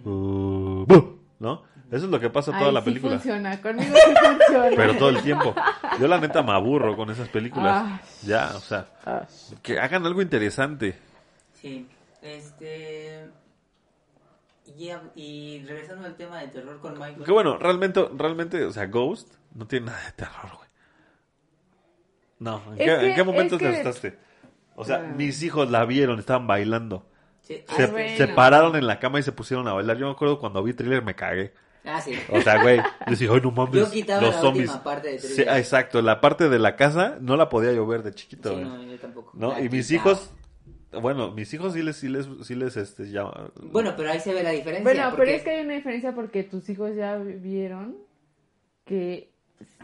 [0.04, 1.20] ¡bu!
[1.39, 1.64] ¿No?
[1.91, 3.13] Eso es lo que pasa toda Ay, la sí película.
[3.15, 4.69] funciona, conmigo sí funciona.
[4.75, 5.53] Pero todo el tiempo.
[5.99, 7.83] Yo la neta me aburro con esas películas.
[7.86, 8.01] Ah.
[8.23, 9.25] Ya, o sea, Ah,
[9.61, 10.97] que hagan algo interesante.
[11.53, 11.88] Sí,
[12.21, 13.29] este...
[15.15, 17.23] Y, regresando al tema de terror con Michael.
[17.23, 20.69] Que bueno, realmente, realmente, o sea, Ghost no tiene nada de terror, güey.
[22.39, 24.19] No, ¿en, qué, que- en qué momento es te que- asustaste?
[24.75, 25.13] O sea, Ah.
[25.15, 27.05] mis hijos la vieron, estaban bailando.
[27.41, 28.17] Sí, Se, bueno.
[28.17, 29.97] se pararon en la cama y se pusieron a bailar.
[29.97, 31.53] Yo me acuerdo cuando vi thriller me cagué.
[31.86, 32.13] Ah, sí.
[32.31, 34.69] O sea, güey, yo decía, ay, no mames, Yo quitaba los la zombies.
[34.69, 37.86] última parte de Sí, ah, exacto, la parte de la casa no la podía yo
[37.86, 38.65] ver de chiquito, Sí, güey.
[38.65, 39.31] no, yo tampoco.
[39.36, 39.51] ¿No?
[39.53, 40.11] La Y mis quitaba.
[40.11, 40.31] hijos,
[41.01, 44.33] bueno, mis hijos sí les, sí les, sí les, este, llama- Bueno, pero ahí se
[44.33, 44.83] ve la diferencia.
[44.83, 47.97] Bueno, porque- pero es que hay una diferencia porque tus hijos ya vieron
[48.86, 49.31] que,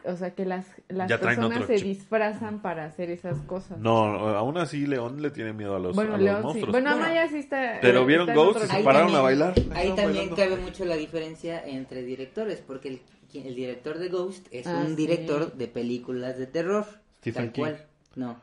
[0.03, 3.77] o sea, que las, las personas se disfrazan para hacer esas cosas.
[3.77, 3.93] No,
[4.29, 6.43] aún así León le tiene miedo a los, bueno, a los León sí.
[6.45, 6.71] monstruos.
[6.71, 7.77] Bueno, Bueno, Amaya sí está.
[7.81, 9.53] pero vieron está Ghost y se Ahí pararon a bailar.
[9.73, 10.35] Ahí también bailando.
[10.35, 13.01] cabe mucho la diferencia entre directores, porque
[13.33, 14.95] el, director de Ghost es Ah, un sí.
[14.95, 16.85] director de películas de terror.
[17.19, 17.61] Stephen tal King.
[17.61, 17.85] cual.
[18.15, 18.41] No.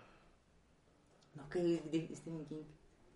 [1.35, 1.81] No, que
[2.15, 2.63] Stephen King.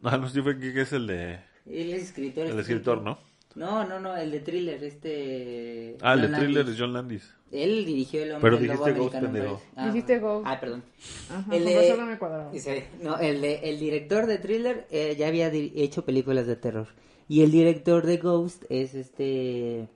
[0.03, 1.39] Ah, no, Stephen King es el de...
[1.65, 2.47] Él es escritor.
[2.49, 3.03] El escritor.
[3.03, 3.19] ¿no?
[3.55, 5.97] No, no, no, el de thriller, este...
[6.01, 7.35] Ah, el de thriller es John Landis.
[7.51, 9.47] Él dirigió el hombre Pero dijiste Ghost, pendejo.
[9.57, 9.69] parece.
[9.77, 10.47] Ah, Dijiste Ghost.
[10.49, 10.83] Ah, perdón.
[11.31, 12.51] Ajá, El de- no me cuadraba.
[12.51, 16.89] Dice, no, el, de, el director de Thriller eh, ya había hecho películas de terror.
[17.29, 19.89] Y el director de Ghost es este...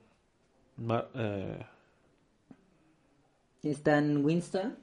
[0.77, 1.65] Ma- eh,
[3.63, 4.77] Stan Winston.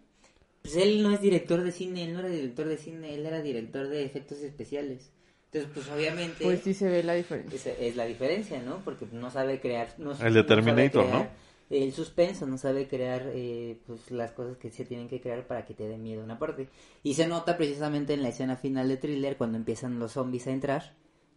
[0.63, 3.41] Pues él no es director de cine, él no era director de cine, él era
[3.43, 5.11] director de efectos especiales.
[5.55, 6.43] Entonces, pues obviamente...
[6.43, 7.73] Pues sí se ve la diferencia.
[7.79, 8.79] Es la diferencia, ¿no?
[8.85, 9.89] Porque no sabe crear...
[9.99, 11.29] No, El de no Terminator, crear ¿no?
[11.71, 15.65] El suspenso, no sabe crear eh, pues las cosas que se tienen que crear para
[15.65, 16.69] que te dé miedo una parte.
[17.05, 20.51] Y se nota precisamente en la escena final de Thriller cuando empiezan los zombies a
[20.51, 20.93] entrar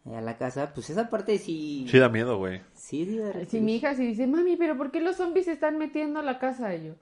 [0.05, 0.73] eh, a la casa.
[0.73, 1.85] Pues esa parte sí...
[1.87, 2.61] sí da miedo, güey.
[2.73, 5.51] Sí, sí, da- Si mi hija sí dice, mami, pero ¿por qué los zombies se
[5.53, 6.73] están metiendo a la casa?
[6.75, 6.93] Y yo,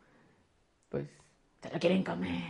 [0.89, 1.07] pues,
[1.63, 2.41] se lo quieren comer.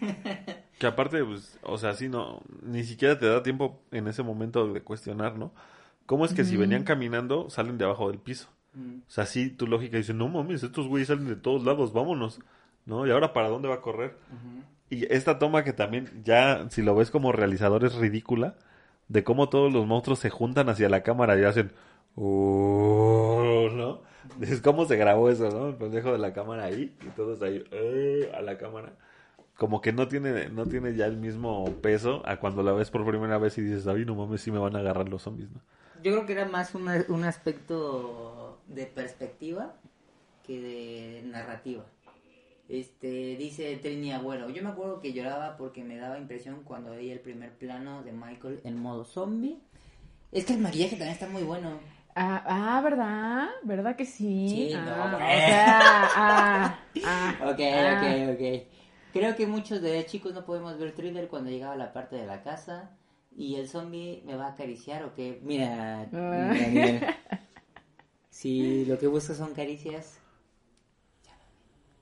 [0.78, 4.72] Que aparte, pues, o sea, sí, no, ni siquiera te da tiempo en ese momento
[4.72, 5.52] de cuestionar, ¿no?
[6.04, 8.48] ¿Cómo es que si venían caminando, salen de abajo del piso?
[8.74, 8.98] Mm.
[8.98, 12.40] O sea, sí, tu lógica dice, no mames, estos güeyes salen de todos lados, vámonos,
[12.84, 13.06] ¿no?
[13.06, 14.16] ¿Y ahora para dónde va a correr?
[14.90, 18.56] Y esta toma que también, ya, si lo ves como realizador, es ridícula,
[19.08, 21.72] de cómo todos los monstruos se juntan hacia la cámara y hacen,
[22.14, 24.02] "Oh", ¿no?
[24.38, 25.68] Dices, ¿cómo se grabó eso, no?
[25.68, 28.92] El pendejo de la cámara ahí, y todos ahí, "Eh", a la cámara.
[29.56, 33.06] Como que no tiene, no tiene ya el mismo peso a cuando la ves por
[33.06, 35.60] primera vez y dices, ay, no mames, sí me van a agarrar los zombies, ¿no?
[36.02, 39.74] Yo creo que era más una- un aspecto de perspectiva
[40.46, 41.84] que de narrativa.
[42.68, 47.12] Este, dice Trini Agüero, yo me acuerdo que lloraba porque me daba impresión cuando veía
[47.12, 49.58] el primer plano de Michael en modo zombie.
[50.32, 51.78] Es que el maquillaje también está muy bueno.
[52.14, 53.48] Ah, ah, ¿verdad?
[53.62, 54.48] ¿Verdad que sí?
[54.48, 55.46] Sí, ah, no, o pues.
[55.46, 57.94] sea, ah, ah, Ok, ah.
[57.96, 58.75] ok, ok.
[59.16, 62.26] Creo que muchos de chicos no podemos ver thriller cuando llegaba a la parte de
[62.26, 62.90] la casa
[63.34, 65.40] y el zombie me va a acariciar o qué.
[65.42, 67.16] Mira, mira, mira.
[68.28, 70.18] Si lo que buscas son caricias.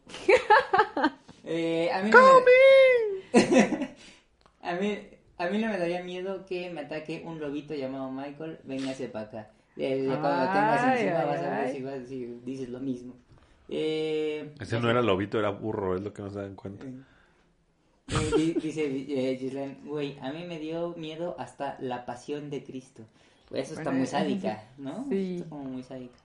[1.47, 3.41] Eh, a mí no me...
[4.63, 4.99] a mí
[5.37, 9.27] a mí no me daría miedo que me ataque un lobito llamado Michael, véngase para
[9.27, 9.51] acá.
[9.77, 13.15] Eh, cuando tengas Ay, encima ay, vas a ver si, vas- si dices lo mismo.
[13.69, 16.85] Eh, Ese no era lobito, era burro, es lo que no se dan cuenta.
[16.87, 22.63] Eh, di- dice eh, Gislaine, güey, a mí me dio miedo hasta la pasión de
[22.63, 23.03] Cristo.
[23.51, 24.69] Güey, eso está muy sádica.
[24.79, 25.07] ¿no?
[25.09, 25.37] Sí.
[25.37, 26.19] Está como muy sádica.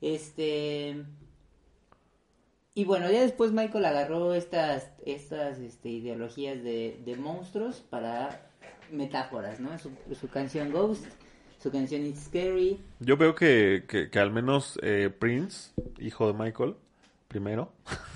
[0.00, 1.04] Este...
[2.76, 8.48] Y bueno, ya después Michael agarró estas, estas este, ideologías de, de monstruos para
[8.90, 9.78] metáforas, ¿no?
[9.78, 11.04] Su, su canción Ghost,
[11.60, 12.80] su canción It's Scary.
[12.98, 16.74] Yo veo que, que, que al menos eh, Prince, hijo de Michael,
[17.34, 17.72] primero.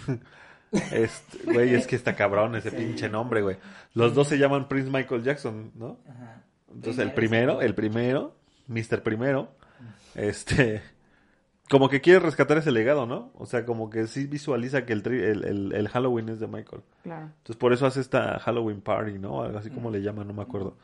[0.92, 3.56] este, güey, es que está cabrón ese pinche nombre, güey.
[3.94, 5.98] Los dos se llaman Prince Michael Jackson, ¿no?
[6.08, 6.44] Ajá.
[6.72, 8.36] Entonces el primero, el primero,
[8.68, 9.02] Mr.
[9.02, 9.56] Primero,
[10.14, 10.82] este,
[11.68, 13.32] como que quiere rescatar ese legado, ¿no?
[13.34, 16.46] O sea, como que sí visualiza que el, tri- el, el, el Halloween es de
[16.46, 16.82] Michael.
[17.02, 17.24] Claro.
[17.38, 19.42] Entonces por eso hace esta Halloween Party, ¿no?
[19.42, 20.76] Algo así como le llaman, no me acuerdo.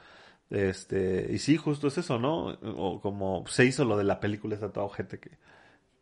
[0.51, 2.47] Este, y sí, justo es eso, ¿no?
[2.77, 5.33] O como se hizo lo de la película esta toda ojete que,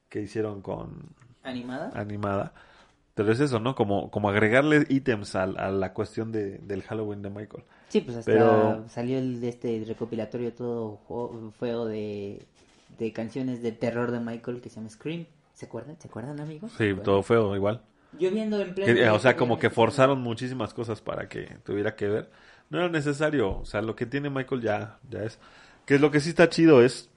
[0.08, 1.10] que hicieron con
[1.42, 1.90] ¿Animada?
[1.94, 2.52] animada.
[3.14, 3.74] Pero es eso, ¿no?
[3.74, 7.64] Como, como agregarle ítems a, a la cuestión de, del Halloween de Michael.
[7.88, 10.98] Sí, pues hasta Pero- salió el de este recopilatorio todo
[11.58, 12.40] feo de,
[12.98, 15.26] de canciones de terror de Michael que se llama Scream.
[15.52, 15.96] ¿Se acuerdan?
[16.00, 16.72] ¿Se acuerdan, amigos?
[16.78, 17.82] Sí, todo feo igual.
[18.18, 18.98] Yo viendo en pleno...
[18.98, 22.30] Eh, o sea, como que forzaron muchísimas cosas para que tuviera que ver.
[22.70, 23.58] No era necesario.
[23.58, 25.38] O sea, lo que tiene Michael ya, ya es.
[25.84, 27.10] Que lo que sí está chido es.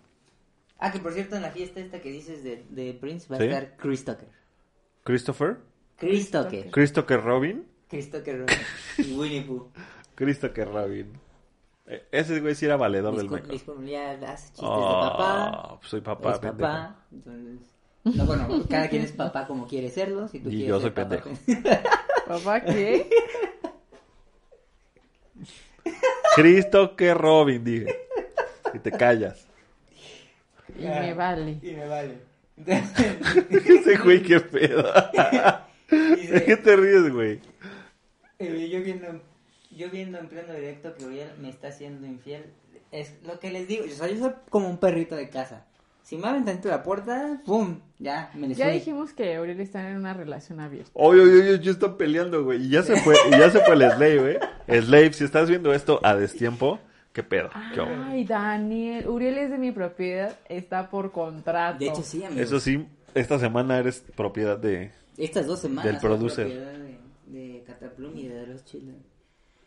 [0.80, 3.44] Ah, que por cierto, en la fiesta esta que dices de, de Prince va ¿Sí?
[3.44, 4.28] a estar Chris Tucker.
[5.04, 5.58] Christopher.
[5.98, 6.70] Chris Tucker.
[6.72, 7.66] Chris Tucker Robin.
[7.88, 8.58] Chris Tucker Robin.
[8.98, 9.70] y Winnie Pooh.
[10.16, 11.14] Chris Tucker Robin.
[11.88, 13.60] Eh, Ese güey sí era valedor del Discul- Michael.
[13.60, 15.80] discul- ya hace chistes Oh, de papá.
[15.84, 17.06] Soy papá, es papá.
[17.12, 17.60] Entonces...
[18.04, 20.28] No, bueno, cada quien es papá como quiere serlo.
[20.28, 21.30] Si tú Y quieres yo soy papá, pendejo.
[22.28, 23.10] ¿Papá qué?
[26.36, 27.96] Chris Tucker Robin, dije.
[28.74, 29.45] Y te callas.
[30.78, 31.60] Y me vale.
[31.62, 32.18] Y me vale.
[33.50, 34.84] Ese güey, qué pedo.
[35.90, 37.40] ¿De qué te ríes, güey?
[38.40, 39.22] Eh, yo viendo
[39.72, 42.46] yo viendo en pleno directo que Uriel me está haciendo infiel
[42.92, 45.66] es lo que les digo o sea yo soy como un perrito de casa
[46.04, 48.74] si me abren tantito la puerta pum ya me les Ya fui.
[48.76, 50.92] dijimos que Aurel está en una relación abierta.
[50.94, 52.66] Oye, oye, oye, yo están peleando, güey.
[52.66, 54.82] Y ya se fue, y ya se fue el Slave, eh.
[54.82, 56.80] Slave, si estás viendo esto a destiempo,
[57.16, 57.50] qué pedo.
[57.74, 57.82] ¿Qué?
[57.82, 61.80] Ay, Daniel, Uriel es de mi propiedad, está por contrato.
[61.80, 62.44] de hecho sí amigos.
[62.46, 62.86] Eso sí,
[63.16, 64.92] esta semana eres propiedad de.
[65.18, 66.46] estas dos semanas Del producer.
[66.46, 67.00] propiedad de,
[67.54, 69.02] de Cataplum y de los Children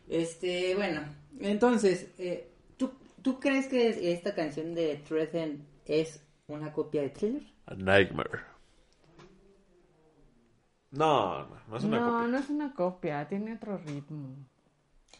[0.07, 1.01] este bueno
[1.39, 2.47] entonces eh,
[2.77, 7.43] ¿tú, ¿tú crees que esta canción de Threaten es una copia de Thriller?
[7.67, 8.39] A Nightmare.
[10.91, 12.27] No, no, no es una no, copia.
[12.27, 14.29] no es una copia, tiene otro ritmo.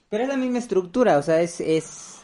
[0.10, 1.62] Pero es la misma estructura, o sea, es...
[1.62, 2.19] es...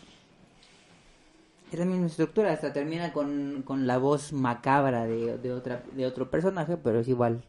[1.72, 6.06] Es la misma estructura, hasta termina con, con la voz macabra de, de, otra, de
[6.06, 7.44] otro personaje, pero es igual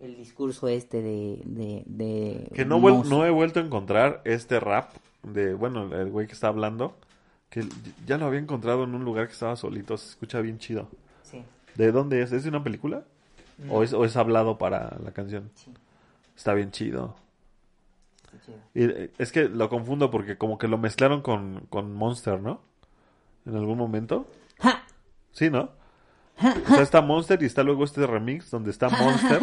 [0.00, 1.40] el discurso este de...
[1.44, 6.26] de, de Que no, no he vuelto a encontrar este rap de, bueno, el güey
[6.26, 6.96] que está hablando.
[7.48, 7.64] Que
[8.04, 9.96] ya lo había encontrado en un lugar que estaba solito.
[9.96, 10.88] Se escucha bien chido.
[11.22, 11.42] Sí,
[11.76, 12.32] ¿De dónde es?
[12.32, 13.04] ¿Es de una película?
[13.70, 15.50] ¿O, es, ¿O es hablado para la canción?
[15.54, 15.72] sí,
[16.36, 17.14] Está bien chido.
[18.24, 18.58] está chido.
[18.74, 22.60] Y eh, es que lo confundo porque como que lo mezclaron con, con Monster, ¿no?
[23.46, 24.30] En algún momento.
[24.58, 24.84] ¡Ja!
[25.32, 25.70] Sí, ¿no?
[26.38, 29.40] O sea, está Monster y está luego este remix donde está Monster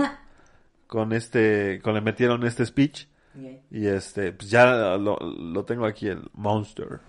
[0.87, 3.07] con este, con le metieron este speech
[3.71, 6.99] y este, pues ya lo, lo tengo aquí el Monster.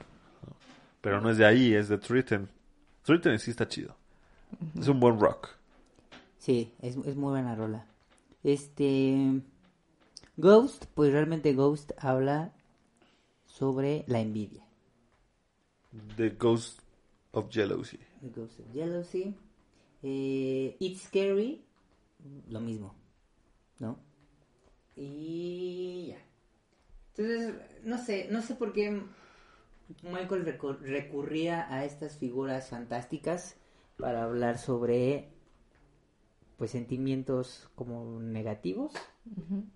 [1.01, 2.48] Pero no es de ahí, es de Triton.
[3.02, 3.97] Triton sí está chido.
[4.78, 5.48] Es un buen rock.
[6.39, 7.86] Sí, es, es muy buena rola.
[8.44, 9.43] Este...
[10.36, 12.52] Ghost, pues realmente Ghost habla
[13.47, 14.64] sobre la envidia.
[16.16, 16.81] The Ghost
[17.32, 17.98] of Jealousy.
[18.20, 19.34] The Ghost of Jealousy.
[20.02, 21.64] Eh, It's Scary,
[22.48, 22.94] lo mismo,
[23.78, 23.98] ¿no?
[24.96, 26.18] Y ya.
[27.16, 27.54] Entonces,
[27.84, 29.02] no sé, no sé por qué
[30.02, 33.56] Michael recu- recurría a estas figuras fantásticas
[33.98, 35.31] para hablar sobre
[36.62, 38.93] pues sentimientos como negativos,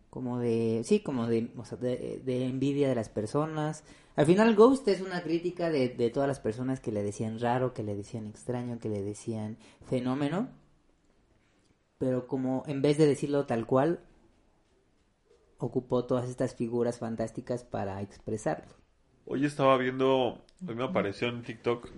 [0.08, 3.82] como de, sí, como de, o sea, de, de envidia de las personas.
[4.14, 7.74] Al final Ghost es una crítica de, de todas las personas que le decían raro,
[7.74, 10.48] que le decían extraño, que le decían fenómeno,
[11.98, 13.98] pero como en vez de decirlo tal cual,
[15.58, 18.72] ocupó todas estas figuras fantásticas para expresarlo.
[19.24, 21.90] Hoy estaba viendo, hoy me apareció en TikTok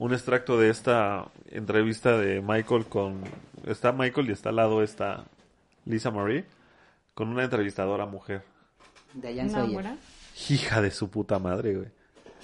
[0.00, 3.20] un extracto de esta entrevista de Michael con,
[3.66, 5.24] está Michael y está al lado esta
[5.84, 6.44] Lisa Marie
[7.14, 8.42] con una entrevistadora mujer.
[9.14, 9.86] ¿Una Sawyer.
[10.48, 11.88] Hija de su puta madre, güey.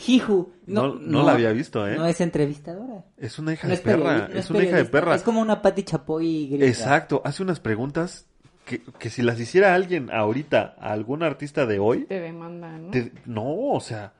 [0.06, 0.52] Hiju.
[0.66, 1.96] No- no la había visto, ¿eh?
[1.96, 3.04] No es entrevistadora.
[3.16, 4.28] Es una hija No de perra.
[4.28, 5.14] no es una hija de perra.
[5.14, 6.66] Es como una Patti Chapoy gringa.
[6.66, 7.22] Exacto.
[7.24, 8.26] Hace unas preguntas
[8.66, 12.90] que, que si las hiciera alguien ahorita, a algún artista de hoy, Te demanda, ¿no?
[12.90, 14.12] te- no, o sea.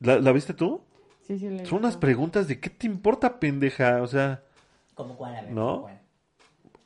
[0.00, 0.82] ¿La, la viste tú?
[1.26, 4.02] Sí, sí, le Son unas preguntas de ¿qué te importa, pendeja?
[4.02, 4.42] O sea,
[4.94, 5.36] ¿Cómo cuál?
[5.36, 5.88] A ver, ¿No?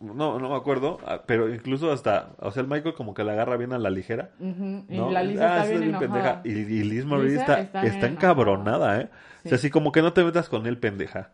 [0.00, 3.32] no, no me acuerdo, ah, pero incluso hasta, o sea, el Michael como que la
[3.32, 4.30] agarra bien a la ligera.
[4.38, 5.10] Ujú, Y ¿no?
[5.10, 6.40] la Lisa Ah, está bien enojada.
[6.44, 9.04] Y, y Liz Marie Lisa está, está está, encabronada, ¿eh?
[9.10, 9.54] O sea, Sí.
[9.56, 11.30] así como que no te metas con él, pendeja.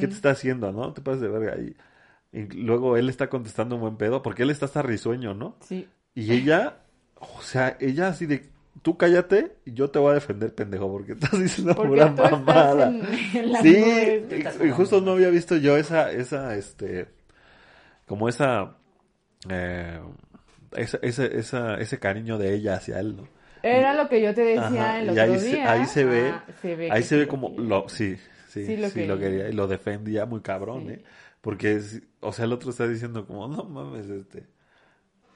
[0.00, 0.92] ¿Qué te está haciendo, no?
[0.92, 1.56] Te pasas de verga.
[1.60, 1.76] Y,
[2.32, 5.56] y luego él está contestando un buen pedo, porque él está hasta risueño, ¿no?
[5.60, 5.88] Sí.
[6.14, 6.78] Y ella,
[7.16, 8.48] o sea, ella así de,
[8.82, 12.92] tú cállate y yo te voy a defender, pendejo, porque estás diciendo pura mamada.
[13.62, 13.76] Sí,
[14.62, 17.08] y, y justo no había visto yo esa, esa, este,
[18.06, 18.76] como esa,
[19.50, 20.00] eh,
[20.76, 23.28] esa, ese, esa, ese cariño de ella hacia él, ¿no?
[23.62, 26.44] Era lo que yo te decía el y otro ahí se, ahí se ve, Ah,
[26.62, 28.16] se ve ahí se ve como, lo, sí,
[28.48, 29.18] sí, Sí sí, lo lo quería.
[29.18, 30.92] quería y lo defendía muy cabrón, Sí.
[30.94, 31.02] ¿eh?
[31.40, 34.46] Porque, es- o sea, el otro está diciendo como, no mames, este,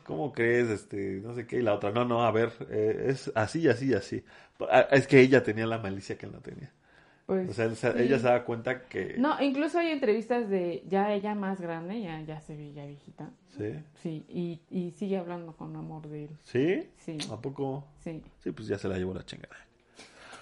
[0.04, 0.68] ¿cómo crees?
[0.68, 3.92] Este, no sé qué, y la otra, no, no, a ver, eh, es así, así,
[3.94, 4.24] así.
[4.70, 6.70] Ah, Es que ella tenía la malicia que él no tenía.
[7.26, 7.98] Pues, O sea, él se- sí.
[8.00, 12.20] ella se da cuenta que, No, incluso hay entrevistas de ya ella más grande, ya,
[12.22, 13.30] ya se ve ya viejita.
[13.56, 13.74] ¿sí?
[14.02, 16.30] Sí, y, y sigue hablando con amor de él.
[16.42, 16.88] ¿Sí?
[16.98, 17.84] Sí, ¿A poco?
[18.02, 18.22] sí.
[18.42, 19.56] Sí, pues ya se la llevó la chingada.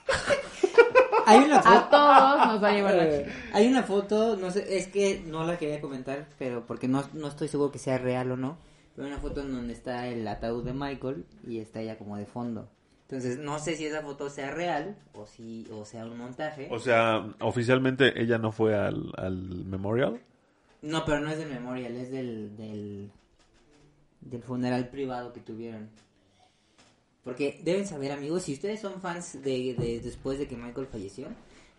[1.26, 1.90] Hay una A foto.
[1.90, 3.36] todos nos va a llevar la Eh, chica.
[3.52, 7.28] hay una foto, no sé, es que no la quería comentar, pero porque no, no
[7.28, 8.56] estoy seguro que sea real o no.
[8.94, 12.26] Pero una foto en donde está el ataúd de Michael y está ella como de
[12.26, 12.68] fondo.
[13.02, 16.68] Entonces, no sé si esa foto sea real o si o sea un montaje.
[16.70, 20.20] O sea, oficialmente ella no fue al, al memorial.
[20.82, 23.10] No, pero no es del memorial, es del, del,
[24.20, 25.90] del funeral privado que tuvieron.
[27.24, 31.28] Porque deben saber, amigos, si ustedes son fans de, de después de que Michael falleció,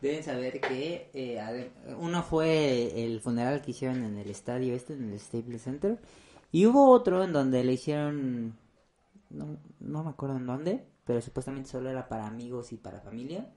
[0.01, 5.11] deben saber que eh, uno fue el funeral que hicieron en el estadio este, en
[5.11, 5.97] el Staples Center,
[6.51, 8.55] y hubo otro en donde le hicieron,
[9.29, 13.49] no, no me acuerdo en dónde, pero supuestamente solo era para amigos y para familia.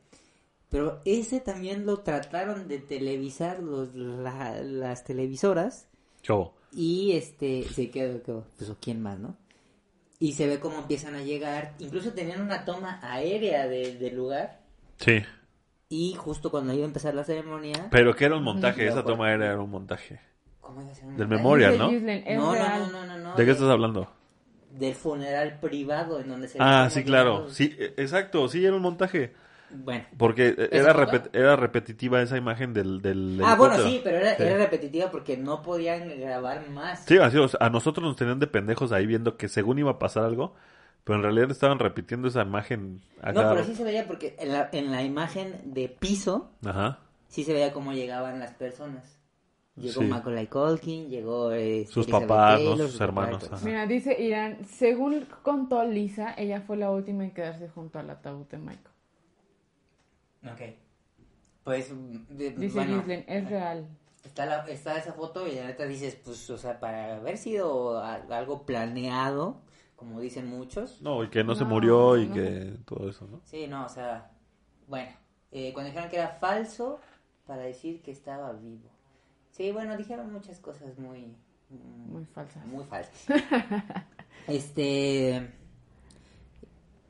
[0.71, 5.89] Pero ese también lo trataron de televisar los, la- las televisoras
[6.23, 6.55] Chavo.
[6.73, 9.37] y este se quedó, quedó, pues quién más, ¿no?
[10.19, 14.62] Y se ve cómo empiezan a llegar, incluso tenían una toma aérea de- del lugar
[14.99, 15.23] Sí.
[15.89, 19.33] y justo cuando iba a empezar la ceremonia, Pero que era un montaje, esa toma
[19.33, 20.19] era, era un montaje.
[20.74, 21.90] ¿Cómo iba a ser un Del memorial, ¿no?
[21.90, 21.92] No,
[22.46, 22.88] no, real.
[22.92, 24.10] no, no, no, no, ¿De qué estás hablando?
[24.70, 27.48] Del funeral privado en donde se Ah, sí, claro.
[27.48, 29.32] Sí, e- exacto, sí, era un montaje.
[29.70, 30.05] Bueno.
[30.18, 34.36] Porque ¿Esa era, repet- era repetitiva esa imagen del, del Ah, bueno, sí, pero era,
[34.36, 34.42] Sí.
[34.42, 37.05] era repetitiva porque no podían grabar más.
[37.06, 39.92] Sí, así, o sea, a nosotros nos tenían de pendejos ahí viendo que según iba
[39.92, 40.55] a pasar algo,
[41.02, 43.32] pero en realidad estaban repitiendo esa imagen acá.
[43.32, 46.98] No, pero sí se veía porque en la, en la imagen de piso Ajá.
[47.28, 49.18] sí se veía cómo llegaban las personas.
[49.76, 50.06] Llegó Sí.
[50.06, 52.68] Macaulay Culkin, llegó eh, Sus Elizabeth papás, ¿no?
[52.70, 53.64] Taylor, Sus papás, hermanos, ajá.
[53.66, 58.46] Mira, dice Irán, según contó Lisa, ella fue la última en quedarse junto al ataúd
[58.46, 58.94] de Michael.
[60.44, 60.60] Ok.
[61.64, 61.90] Pues,
[62.28, 63.88] de- Dice bueno, es real.
[64.22, 67.98] está, la, está esa foto y la neta dices, pues, o sea, para haber sido
[67.98, 69.56] a- algo planeado,
[69.96, 71.01] como dicen muchos.
[71.02, 72.34] No, y que no, se No, murió y no.
[72.34, 73.40] que todo eso, ¿no?
[73.44, 74.30] Sí, no, o sea,
[74.86, 75.10] bueno,
[75.51, 77.01] eh, cuando dijeron que era falso,
[77.46, 78.90] para decir que estaba vivo.
[79.56, 81.36] Sí, bueno, dijeron muchas cosas muy...
[82.09, 82.64] Muy falsas.
[82.66, 83.26] Muy falsas.
[84.48, 85.48] este...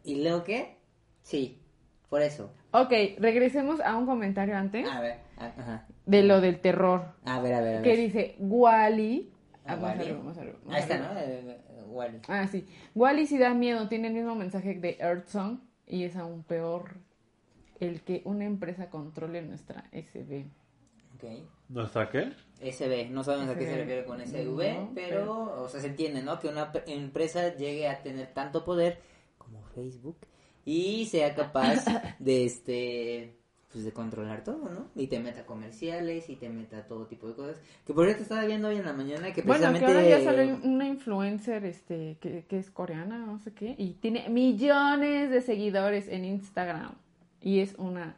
[0.04, 0.76] ¿Y luego qué?
[1.22, 1.58] Sí,
[2.10, 2.52] por eso.
[2.72, 5.86] Ok, regresemos a un comentario antes A ver, ajá.
[6.04, 7.14] de lo del terror.
[7.24, 7.98] A ver, a ver, a Que ver.
[7.98, 9.30] dice, Wally.
[9.64, 10.04] Ah, Ah, vamos a Wall-E.
[10.04, 10.98] ver, vamos a ver, vamos Ahí está.
[10.98, 11.86] ¿no?
[11.86, 12.20] Wall-E.
[12.28, 12.66] Ah, sí.
[12.94, 16.96] Wally sí da miedo, tiene el mismo mensaje de Earth Song y es aún peor
[17.80, 20.44] el que una empresa controle nuestra SB.
[21.14, 21.24] Ok.
[21.68, 22.32] ¿Nuestra qué?
[22.60, 26.22] SB, no sabemos a qué se refiere con SV, No, pero, o sea, se entiende,
[26.22, 26.38] ¿no?
[26.38, 29.00] Que una empresa llegue a tener tanto poder
[29.38, 30.16] como Facebook
[30.64, 31.84] y sea capaz
[32.18, 33.36] de, este,
[33.72, 34.88] pues de controlar todo, ¿no?
[34.94, 37.56] Y te meta comerciales y te meta todo tipo de cosas.
[37.84, 39.86] Que por cierto estaba viendo hoy en la mañana que Bueno, que precisamente...
[39.86, 44.28] ahora ya salió una influencer este que, que es coreana, no sé qué, y tiene
[44.28, 46.94] millones de seguidores en Instagram.
[47.40, 48.16] Y es una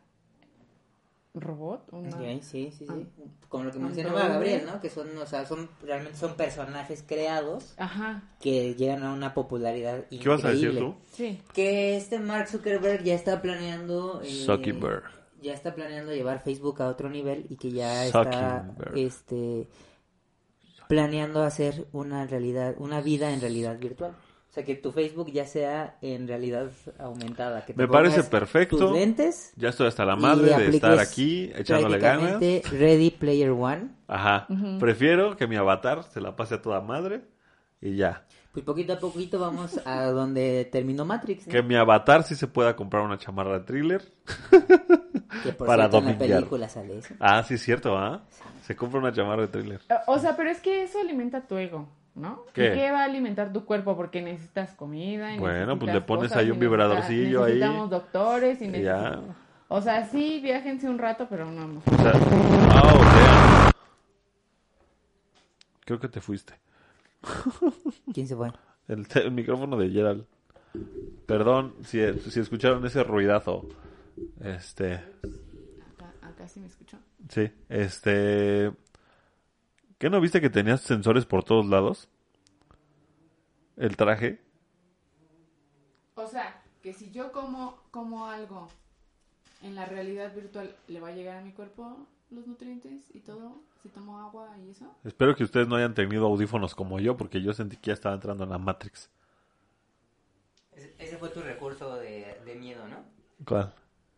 [1.41, 2.09] robot, una...
[2.17, 2.87] Ok, sí, sí, sí.
[2.89, 3.23] Ah.
[3.49, 4.81] Como lo que mencionaba Gabriel, ¿no?
[4.81, 10.05] Que son, o sea, son, realmente son personajes creados Ajá, que llegan a una popularidad
[10.11, 10.23] increíble.
[10.23, 10.95] ¿Qué vas a decir tú?
[11.13, 11.41] sí.
[11.55, 14.21] Que este Mark Zuckerberg ya está planeando...
[14.23, 15.05] eh, Zuckerberg.
[15.43, 18.99] Ya está planeando llevar Facebook a otro nivel y que ya está, Zuckerberg.
[18.99, 19.69] este,
[20.89, 24.17] planeando hacer una realidad, una vida en realidad virtual.
[24.57, 27.63] O sea, que tu Facebook ya sea en realidad aumentada.
[27.67, 28.79] Que te Me parece perfecto.
[28.79, 29.53] Tus lentes.
[29.55, 32.39] Ya estoy hasta la madre de estar aquí echándole ganas.
[32.39, 33.89] prácticamente Ready Player One.
[34.09, 34.49] Ajá.
[34.81, 37.21] Prefiero que mi avatar se la pase a toda madre
[37.83, 38.25] y ya.
[38.51, 41.47] Pues poquito a poquito vamos a donde terminó Matrix.
[41.47, 41.53] ¿no?
[41.53, 44.03] Que mi avatar sí se pueda comprar una chamarra de thriller.
[45.43, 47.15] Que por para cierto, en la película sale eso.
[47.21, 48.25] Ah, sí, es cierto, ¿ah?
[48.63, 49.81] Se compra una chamarra de thriller.
[50.07, 52.45] O sea, pero es que eso alimenta tu ego, ¿no?
[52.53, 52.69] ¿Qué?
[52.69, 53.97] ¿Y qué va a alimentar tu cuerpo?
[53.97, 55.35] Porque necesitas comida.
[55.35, 57.55] y Bueno, pues le pones cosas, ahí un vibradorcillo ahí.
[57.55, 58.71] Necesitamos doctores y Ya.
[58.71, 59.37] necesitamos...
[59.69, 61.83] O sea, sí, viajense un rato, pero no vamos.
[61.87, 62.13] O sea,
[62.71, 63.71] ah, o sea.
[65.85, 66.55] Creo que te fuiste.
[68.15, 68.53] ¿Quién se fue?
[68.89, 70.25] El, micrófono de Gerald.
[71.27, 73.69] Perdón si, si escucharon ese ruidazo.
[74.41, 76.99] Este, Acá, acá sí me escuchó.
[77.29, 78.73] sí, este.
[79.99, 82.09] ¿Qué no viste que tenías sensores por todos lados?
[83.77, 84.41] El traje.
[86.15, 88.69] O sea, que si yo como, como algo
[89.63, 93.63] en la realidad virtual, ¿le va a llegar a mi cuerpo los nutrientes y todo?
[93.83, 94.93] Si tomo agua y eso.
[95.05, 98.15] Espero que ustedes no hayan tenido audífonos como yo, porque yo sentí que ya estaba
[98.15, 99.11] entrando en la Matrix.
[100.73, 102.97] Ese- Ese fue tu recurso de, de miedo, ¿no?
[103.47, 103.73] ¿Cuál?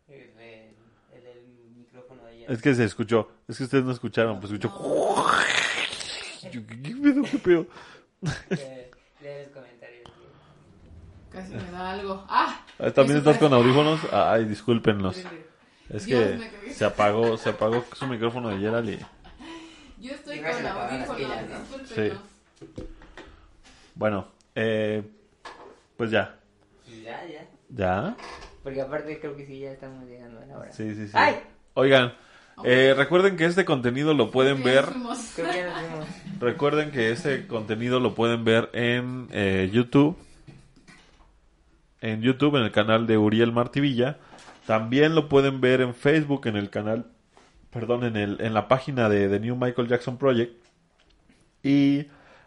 [0.07, 0.75] El, el-
[1.13, 2.47] el micrófono de ella.
[2.49, 3.29] Es que se escuchó.
[3.47, 4.73] Es que ustedes no escucharon, pues escuchó.
[6.51, 7.23] Yo, ¿Qué qué pedo?
[7.23, 7.67] ¿Qué pedo?
[9.21, 10.09] Lee los comentarios.
[11.31, 12.25] Casi me da algo.
[12.29, 12.65] ¡Ah!
[12.79, 13.99] Ah, ¿También estás con audífonos?
[14.11, 15.17] Ay, discúlpenlos.
[15.89, 18.99] Es Dios, que se apagó, se apagó su micrófono de Gerald y...
[19.99, 21.77] Yo estoy con audífonos, ¿no?
[21.79, 22.21] discúlpenos.
[23.95, 25.03] Bueno, eh,
[25.97, 26.37] pues ya.
[27.03, 27.47] Ya, ya.
[27.69, 28.15] ¿Ya?
[28.63, 30.71] Porque aparte creo que sí, ya estamos llegando a la hora.
[30.71, 31.13] Sí, sí, sí.
[31.15, 31.41] ¡Ay!
[31.73, 32.13] Oigan,
[32.63, 34.85] eh, recuerden que este contenido lo pueden ver...
[36.39, 40.17] Recuerden que este contenido lo pueden ver en eh, YouTube.
[42.01, 44.17] En YouTube, en el canal de Uriel Martivilla.
[44.65, 47.07] También lo pueden ver en Facebook, en el canal,
[47.71, 50.53] perdón, en, el, en la página de The New Michael Jackson Project.
[51.63, 52.05] Y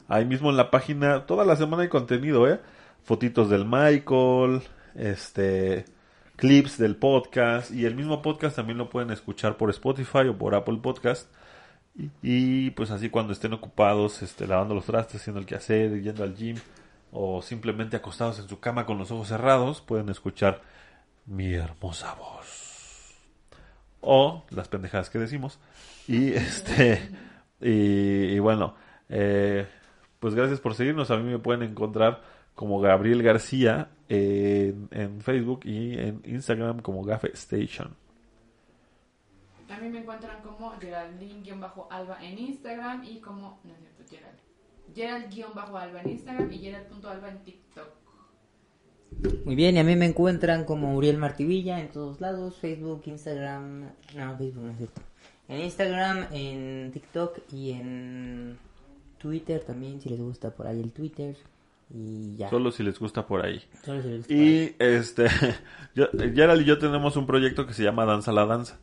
[0.09, 2.61] ahí mismo en la página, toda la semana hay contenido, ¿eh?
[3.03, 4.63] Fotitos del Michael,
[4.95, 5.85] este,
[6.43, 7.71] clips del podcast.
[7.71, 11.33] Y el mismo podcast también lo pueden escuchar por Spotify o por Apple Podcast.
[12.21, 16.35] Y, pues así cuando estén ocupados, este, lavando los trastes, haciendo el quehacer, yendo al
[16.35, 16.57] gym
[17.13, 20.63] o simplemente acostados en su cama con los ojos cerrados, pueden escuchar
[21.27, 23.15] mi hermosa voz
[24.01, 25.61] o las pendejadas que decimos.
[26.09, 27.09] Y este
[27.61, 28.75] y, y bueno,
[29.09, 29.69] eh,
[30.19, 31.13] pues gracias por seguirnos.
[31.13, 32.21] A mí me pueden encontrar
[32.55, 37.97] como Gabriel García en, en Facebook y en Instagram como Gafe Station.
[39.69, 44.03] A mí me encuentran como Geraldine-Alba en Instagram y como, no es cierto,
[44.95, 45.33] Gerald.
[45.33, 48.03] Gerald-Alba en Instagram y Gerald.alba en TikTok.
[49.45, 53.91] Muy bien, y a mí me encuentran como Uriel Martivilla en todos lados, Facebook, Instagram,
[54.15, 55.01] no, Facebook no es cierto.
[55.49, 58.59] En Instagram, en TikTok y en
[59.19, 61.37] Twitter también, si les gusta por ahí el Twitter.
[61.91, 62.49] Y ya.
[62.51, 63.63] Solo si les gusta por ahí.
[63.85, 64.77] Solo si les gusta por ahí.
[64.79, 65.27] Y este,
[65.95, 68.79] yo, Gerald y yo tenemos un proyecto que se llama Danza la Danza.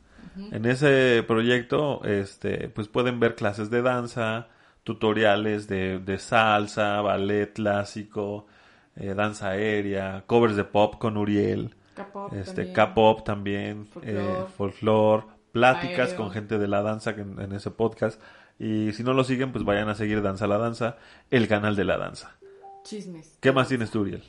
[0.51, 4.47] En ese proyecto, este, pues pueden ver clases de danza,
[4.84, 8.47] tutoriales de, de salsa, ballet clásico,
[8.95, 13.23] eh, danza aérea, covers de pop con Uriel, K-pop este, también.
[13.26, 16.17] También, eh, folclore, pláticas Aéreo.
[16.17, 18.21] con gente de la danza en, en ese podcast.
[18.57, 20.97] Y si no lo siguen, pues vayan a seguir Danza la Danza,
[21.31, 22.39] el canal de la danza.
[22.84, 23.38] Chismes.
[23.39, 24.23] ¿Qué más tienes tú, Uriel?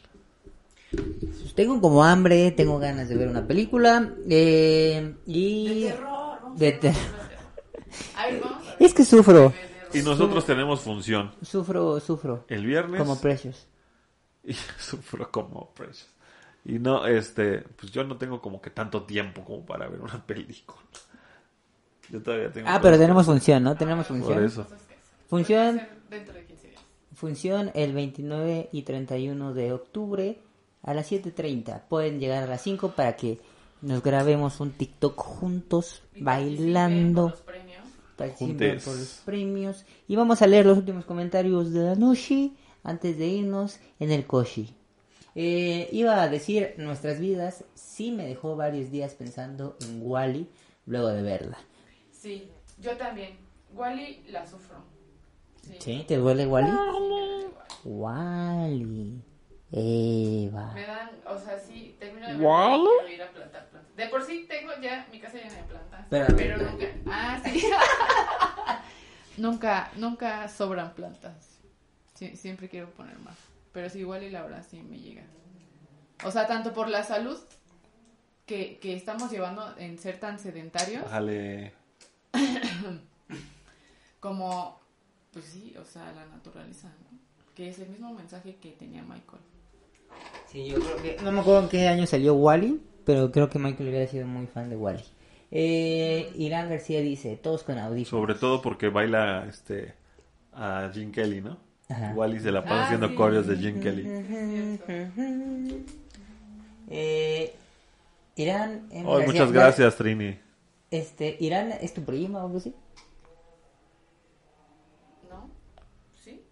[1.55, 4.13] Tengo como hambre, tengo ganas de ver una película.
[4.29, 5.89] Eh, y.
[6.57, 7.01] De terror.
[8.17, 8.77] Ahí vamos a ver.
[8.81, 9.53] Es que sufro,
[9.93, 12.45] Y nosotros tenemos función sufro, sufro.
[12.49, 13.01] el viernes.
[13.01, 13.67] Como Precious.
[14.45, 16.09] y sufro como Precious.
[16.65, 20.23] Y no, este, pues yo no tengo como que tanto tiempo como para ver una
[20.27, 20.81] película.
[22.09, 22.69] Yo todavía tengo.
[22.69, 23.77] Ah, pero tenemos función, ¿no?
[23.77, 24.35] Tenemos función.
[24.35, 24.67] Por eso.
[25.29, 26.50] Función, Puede ser Dentro de 15 días.
[27.21, 30.39] Función el 29 y 31 de octubre
[30.83, 31.83] a las 7.30.
[31.89, 33.39] Pueden llegar a las 5 para que
[33.83, 37.23] nos grabemos un TikTok juntos, Y bailando.
[37.25, 37.85] por los premios.
[38.17, 39.85] participen por los premios.
[40.09, 42.51] Y vamos a leer los últimos comentarios de la noche
[42.83, 44.75] antes de irnos en el Koshi.
[45.35, 50.49] Eh, iba a decir, nuestras vidas sí me dejó varios días pensando en Wally
[50.87, 51.59] luego de verla.
[52.13, 52.49] Sí,
[52.81, 53.37] yo también.
[53.75, 54.77] Wally la sufro.
[55.73, 55.79] Sí.
[55.81, 56.05] ¿Sí?
[56.07, 56.71] ¿Te duele Wally?
[56.71, 57.47] Wally.
[57.85, 59.23] Wally.
[59.73, 60.73] Eva.
[60.75, 62.89] Me dan, o sea, sí, termino de ¿Wally?
[62.99, 63.97] quiero ir a plantar plantas.
[63.97, 66.07] De por sí tengo ya mi casa llena de plantas.
[66.11, 66.87] Pero, nunca.
[67.07, 67.71] Ah, sí.
[69.37, 71.61] nunca, nunca sobran plantas.
[72.15, 73.37] Sí, siempre quiero poner más.
[73.73, 75.23] Pero sí, igual y la verdad sí me llega.
[76.25, 77.39] O sea, tanto por la salud
[78.45, 81.05] que, que estamos llevando en ser tan sedentarios,
[84.21, 84.80] como,
[85.33, 87.19] pues sí, o sea, la naturaleza, ¿no?
[87.55, 89.43] Que es el mismo mensaje que tenía Michael.
[90.51, 91.17] Sí, yo creo que...
[91.23, 94.47] No me acuerdo en qué año salió Wally, pero creo que Michael hubiera sido muy
[94.47, 95.05] fan de Wally.
[95.53, 98.09] Eh, Irán García dice, todos con audífonos.
[98.23, 99.95] Sobre todo porque baila este
[100.53, 101.59] a Jim Kelly, ¿no?
[101.89, 102.13] Ajá.
[102.15, 103.15] Wally se la pasa Ah, haciendo sí.
[103.15, 104.05] coreos de Jim Kelly.
[106.89, 107.55] Eh,
[108.37, 108.89] Irán...
[109.05, 110.39] Oh, García- muchas gracias, Trini.
[110.91, 112.75] Este, Irán es tu prima o algo así.
[115.31, 115.49] ¿No?
[116.25, 116.43] ¿Sí?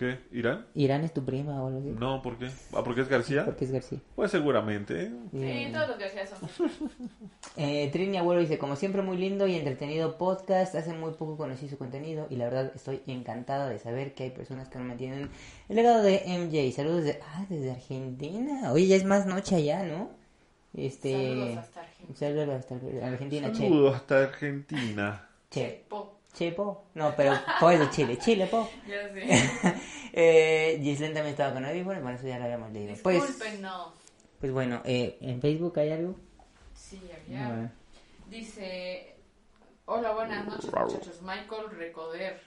[0.00, 0.18] ¿Qué?
[0.32, 0.64] ¿Irán?
[0.74, 1.90] Irán es tu prima o algo así.
[1.90, 2.46] No, ¿por qué?
[2.72, 3.44] Ah, ¿porque es García?
[3.44, 3.98] Porque es García.
[4.16, 4.94] Pues seguramente.
[4.98, 5.12] ¿eh?
[5.30, 6.70] Sí, todos los García son.
[7.58, 11.68] Eh, Trini Abuelo dice, como siempre muy lindo y entretenido podcast, hace muy poco conocí
[11.68, 14.92] su contenido y la verdad estoy encantada de saber que hay personas que no me
[14.92, 15.28] entienden.
[15.68, 17.20] El legado de MJ, saludos de...
[17.22, 18.72] Ah, desde Argentina.
[18.72, 20.08] Oye, ya es más noche allá, ¿no?
[20.72, 21.12] Este...
[21.12, 22.18] Saludos hasta Argentina.
[22.18, 22.74] Saludos hasta
[23.06, 23.58] Argentina, che.
[23.58, 25.28] Saludos hasta Argentina.
[25.50, 25.84] Che.
[26.32, 26.86] Che, po.
[26.94, 28.18] No, pero po es de Chile.
[28.18, 28.68] Chile, po.
[28.86, 29.80] Ya sé.
[30.12, 32.94] eh, Gislen también estaba con audífonos, bueno, eso ya lo habíamos leído.
[33.02, 33.92] Pues, Discúlpenos.
[34.38, 36.16] pues bueno, eh, ¿en Facebook hay algo?
[36.74, 37.48] Sí, había.
[37.48, 37.70] No,
[38.28, 39.16] Dice:
[39.86, 41.20] Hola, buenas noches, muchachos.
[41.22, 42.40] Michael Recoder.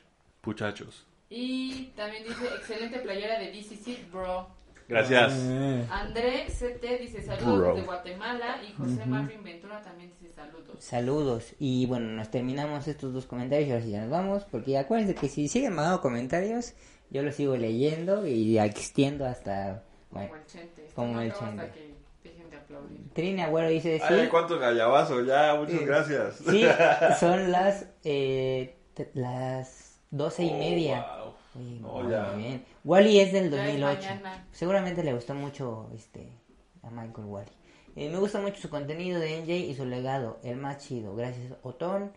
[0.43, 1.05] Muchachos.
[1.29, 4.47] Y también dice: Excelente playera de DCC, bro.
[4.93, 5.33] Gracias.
[5.89, 7.73] André CT dice: Saludos Bro.
[7.75, 8.57] desde Guatemala.
[8.67, 10.75] Y José Marvin Ventura también dice: Saludos.
[10.79, 11.53] Saludos.
[11.59, 14.45] Y bueno, nos terminamos estos dos comentarios y ahora sí ya nos vamos.
[14.45, 16.73] Porque acuérdense que si siguen mandando comentarios,
[17.09, 19.83] yo los sigo leyendo y extiendo hasta...
[20.11, 20.87] Bueno, Como el Chente.
[20.95, 21.71] como el Chente.
[22.21, 23.09] que dejen de aplaudir.
[23.13, 23.97] Trina Agüero dice...
[23.99, 25.85] Sí, Ay, cuánto gallabazo, ya, muchas Sí.
[25.85, 26.35] gracias.
[26.47, 26.63] sí,
[27.19, 27.87] son las...
[28.03, 28.77] Eh,
[29.15, 31.05] las doce y Oh, media.
[31.17, 31.22] wow.
[31.55, 32.65] Oye, Oh, muy bien.
[32.83, 34.01] Wally es del Ya es 2008.
[34.09, 34.47] mañana.
[34.51, 36.27] Seguramente le gustó mucho este
[36.81, 37.51] a Michael Wally.
[37.95, 41.15] Eh, me gusta mucho su contenido de NJ y su legado, el más chido.
[41.15, 42.11] Gracias, Otón.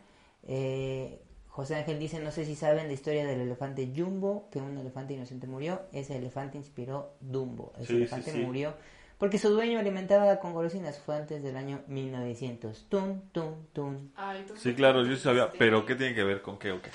[0.44, 4.76] Eh, José Ángel dice, no sé si saben la historia del elefante Jumbo, que un
[4.78, 5.82] elefante inocente murió.
[5.92, 7.72] Ese elefante inspiró Dumbo.
[7.76, 8.38] Ese Sí, elefante sí.
[8.38, 8.74] murió
[9.18, 10.98] porque su dueño alimentaba con golosinas.
[10.98, 12.86] Fue antes del año 1900.
[12.90, 14.08] Tum, tum, tum.
[14.16, 16.90] Ay, Sí, claro, yo sabía, pero ¿qué tiene que ver con qué o qué?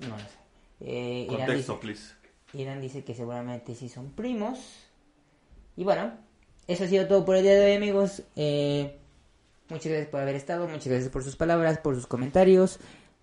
[0.00, 0.41] No lo sé.
[0.84, 2.14] Eh, Irán Contexto, dice- please.
[2.54, 4.58] Irán dice que seguramente sí son primos.
[5.76, 6.12] Y bueno,
[6.66, 8.22] eso ha sido todo por el día de hoy, amigos.
[8.36, 8.98] Eh,
[9.70, 12.78] muchas gracias por haber estado, muchas gracias por sus palabras, por sus comentarios.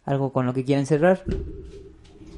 [0.05, 1.23] ¿Algo con lo que quieran cerrar?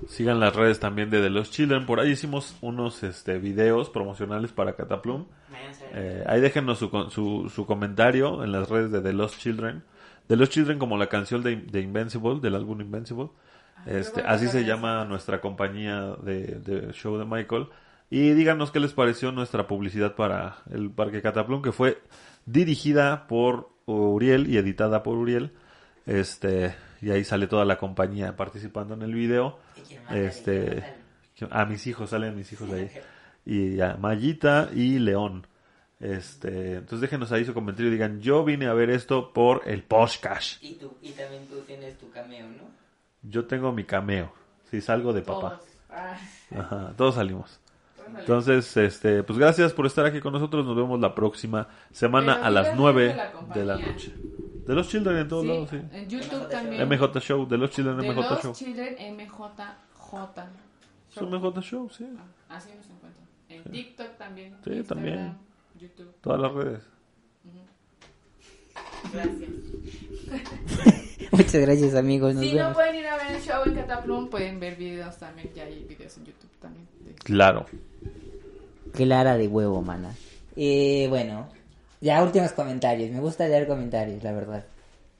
[0.09, 1.85] Sigan las redes también de The Lost Children.
[1.85, 5.25] Por ahí hicimos unos este, videos promocionales para Cataplum.
[5.93, 9.83] Eh, ahí déjenos su, con- su, su comentario en las redes de The Lost Children.
[10.27, 13.29] The Lost Children como la canción de, de Invincible, del álbum Invincible.
[13.85, 17.67] Este, así se llama nuestra compañía de, de show de Michael.
[18.09, 22.01] Y díganos qué les pareció nuestra publicidad para el Parque Cataplum, que fue
[22.45, 25.53] dirigida por Uriel y editada por Uriel.
[26.05, 29.59] Este, y ahí sale toda la compañía participando en el video.
[30.09, 30.83] Este,
[31.49, 32.91] a mis hijos, salen mis hijos de ahí.
[33.45, 35.47] Y a Mayita y León.
[35.99, 39.83] Este, entonces déjenos ahí su comentario y digan, yo vine a ver esto por el
[39.83, 40.61] podcast.
[40.63, 42.69] Y, tú, y también tú tienes tu cameo, ¿no?
[43.23, 44.31] Yo tengo mi cameo.
[44.69, 45.59] Si salgo de papá.
[45.59, 46.59] Todos.
[46.59, 47.59] Ajá, todos salimos.
[48.17, 50.65] Entonces, este, pues gracias por estar aquí con nosotros.
[50.65, 54.13] Nos vemos la próxima semana Pero a las digan 9 de la de la noche.
[54.65, 55.81] De los Children en todos Sí, lados, sí.
[55.91, 56.87] En YouTube también.
[56.89, 58.53] MJ Show, de los Children De MJ los Show.
[58.53, 59.61] Children MJJ.
[61.09, 62.07] Es un MJ Show, sí.
[62.49, 63.27] Ah, Así nos encuentran.
[63.49, 64.55] En TikTok también.
[64.63, 65.37] Sí, Instagram, también.
[65.79, 66.13] YouTube.
[66.21, 66.83] Todas las redes.
[69.13, 69.49] Gracias.
[71.31, 72.35] Muchas gracias, amigos.
[72.35, 72.73] Nos Si no vemos.
[72.73, 75.49] pueden ir a ver el show en Cataplum, pueden ver videos también.
[75.55, 76.85] Ya hay videos en YouTube también.
[77.05, 77.65] de- Claro.
[78.93, 80.13] Clara de huevo, mana.
[80.55, 81.47] Y bueno,
[82.01, 83.09] ya últimos comentarios.
[83.11, 84.65] Me gusta leer comentarios, la verdad.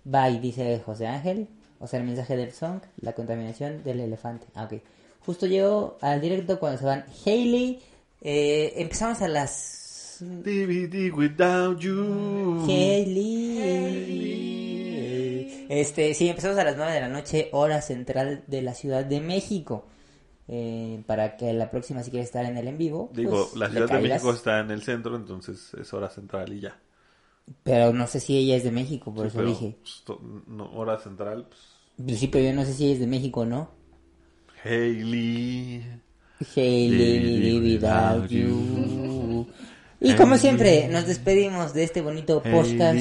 [0.04, 1.48] Bye, dice José Ángel.
[1.80, 4.46] O sea, el mensaje del song, la contaminación del elefante.
[4.54, 4.82] Ah, ok.
[5.26, 7.80] Justo llegó al directo cuando se van Hailey.
[8.22, 9.80] Eh, empezamos a las...
[10.22, 12.66] DVD without you.
[14.22, 15.66] Hailey.
[15.70, 19.22] Este, sí, empezamos a las 9 de la noche, hora central de la Ciudad de
[19.22, 19.88] México.
[20.48, 23.10] Eh, para que la próxima, si quieres estar en el en vivo.
[23.14, 24.00] Digo, pues, la Ciudad de.
[24.10, 26.78] México está en el centro, entonces es hora central y ya.
[27.64, 29.78] Pero no sé si ella es de México, por Sí, eso pero, dije.
[29.82, 31.62] pues, to- no, hora central, pues,
[32.06, 33.70] Pues sí, pero yo no sé si ella es de México o no.
[34.64, 35.84] Hailey.
[36.56, 39.48] Hailey, without you.
[40.04, 42.98] Y como siempre, nos despedimos de este bonito podcast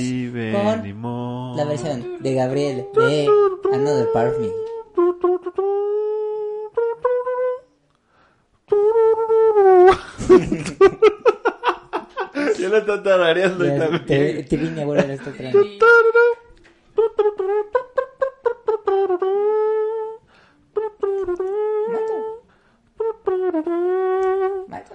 [0.53, 3.27] con la versión de Gabriel de
[3.73, 4.49] Another Part of Me.
[12.59, 14.05] Yo lo estoy tarareando y también.
[14.07, 15.11] te, te vine a volver
[24.69, 24.95] Macho.